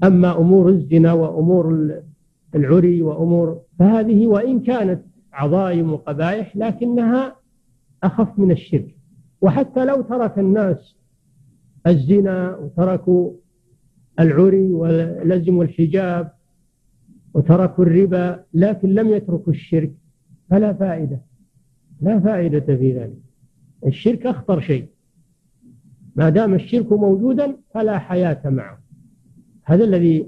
أما 0.03 0.37
أمور 0.37 0.69
الزنا 0.69 1.13
وأمور 1.13 1.93
العري 2.55 3.01
وأمور 3.01 3.61
فهذه 3.79 4.27
وإن 4.27 4.59
كانت 4.59 5.01
عظائم 5.33 5.93
وقبائح 5.93 6.57
لكنها 6.57 7.35
أخف 8.03 8.39
من 8.39 8.51
الشرك 8.51 8.95
وحتى 9.41 9.85
لو 9.85 10.01
ترك 10.01 10.39
الناس 10.39 10.95
الزنا 11.87 12.55
وتركوا 12.55 13.31
العري 14.19 14.71
ولزموا 14.73 15.63
الحجاب 15.63 16.31
وتركوا 17.33 17.83
الربا 17.85 18.43
لكن 18.53 18.89
لم 18.93 19.07
يتركوا 19.09 19.53
الشرك 19.53 19.93
فلا 20.49 20.73
فائدة 20.73 21.19
لا 22.01 22.19
فائدة 22.19 22.59
في 22.77 22.93
ذلك 22.97 23.21
الشرك 23.85 24.25
أخطر 24.25 24.59
شيء 24.61 24.85
ما 26.15 26.29
دام 26.29 26.53
الشرك 26.53 26.91
موجودا 26.91 27.57
فلا 27.73 27.99
حياة 27.99 28.49
معه 28.49 28.79
هذا 29.63 29.83
الذي 29.83 30.27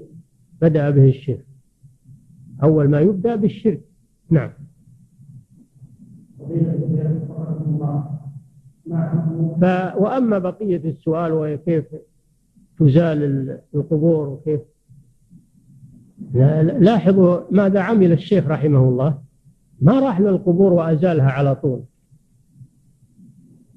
بدأ 0.60 0.90
به 0.90 1.08
الشرك 1.08 1.46
أول 2.62 2.88
ما 2.90 3.00
يبدأ 3.00 3.36
بالشرك 3.36 3.80
نعم 4.30 4.50
ف 9.60 9.64
وأما 9.98 10.38
بقية 10.38 10.90
السؤال 10.90 11.32
وهي 11.32 11.58
كيف 11.58 11.84
تزال 12.78 13.58
القبور 13.74 14.28
وكيف 14.28 14.60
لاحظوا 16.82 17.38
ماذا 17.50 17.80
عمل 17.80 18.12
الشيخ 18.12 18.46
رحمه 18.46 18.78
الله 18.88 19.18
ما 19.80 20.00
راح 20.00 20.20
للقبور 20.20 20.72
وأزالها 20.72 21.30
على 21.30 21.54
طول 21.54 21.82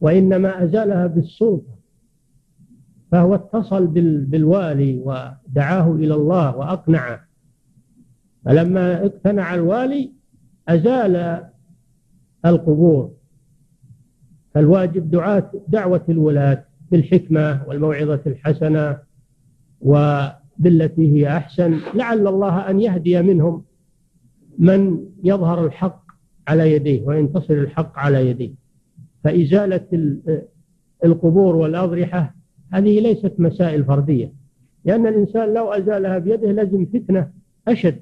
وإنما 0.02 0.64
أزالها 0.64 1.08
بالسلطة 1.08 1.76
فهو 3.12 3.36
اتصل 3.36 3.88
بالوالي 4.26 5.00
ودعاه 5.00 5.92
إلى 5.92 6.14
الله 6.16 6.58
وأقنعه 6.58 7.20
فلما 8.46 9.06
اقتنع 9.06 9.56
الوالي 9.56 10.12
أزال 10.70 11.42
القبور 12.46 13.12
فالواجب 14.56 15.12
دعاة 15.12 15.52
دعوة 15.68 16.04
الولاة 16.10 16.64
بالحكمة 16.92 17.64
والموعظة 17.68 18.22
الحسنة 18.28 18.98
وبالتي 19.82 21.14
هي 21.14 21.38
أحسن 21.38 21.80
لعل 21.96 22.28
الله 22.28 22.70
أن 22.70 22.82
يهدي 22.82 23.22
منهم 23.22 23.64
من 24.60 25.06
يظهر 25.24 25.66
الحق 25.66 26.06
على 26.48 26.72
يديه 26.74 27.04
وينتصر 27.06 27.54
الحق 27.54 28.00
على 28.00 28.30
يديه 28.30 28.52
فإزالة 29.24 29.88
القبور 31.06 31.56
والأضرحة 31.56 32.36
هذه 32.74 33.00
ليست 33.00 33.34
مسائل 33.38 33.86
فردية 33.86 34.34
لأن 34.86 35.08
الإنسان 35.08 35.54
لو 35.54 35.72
أزالها 35.74 36.18
بيده 36.18 36.52
لازم 36.52 36.86
فتنة 36.86 37.30
أشد 37.68 38.00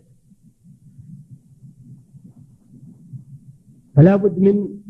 فلا 3.96 4.16
بد 4.16 4.40
من 4.40 4.83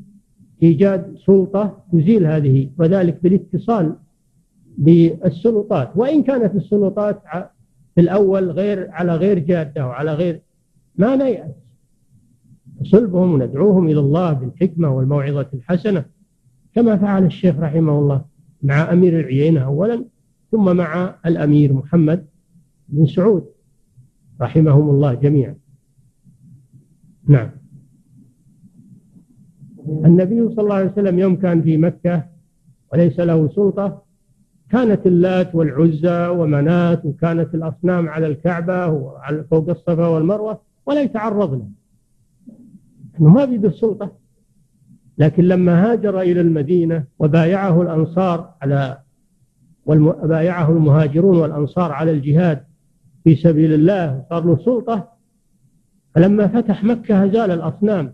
إيجاد 0.64 1.16
سلطة 1.28 1.78
تزيل 1.94 2.26
هذه 2.26 2.70
وذلك 2.78 3.20
بالاتصال 3.24 3.96
بالسلطات 4.78 5.92
وإن 5.96 6.24
كانت 6.24 6.56
السلطات 6.56 7.22
في 7.96 8.02
الأول 8.02 8.52
غير 8.52 8.92
على 8.92 9.16
غير 9.16 9.40
جادة 9.40 9.88
وعلى 9.88 10.14
غير 10.14 10.42
ما 10.98 11.16
نيأس 11.16 11.52
نصلبهم 12.82 13.34
وندعوهم 13.34 13.88
إلى 13.88 14.00
الله 14.00 14.34
بالحكمة 14.34 14.90
والموعظة 14.90 15.48
الحسنة 15.54 16.06
كما 16.76 16.98
فعل 16.98 17.26
الشيخ 17.26 17.56
رحمه 17.60 18.00
الله 18.00 18.22
مع 18.64 18.94
أمير 18.94 19.20
العيينة 19.20 19.66
أولا 19.66 20.06
ثم 20.52 20.76
مع 20.78 21.16
الأمير 21.26 21.74
محمد 21.74 22.26
بن 22.90 23.06
سعود 23.06 23.46
رحمهم 24.42 24.90
الله 24.90 25.14
جميعا 25.14 25.56
نعم 27.28 27.50
النبي 29.88 30.50
صلى 30.50 30.64
الله 30.64 30.76
عليه 30.76 30.92
وسلم 30.92 31.20
يوم 31.20 31.36
كان 31.36 31.62
في 31.62 31.78
مكة 31.78 32.24
وليس 32.94 33.20
له 33.20 33.50
سلطة 33.56 34.02
كانت 34.70 35.08
اللات 35.08 35.56
والعزى 35.56 36.28
ومنات 36.28 37.06
وكانت 37.06 37.56
الأصنام 37.56 38.10
على 38.10 38.28
الكعبة 38.28 38.88
وعلى 38.88 39.44
فوق 39.52 39.70
الصفا 39.70 40.08
والمروة 40.08 40.60
ولا 40.86 41.02
يتعرض 41.02 41.54
لها 41.54 41.68
أنه 43.22 43.30
ما 43.30 43.46
بيد 43.46 43.66
السلطة 43.66 44.12
لكن 45.18 45.44
لما 45.44 45.92
هاجر 45.92 46.22
إلى 46.22 46.42
المدينة 46.42 47.04
وبايعه 47.20 47.82
الأنصار 47.82 48.54
على 48.62 48.98
وبايعه 49.86 50.72
المهاجرون 50.72 51.38
والأنصار 51.38 51.92
على 51.92 52.12
الجهاد 52.12 52.60
في 53.24 53.36
سبيل 53.36 53.74
الله 53.74 54.24
صار 54.30 54.46
له 54.46 54.58
سلطة 54.58 55.10
فلما 56.16 56.48
فتح 56.48 56.84
مكة 56.84 57.28
زال 57.32 57.52
الأصنام 57.52 58.14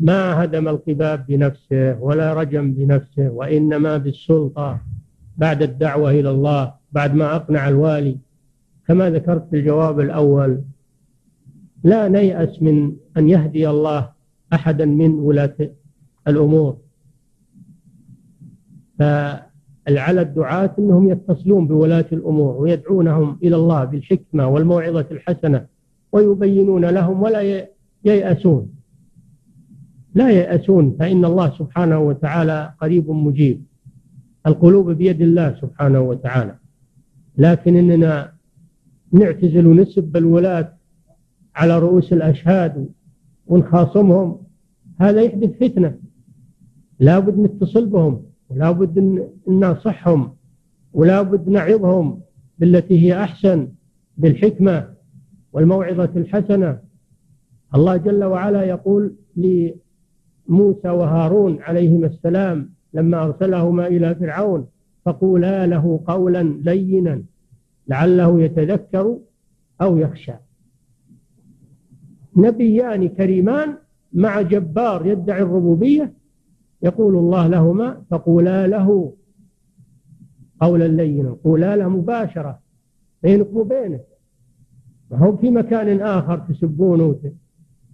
ما 0.00 0.44
هدم 0.44 0.68
القباب 0.68 1.26
بنفسه 1.28 2.00
ولا 2.00 2.34
رجم 2.34 2.72
بنفسه 2.74 3.30
وإنما 3.30 3.96
بالسلطة 3.98 4.80
بعد 5.36 5.62
الدعوة 5.62 6.10
إلى 6.10 6.30
الله 6.30 6.74
بعد 6.92 7.14
ما 7.14 7.36
أقنع 7.36 7.68
الوالي 7.68 8.18
كما 8.88 9.10
ذكرت 9.10 9.50
في 9.50 9.56
الجواب 9.56 10.00
الأول 10.00 10.62
لا 11.84 12.08
نيأس 12.08 12.62
من 12.62 12.96
أن 13.16 13.28
يهدي 13.28 13.68
الله 13.70 14.10
أحدا 14.52 14.84
من 14.84 15.10
ولاة 15.10 15.56
الأمور 16.28 16.76
ف 18.98 19.02
على 19.88 20.20
الدعاة 20.22 20.74
أنهم 20.78 21.08
يتصلون 21.10 21.66
بولاة 21.66 22.04
الأمور 22.12 22.54
ويدعونهم 22.62 23.38
إلى 23.42 23.56
الله 23.56 23.84
بالحكمة 23.84 24.46
والموعظة 24.48 25.06
الحسنة 25.10 25.66
ويبينون 26.12 26.84
لهم 26.84 27.22
ولا 27.22 27.66
ييأسون 28.04 28.68
لا 30.14 30.30
ييأسون 30.30 30.96
فإن 30.98 31.24
الله 31.24 31.50
سبحانه 31.58 31.98
وتعالى 31.98 32.72
قريب 32.80 33.10
مجيب 33.10 33.62
القلوب 34.46 34.90
بيد 34.90 35.20
الله 35.22 35.54
سبحانه 35.60 36.00
وتعالى 36.00 36.54
لكن 37.38 37.76
إننا 37.76 38.32
نعتزل 39.12 39.66
ونسب 39.66 40.16
الولاة 40.16 40.72
على 41.56 41.78
رؤوس 41.78 42.12
الأشهاد 42.12 42.88
ونخاصمهم 43.46 44.36
هذا 45.00 45.20
يحدث 45.22 45.50
فتنة 45.62 45.94
لابد 47.00 47.38
نتصل 47.38 47.86
بهم 47.86 48.25
ولا 48.50 48.70
بد 48.70 48.98
أن 48.98 49.24
ننصحهم 49.48 50.34
ولا 50.92 51.22
بد 51.22 51.48
نعظهم 51.48 52.20
بالتي 52.58 53.02
هي 53.02 53.22
أحسن 53.24 53.68
بالحكمة 54.16 54.88
والموعظة 55.52 56.10
الحسنة 56.16 56.78
الله 57.74 57.96
جل 57.96 58.24
وعلا 58.24 58.62
يقول 58.62 59.14
لموسى 59.36 60.88
وهارون 60.88 61.62
عليهما 61.62 62.06
السلام 62.06 62.70
لما 62.94 63.24
أرسلهما 63.24 63.86
إلى 63.86 64.14
فرعون 64.14 64.66
فقولا 65.04 65.66
له 65.66 66.00
قولا 66.06 66.42
لينا 66.64 67.22
لعله 67.88 68.42
يتذكر 68.42 69.18
أو 69.80 69.98
يخشى 69.98 70.32
نبيان 72.36 73.08
كريمان 73.08 73.74
مع 74.12 74.40
جبار 74.42 75.06
يدعي 75.06 75.42
الربوبية 75.42 76.15
يقول 76.82 77.16
الله 77.16 77.46
لهما 77.46 78.02
فقولا 78.10 78.66
له 78.66 79.12
قولا 80.60 80.88
لينا 80.88 81.30
قولا 81.44 81.76
له 81.76 81.88
مباشرة 81.88 82.58
بينك 83.22 83.52
وبينه 83.56 84.00
وهو 85.10 85.36
في 85.36 85.50
مكان 85.50 86.00
آخر 86.00 86.38
تسبونه 86.38 87.16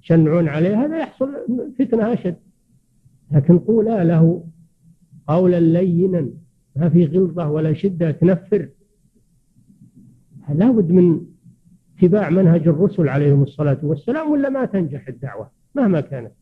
وتشنعون 0.01 0.49
عليه 0.49 0.77
هذا 0.77 0.99
يحصل 0.99 1.29
فتنة 1.79 2.13
أشد 2.13 2.37
لكن 3.31 3.59
قولا 3.59 4.05
له 4.05 4.45
قولا 5.29 5.61
لينا 5.61 6.29
ما 6.77 6.89
في 6.89 7.05
غلظة 7.05 7.51
ولا 7.51 7.73
شدة 7.75 8.11
تنفر 8.11 8.69
لا 10.55 10.71
بد 10.71 10.91
من 10.91 11.21
اتباع 11.99 12.31
منهج 12.31 12.69
الرسل 12.69 13.09
عليهم 13.09 13.43
الصلاة 13.43 13.79
والسلام 13.83 14.31
ولا 14.31 14.49
ما 14.49 14.65
تنجح 14.65 15.09
الدعوة 15.09 15.51
مهما 15.75 16.01
كانت 16.01 16.33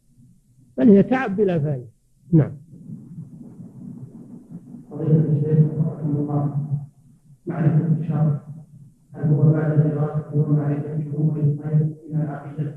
بل 0.79 0.89
هي 0.91 1.03
تعب 1.03 1.37
بلا 1.37 1.59
فائدة 1.59 2.00
نعم 2.33 2.53
قضية 4.91 5.71
معرفة 7.47 7.91
الشر 8.03 8.41
هل 9.13 9.25
هو 9.35 9.53
بعد 9.53 9.79
دراسة 9.79 10.35
ومعرفة 10.35 10.95
أمور 11.17 11.41
الخير 11.41 11.95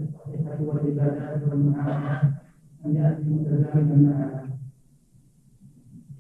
الصحيحة 0.02 0.62
والعبادات 0.62 1.50
والمعاملات 1.52 2.34
أم 2.86 2.96
يأتي 2.96 3.24
متزامنا 3.24 4.44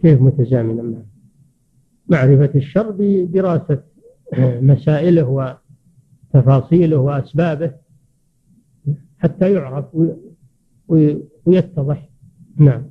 كيف 0.02 0.22
متزامنا 0.22 0.84
معها؟ 0.84 1.06
معرفة 2.10 2.52
الشر 2.56 2.92
بدراسة 3.00 3.84
مسائله 4.42 5.24
وتفاصيله 6.34 6.98
وأسبابه 6.98 7.72
حتى 9.18 9.54
يعرف 9.54 9.86
ويتضح 10.88 12.10
نعم 12.58 12.84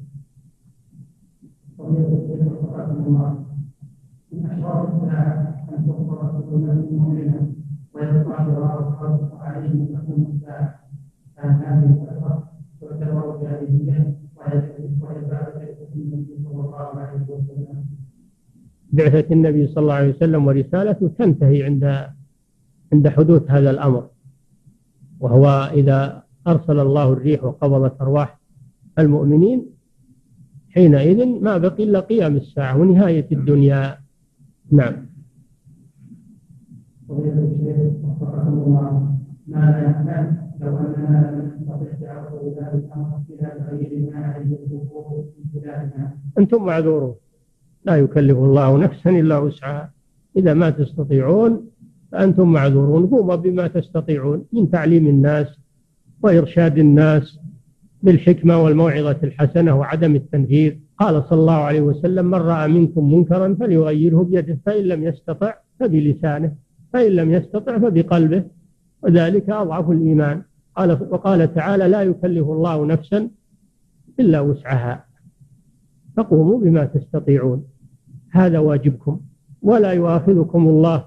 بعثة 18.93 19.33
النبي 19.35 19.67
صلى 19.67 19.83
الله 19.83 19.95
عليه 19.95 20.15
وسلم 20.15 20.47
ورسالته 20.47 21.09
تنتهي 21.19 21.63
عند 21.65 21.85
عند 22.93 23.09
حدوث 23.09 23.51
هذا 23.51 23.71
الأمر 23.71 24.07
وهو 25.21 25.49
إذا 25.73 26.23
أرسل 26.47 26.81
الله 26.81 27.13
الريح 27.13 27.45
وقبضت 27.45 28.01
أرواح 28.01 28.39
المؤمنين 28.99 29.67
حينئذ 30.75 31.41
ما 31.45 31.57
بقي 31.59 31.85
إلا 31.85 32.01
قيام 32.01 32.37
الساعة 32.37 32.77
ونهاية 32.81 33.27
الدنيا 33.33 33.99
نعم 34.73 34.93
لو 37.09 37.19
أننا 37.25 37.41
لم 41.19 41.51
نستطع 41.61 41.85
ذلك 41.85 41.99
الأمر 41.99 42.31
غير 43.75 43.91
ما 44.13 44.41
أنتم 46.39 46.61
معذورون 46.65 47.15
لا 47.85 47.97
يكلف 47.97 48.39
الله 48.39 48.79
نفسا 48.79 49.11
إلا 49.11 49.39
وسعها 49.39 49.93
إذا 50.37 50.55
ما 50.55 50.71
تستطيعون 50.71 51.67
فأنتم 52.13 52.53
معذورون 52.53 53.07
قوموا 53.07 53.35
بما 53.37 53.67
تستطيعون 53.67 54.45
من 54.53 54.71
تعليم 54.71 55.07
الناس 55.07 55.47
وإرشاد 56.23 56.79
الناس 56.79 57.39
بالحكمة 58.03 58.63
والموعظة 58.63 59.19
الحسنة 59.23 59.75
وعدم 59.75 60.15
التنفيذ 60.17 60.73
قال 60.99 61.25
صلى 61.31 61.41
الله 61.41 61.55
عليه 61.55 61.81
وسلم 61.81 62.27
من 62.27 62.35
رأى 62.35 62.69
منكم 62.69 63.15
منكرا 63.15 63.57
فليغيره 63.61 64.23
بيده 64.23 64.59
فإن 64.67 64.85
لم 64.85 65.05
يستطع 65.05 65.55
فبلسانه 65.81 66.55
فإن 66.93 67.13
لم 67.13 67.33
يستطع 67.33 67.79
فبقلبه 67.79 68.45
وذلك 69.03 69.51
أضعف 69.51 69.91
الإيمان 69.91 70.43
قال 70.77 70.91
وقال 71.11 71.55
تعالى 71.55 71.89
لا 71.89 72.03
يكلف 72.03 72.49
الله 72.49 72.87
نفسا 72.87 73.31
إلا 74.21 74.41
وسعها 74.41 75.05
فقوموا 76.17 76.59
بما 76.61 76.85
تستطيعون 76.85 77.65
هذا 78.31 78.59
واجبكم 78.59 79.21
ولا 79.63 79.93
يؤاخذكم 79.93 80.69
الله 80.69 81.05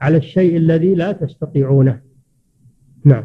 على 0.00 0.16
الشيء 0.16 0.56
الذي 0.56 0.94
لا 0.94 1.12
تستطيعونه 1.12 2.00
نعم 3.04 3.24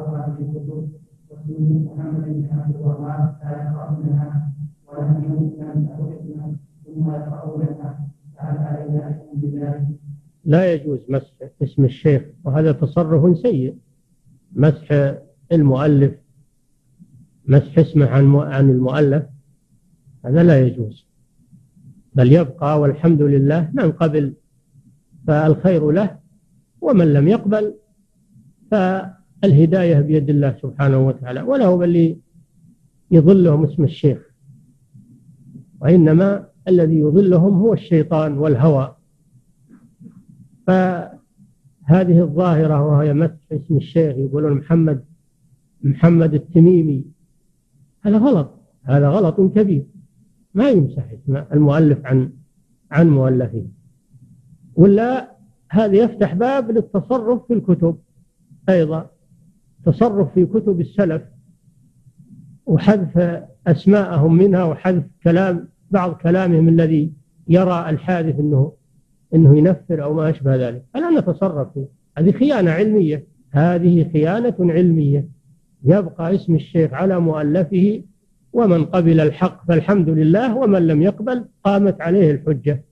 لا 10.51 10.73
يجوز 10.73 10.99
مسح 11.09 11.27
اسم 11.63 11.85
الشيخ 11.85 12.23
وهذا 12.43 12.71
تصرف 12.71 13.37
سيء 13.37 13.75
مسح 14.53 15.13
المؤلف 15.51 16.11
مسح 17.47 17.79
اسمه 17.79 18.05
عن 18.05 18.35
عن 18.35 18.69
المؤلف 18.69 19.23
هذا 20.25 20.43
لا 20.43 20.67
يجوز 20.67 21.07
بل 22.15 22.33
يبقى 22.33 22.79
والحمد 22.79 23.21
لله 23.21 23.69
من 23.73 23.91
قبل 23.91 24.33
فالخير 25.27 25.91
له 25.91 26.19
ومن 26.81 27.13
لم 27.13 27.27
يقبل 27.27 27.73
فالهداية 28.71 29.99
بيد 29.99 30.29
الله 30.29 30.57
سبحانه 30.61 31.07
وتعالى 31.07 31.41
ولا 31.41 31.65
هو 31.65 31.83
اللي 31.83 32.17
يظلهم 33.11 33.63
اسم 33.65 33.83
الشيخ 33.83 34.19
وإنما 35.81 36.47
الذي 36.67 36.99
يظلهم 36.99 37.53
هو 37.59 37.73
الشيطان 37.73 38.37
والهوى 38.37 38.95
فهذه 40.67 42.21
الظاهرة 42.21 42.85
وهي 42.85 43.13
مسح 43.13 43.35
اسم 43.51 43.77
الشيخ 43.77 44.17
يقولون 44.17 44.57
محمد 44.57 45.03
محمد 45.83 46.33
التميمي 46.33 47.05
هذا 48.01 48.17
غلط 48.17 48.51
هذا 48.83 49.07
غلط 49.09 49.41
كبير 49.57 49.85
ما 50.53 50.69
يمسح 50.69 51.03
اسم 51.11 51.43
المؤلف 51.53 52.05
عن 52.05 52.33
عن 52.91 53.09
مؤلفه 53.09 53.65
ولا 54.75 55.31
هذا 55.69 55.95
يفتح 55.95 56.33
باب 56.33 56.71
للتصرف 56.71 57.47
في 57.47 57.53
الكتب 57.53 57.97
أيضا 58.69 59.09
تصرف 59.85 60.33
في 60.33 60.45
كتب 60.45 60.81
السلف 60.81 61.21
وحذف 62.65 63.43
أسماءهم 63.67 64.33
منها 64.35 64.63
وحذف 64.63 65.03
كلام 65.23 65.67
بعض 65.91 66.11
كلامهم 66.13 66.67
الذي 66.69 67.13
يرى 67.47 67.89
الحادث 67.89 68.39
أنه 68.39 68.71
أنه 69.35 69.57
ينفر 69.57 70.03
أو 70.03 70.13
ما 70.13 70.29
أشبه 70.29 70.55
ذلك 70.55 70.83
الا 70.95 71.09
نتصرف 71.19 71.73
فيه 71.73 71.85
هذه 72.17 72.31
خيانة 72.31 72.71
علمية 72.71 73.23
هذه 73.51 74.09
خيانة 74.13 74.55
علمية 74.59 75.27
يبقى 75.83 76.35
اسم 76.35 76.55
الشيخ 76.55 76.93
على 76.93 77.19
مؤلفه 77.19 78.01
ومن 78.53 78.85
قبل 78.85 79.19
الحق 79.19 79.65
فالحمد 79.67 80.09
لله 80.09 80.57
ومن 80.57 80.87
لم 80.87 81.01
يقبل 81.01 81.45
قامت 81.63 82.01
عليه 82.01 82.31
الحجة 82.31 82.83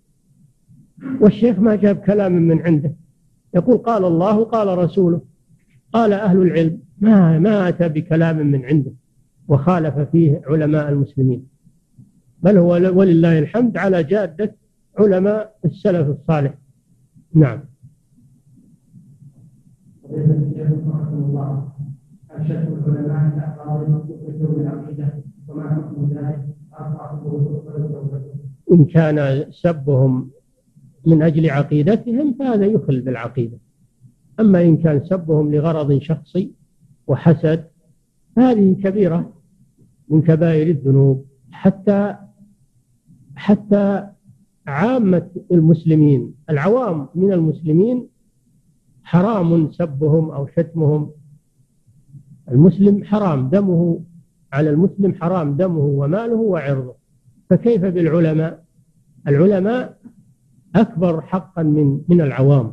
والشيخ 1.21 1.59
ما 1.59 1.75
جاب 1.75 1.95
كلام 1.95 2.31
من 2.33 2.59
عنده 2.61 2.93
يقول 3.55 3.77
قال 3.77 4.05
الله 4.05 4.43
قال 4.43 4.77
رسوله 4.77 5.21
قال 5.93 6.13
أهل 6.13 6.41
العلم 6.41 6.79
ما 6.99 7.39
ما 7.39 7.69
أتى 7.69 7.89
بكلام 7.89 8.47
من 8.47 8.65
عنده 8.65 8.91
وخالف 9.47 9.99
فيه 9.99 10.41
علماء 10.47 10.89
المسلمين 10.89 11.47
بل 12.43 12.57
هو 12.57 12.69
ولله 12.71 13.39
الحمد 13.39 13.77
على 13.77 14.03
جادة 14.03 14.55
علماء 14.99 15.55
السلف 15.65 16.07
الصالح 16.07 16.53
نعم 17.33 17.59
إن 28.71 28.85
كان 28.93 29.43
سبهم 29.51 30.29
من 31.05 31.21
أجل 31.21 31.49
عقيدتهم 31.49 32.33
فهذا 32.39 32.65
يخل 32.65 33.01
بالعقيدة 33.01 33.57
أما 34.39 34.61
إن 34.61 34.77
كان 34.77 35.05
سبهم 35.05 35.51
لغرض 35.53 35.97
شخصي 35.99 36.51
وحسد 37.07 37.63
فهذه 38.35 38.73
كبيرة 38.73 39.33
من 40.09 40.21
كبائر 40.21 40.67
الذنوب 40.67 41.25
حتى 41.51 42.15
حتى 43.35 44.09
عامة 44.69 45.27
المسلمين 45.51 46.33
العوام 46.49 47.07
من 47.15 47.33
المسلمين 47.33 48.07
حرام 49.03 49.71
سبهم 49.71 50.31
أو 50.31 50.47
شتمهم 50.47 51.09
المسلم 52.51 53.03
حرام 53.03 53.49
دمه 53.49 53.99
على 54.53 54.69
المسلم 54.69 55.13
حرام 55.13 55.57
دمه 55.57 55.77
وماله 55.81 56.35
وعرضه 56.35 56.93
فكيف 57.49 57.85
بالعلماء 57.85 58.63
العلماء 59.27 59.97
أكبر 60.75 61.21
حقا 61.21 61.63
من 61.63 62.01
من 62.07 62.21
العوام 62.21 62.71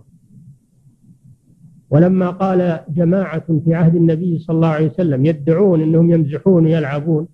ولما 1.90 2.30
قال 2.30 2.78
جماعة 2.88 3.58
في 3.64 3.74
عهد 3.74 3.94
النبي 3.94 4.38
صلى 4.38 4.54
الله 4.56 4.68
عليه 4.68 4.90
وسلم 4.90 5.26
يدعون 5.26 5.80
أنهم 5.82 6.10
يمزحون 6.10 6.64
ويلعبون 6.64 7.28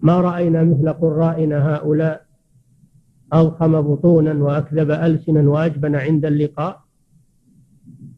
ما 0.00 0.20
رأينا 0.20 0.64
مثل 0.64 0.88
قرائنا 0.92 1.74
هؤلاء 1.76 2.25
أضخم 3.32 3.80
بطونا 3.82 4.32
وأكذب 4.32 4.90
ألسنا 4.90 5.50
وأجبن 5.50 5.94
عند 5.94 6.24
اللقاء 6.26 6.80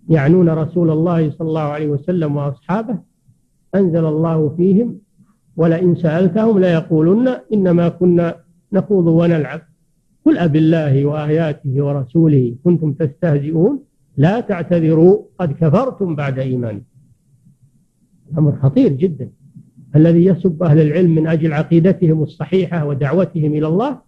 يعنون 0.08 0.48
رسول 0.48 0.90
الله 0.90 1.30
صلى 1.30 1.48
الله 1.48 1.60
عليه 1.60 1.86
وسلم 1.88 2.36
وأصحابه 2.36 2.98
أنزل 3.74 4.04
الله 4.04 4.48
فيهم 4.56 4.98
ولئن 5.56 5.96
سألتهم 5.96 6.58
ليقولن 6.58 7.36
إنما 7.52 7.88
كنا 7.88 8.34
نخوض 8.72 9.06
ونلعب 9.06 9.60
قل 10.24 10.38
الله 10.56 11.04
وآياته 11.04 11.82
ورسوله 11.84 12.54
كنتم 12.64 12.92
تستهزئون 12.92 13.78
لا 14.16 14.40
تعتذروا 14.40 15.22
قد 15.40 15.52
كفرتم 15.52 16.16
بعد 16.16 16.38
إيمانكم 16.38 16.82
أمر 18.38 18.52
خطير 18.62 18.92
جدا 18.92 19.28
الذي 19.96 20.24
يسب 20.24 20.62
أهل 20.62 20.80
العلم 20.80 21.14
من 21.14 21.26
أجل 21.26 21.52
عقيدتهم 21.52 22.22
الصحيحة 22.22 22.84
ودعوتهم 22.86 23.54
إلى 23.54 23.66
الله 23.66 24.07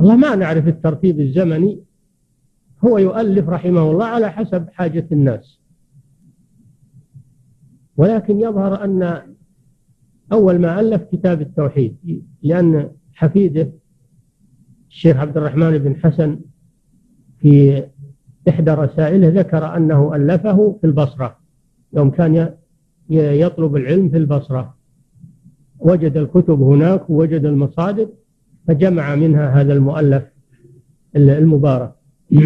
والله 0.00 0.16
ما 0.16 0.34
نعرف 0.34 0.68
الترتيب 0.68 1.20
الزمني 1.20 1.80
هو 2.84 2.98
يؤلف 2.98 3.48
رحمه 3.48 3.90
الله 3.90 4.04
على 4.04 4.32
حسب 4.32 4.68
حاجة 4.72 5.06
الناس 5.12 5.60
ولكن 7.96 8.40
يظهر 8.40 8.84
أن 8.84 9.20
أول 10.32 10.58
ما 10.58 10.80
ألف 10.80 11.02
كتاب 11.12 11.40
التوحيد 11.40 12.22
لأن 12.42 12.90
حفيده 13.14 13.70
الشيخ 14.88 15.16
عبد 15.16 15.36
الرحمن 15.36 15.78
بن 15.78 15.96
حسن 15.96 16.38
في 17.40 17.84
إحدى 18.48 18.70
رسائله 18.70 19.28
ذكر 19.28 19.76
أنه 19.76 20.14
ألفه 20.16 20.78
في 20.80 20.86
البصرة 20.86 21.36
يوم 21.92 22.10
كان 22.10 22.54
يطلب 23.10 23.76
العلم 23.76 24.08
في 24.10 24.16
البصرة 24.16 24.76
وجد 25.78 26.16
الكتب 26.16 26.60
هناك 26.62 27.10
ووجد 27.10 27.44
المصادر 27.44 28.08
فجمع 28.70 29.14
منها 29.14 29.60
هذا 29.60 29.72
المؤلف 29.72 30.22
المبارك 31.16 31.94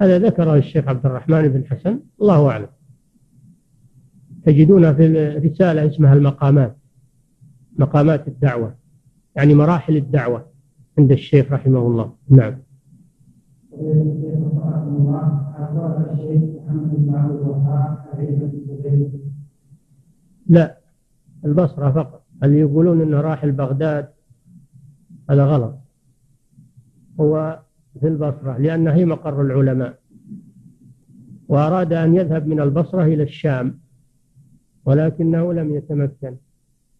هذا 0.00 0.18
ذكره 0.18 0.54
الشيخ 0.54 0.88
عبد 0.88 1.06
الرحمن 1.06 1.48
بن 1.48 1.66
حسن 1.66 2.00
الله 2.20 2.48
أعلم 2.50 2.66
تجدون 4.46 4.94
في 4.96 5.28
رسالة 5.44 5.86
اسمها 5.86 6.14
المقامات 6.14 6.76
مقامات 7.78 8.28
الدعوة 8.28 8.74
يعني 9.36 9.54
مراحل 9.54 9.96
الدعوة 9.96 10.46
عند 10.98 11.12
الشيخ 11.12 11.52
رحمه 11.52 11.78
الله 11.78 12.12
نعم 12.28 12.56
لا 20.46 20.78
البصرة 21.44 21.90
فقط 21.90 22.26
اللي 22.44 22.58
يقولون 22.60 23.02
أنه 23.02 23.20
راح 23.20 23.46
بغداد 23.46 24.08
هذا 25.30 25.44
غلط 25.44 25.74
هو 27.20 27.60
في 28.00 28.08
البصرة 28.08 28.56
لأن 28.58 28.88
هي 28.88 29.04
مقر 29.04 29.42
العلماء 29.42 29.98
وأراد 31.48 31.92
أن 31.92 32.16
يذهب 32.16 32.46
من 32.46 32.60
البصرة 32.60 33.04
إلى 33.04 33.22
الشام 33.22 33.78
ولكنه 34.84 35.52
لم 35.52 35.74
يتمكن 35.74 36.36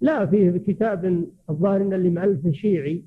لا 0.00 0.26
فيه 0.26 0.50
كتاب 0.66 1.24
الظاهر 1.50 1.82
أن 1.82 1.92
اللي 1.92 2.10
مألف 2.10 2.48
شيعي 2.48 3.04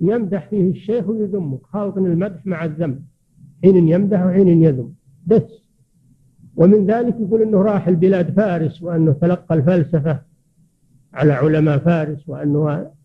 يمدح 0.00 0.48
فيه 0.50 0.70
الشيخ 0.70 1.08
ويذمه 1.08 1.58
خالط 1.64 1.96
المدح 1.96 2.46
مع 2.46 2.64
الذم 2.64 3.00
حين 3.64 3.88
يمدح 3.88 4.24
وحين 4.26 4.48
يذم 4.62 4.94
بس 5.26 5.62
ومن 6.56 6.86
ذلك 6.86 7.16
يقول 7.20 7.42
انه 7.42 7.62
راح 7.62 7.88
البلاد 7.88 8.30
فارس 8.36 8.82
وانه 8.82 9.12
تلقى 9.12 9.54
الفلسفه 9.54 10.20
على 11.14 11.32
علماء 11.32 11.78
فارس 11.78 12.28
وانه 12.28 12.90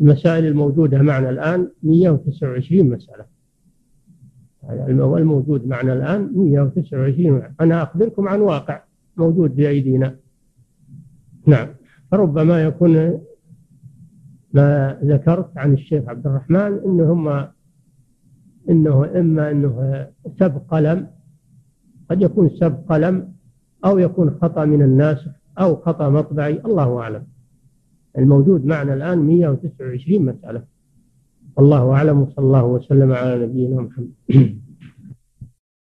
المسائل 0.00 0.46
الموجودة 0.46 1.02
معنا 1.02 1.30
الآن 1.30 1.68
129 1.82 2.90
مسألة 2.90 3.36
الموجود 5.16 5.66
معنا 5.66 5.92
الآن 5.92 6.32
129 6.36 7.42
أنا 7.60 7.82
أخبركم 7.82 8.28
عن 8.28 8.40
واقع 8.40 8.82
موجود 9.16 9.56
بأيدينا 9.56 10.14
نعم 11.46 11.68
فربما 12.10 12.62
يكون 12.64 13.20
ما 14.52 14.98
ذكرت 15.04 15.58
عن 15.58 15.72
الشيخ 15.74 16.08
عبد 16.08 16.26
الرحمن 16.26 16.78
إنهما 16.86 17.50
إنه 18.70 19.04
إما 19.20 19.50
إنه 19.50 20.06
سب 20.38 20.62
قلم 20.68 21.06
قد 22.10 22.22
يكون 22.22 22.50
سب 22.50 22.76
قلم 22.92 23.32
أو 23.84 23.98
يكون 23.98 24.38
خطأ 24.42 24.64
من 24.64 24.82
الناس 24.82 25.18
أو 25.58 25.76
خطأ 25.76 26.08
مطبعي 26.10 26.60
الله 26.64 26.98
أعلم 27.00 27.22
الموجود 28.18 28.64
معنا 28.66 28.94
الآن 28.94 29.18
129 29.18 30.24
مسألة 30.24 30.62
الله 31.58 31.90
أعلم 31.92 32.20
وصلى 32.20 32.44
الله 32.44 32.64
وسلم 32.64 33.12
على 33.12 33.46
نبينا 33.46 33.76
محمد 33.82 34.65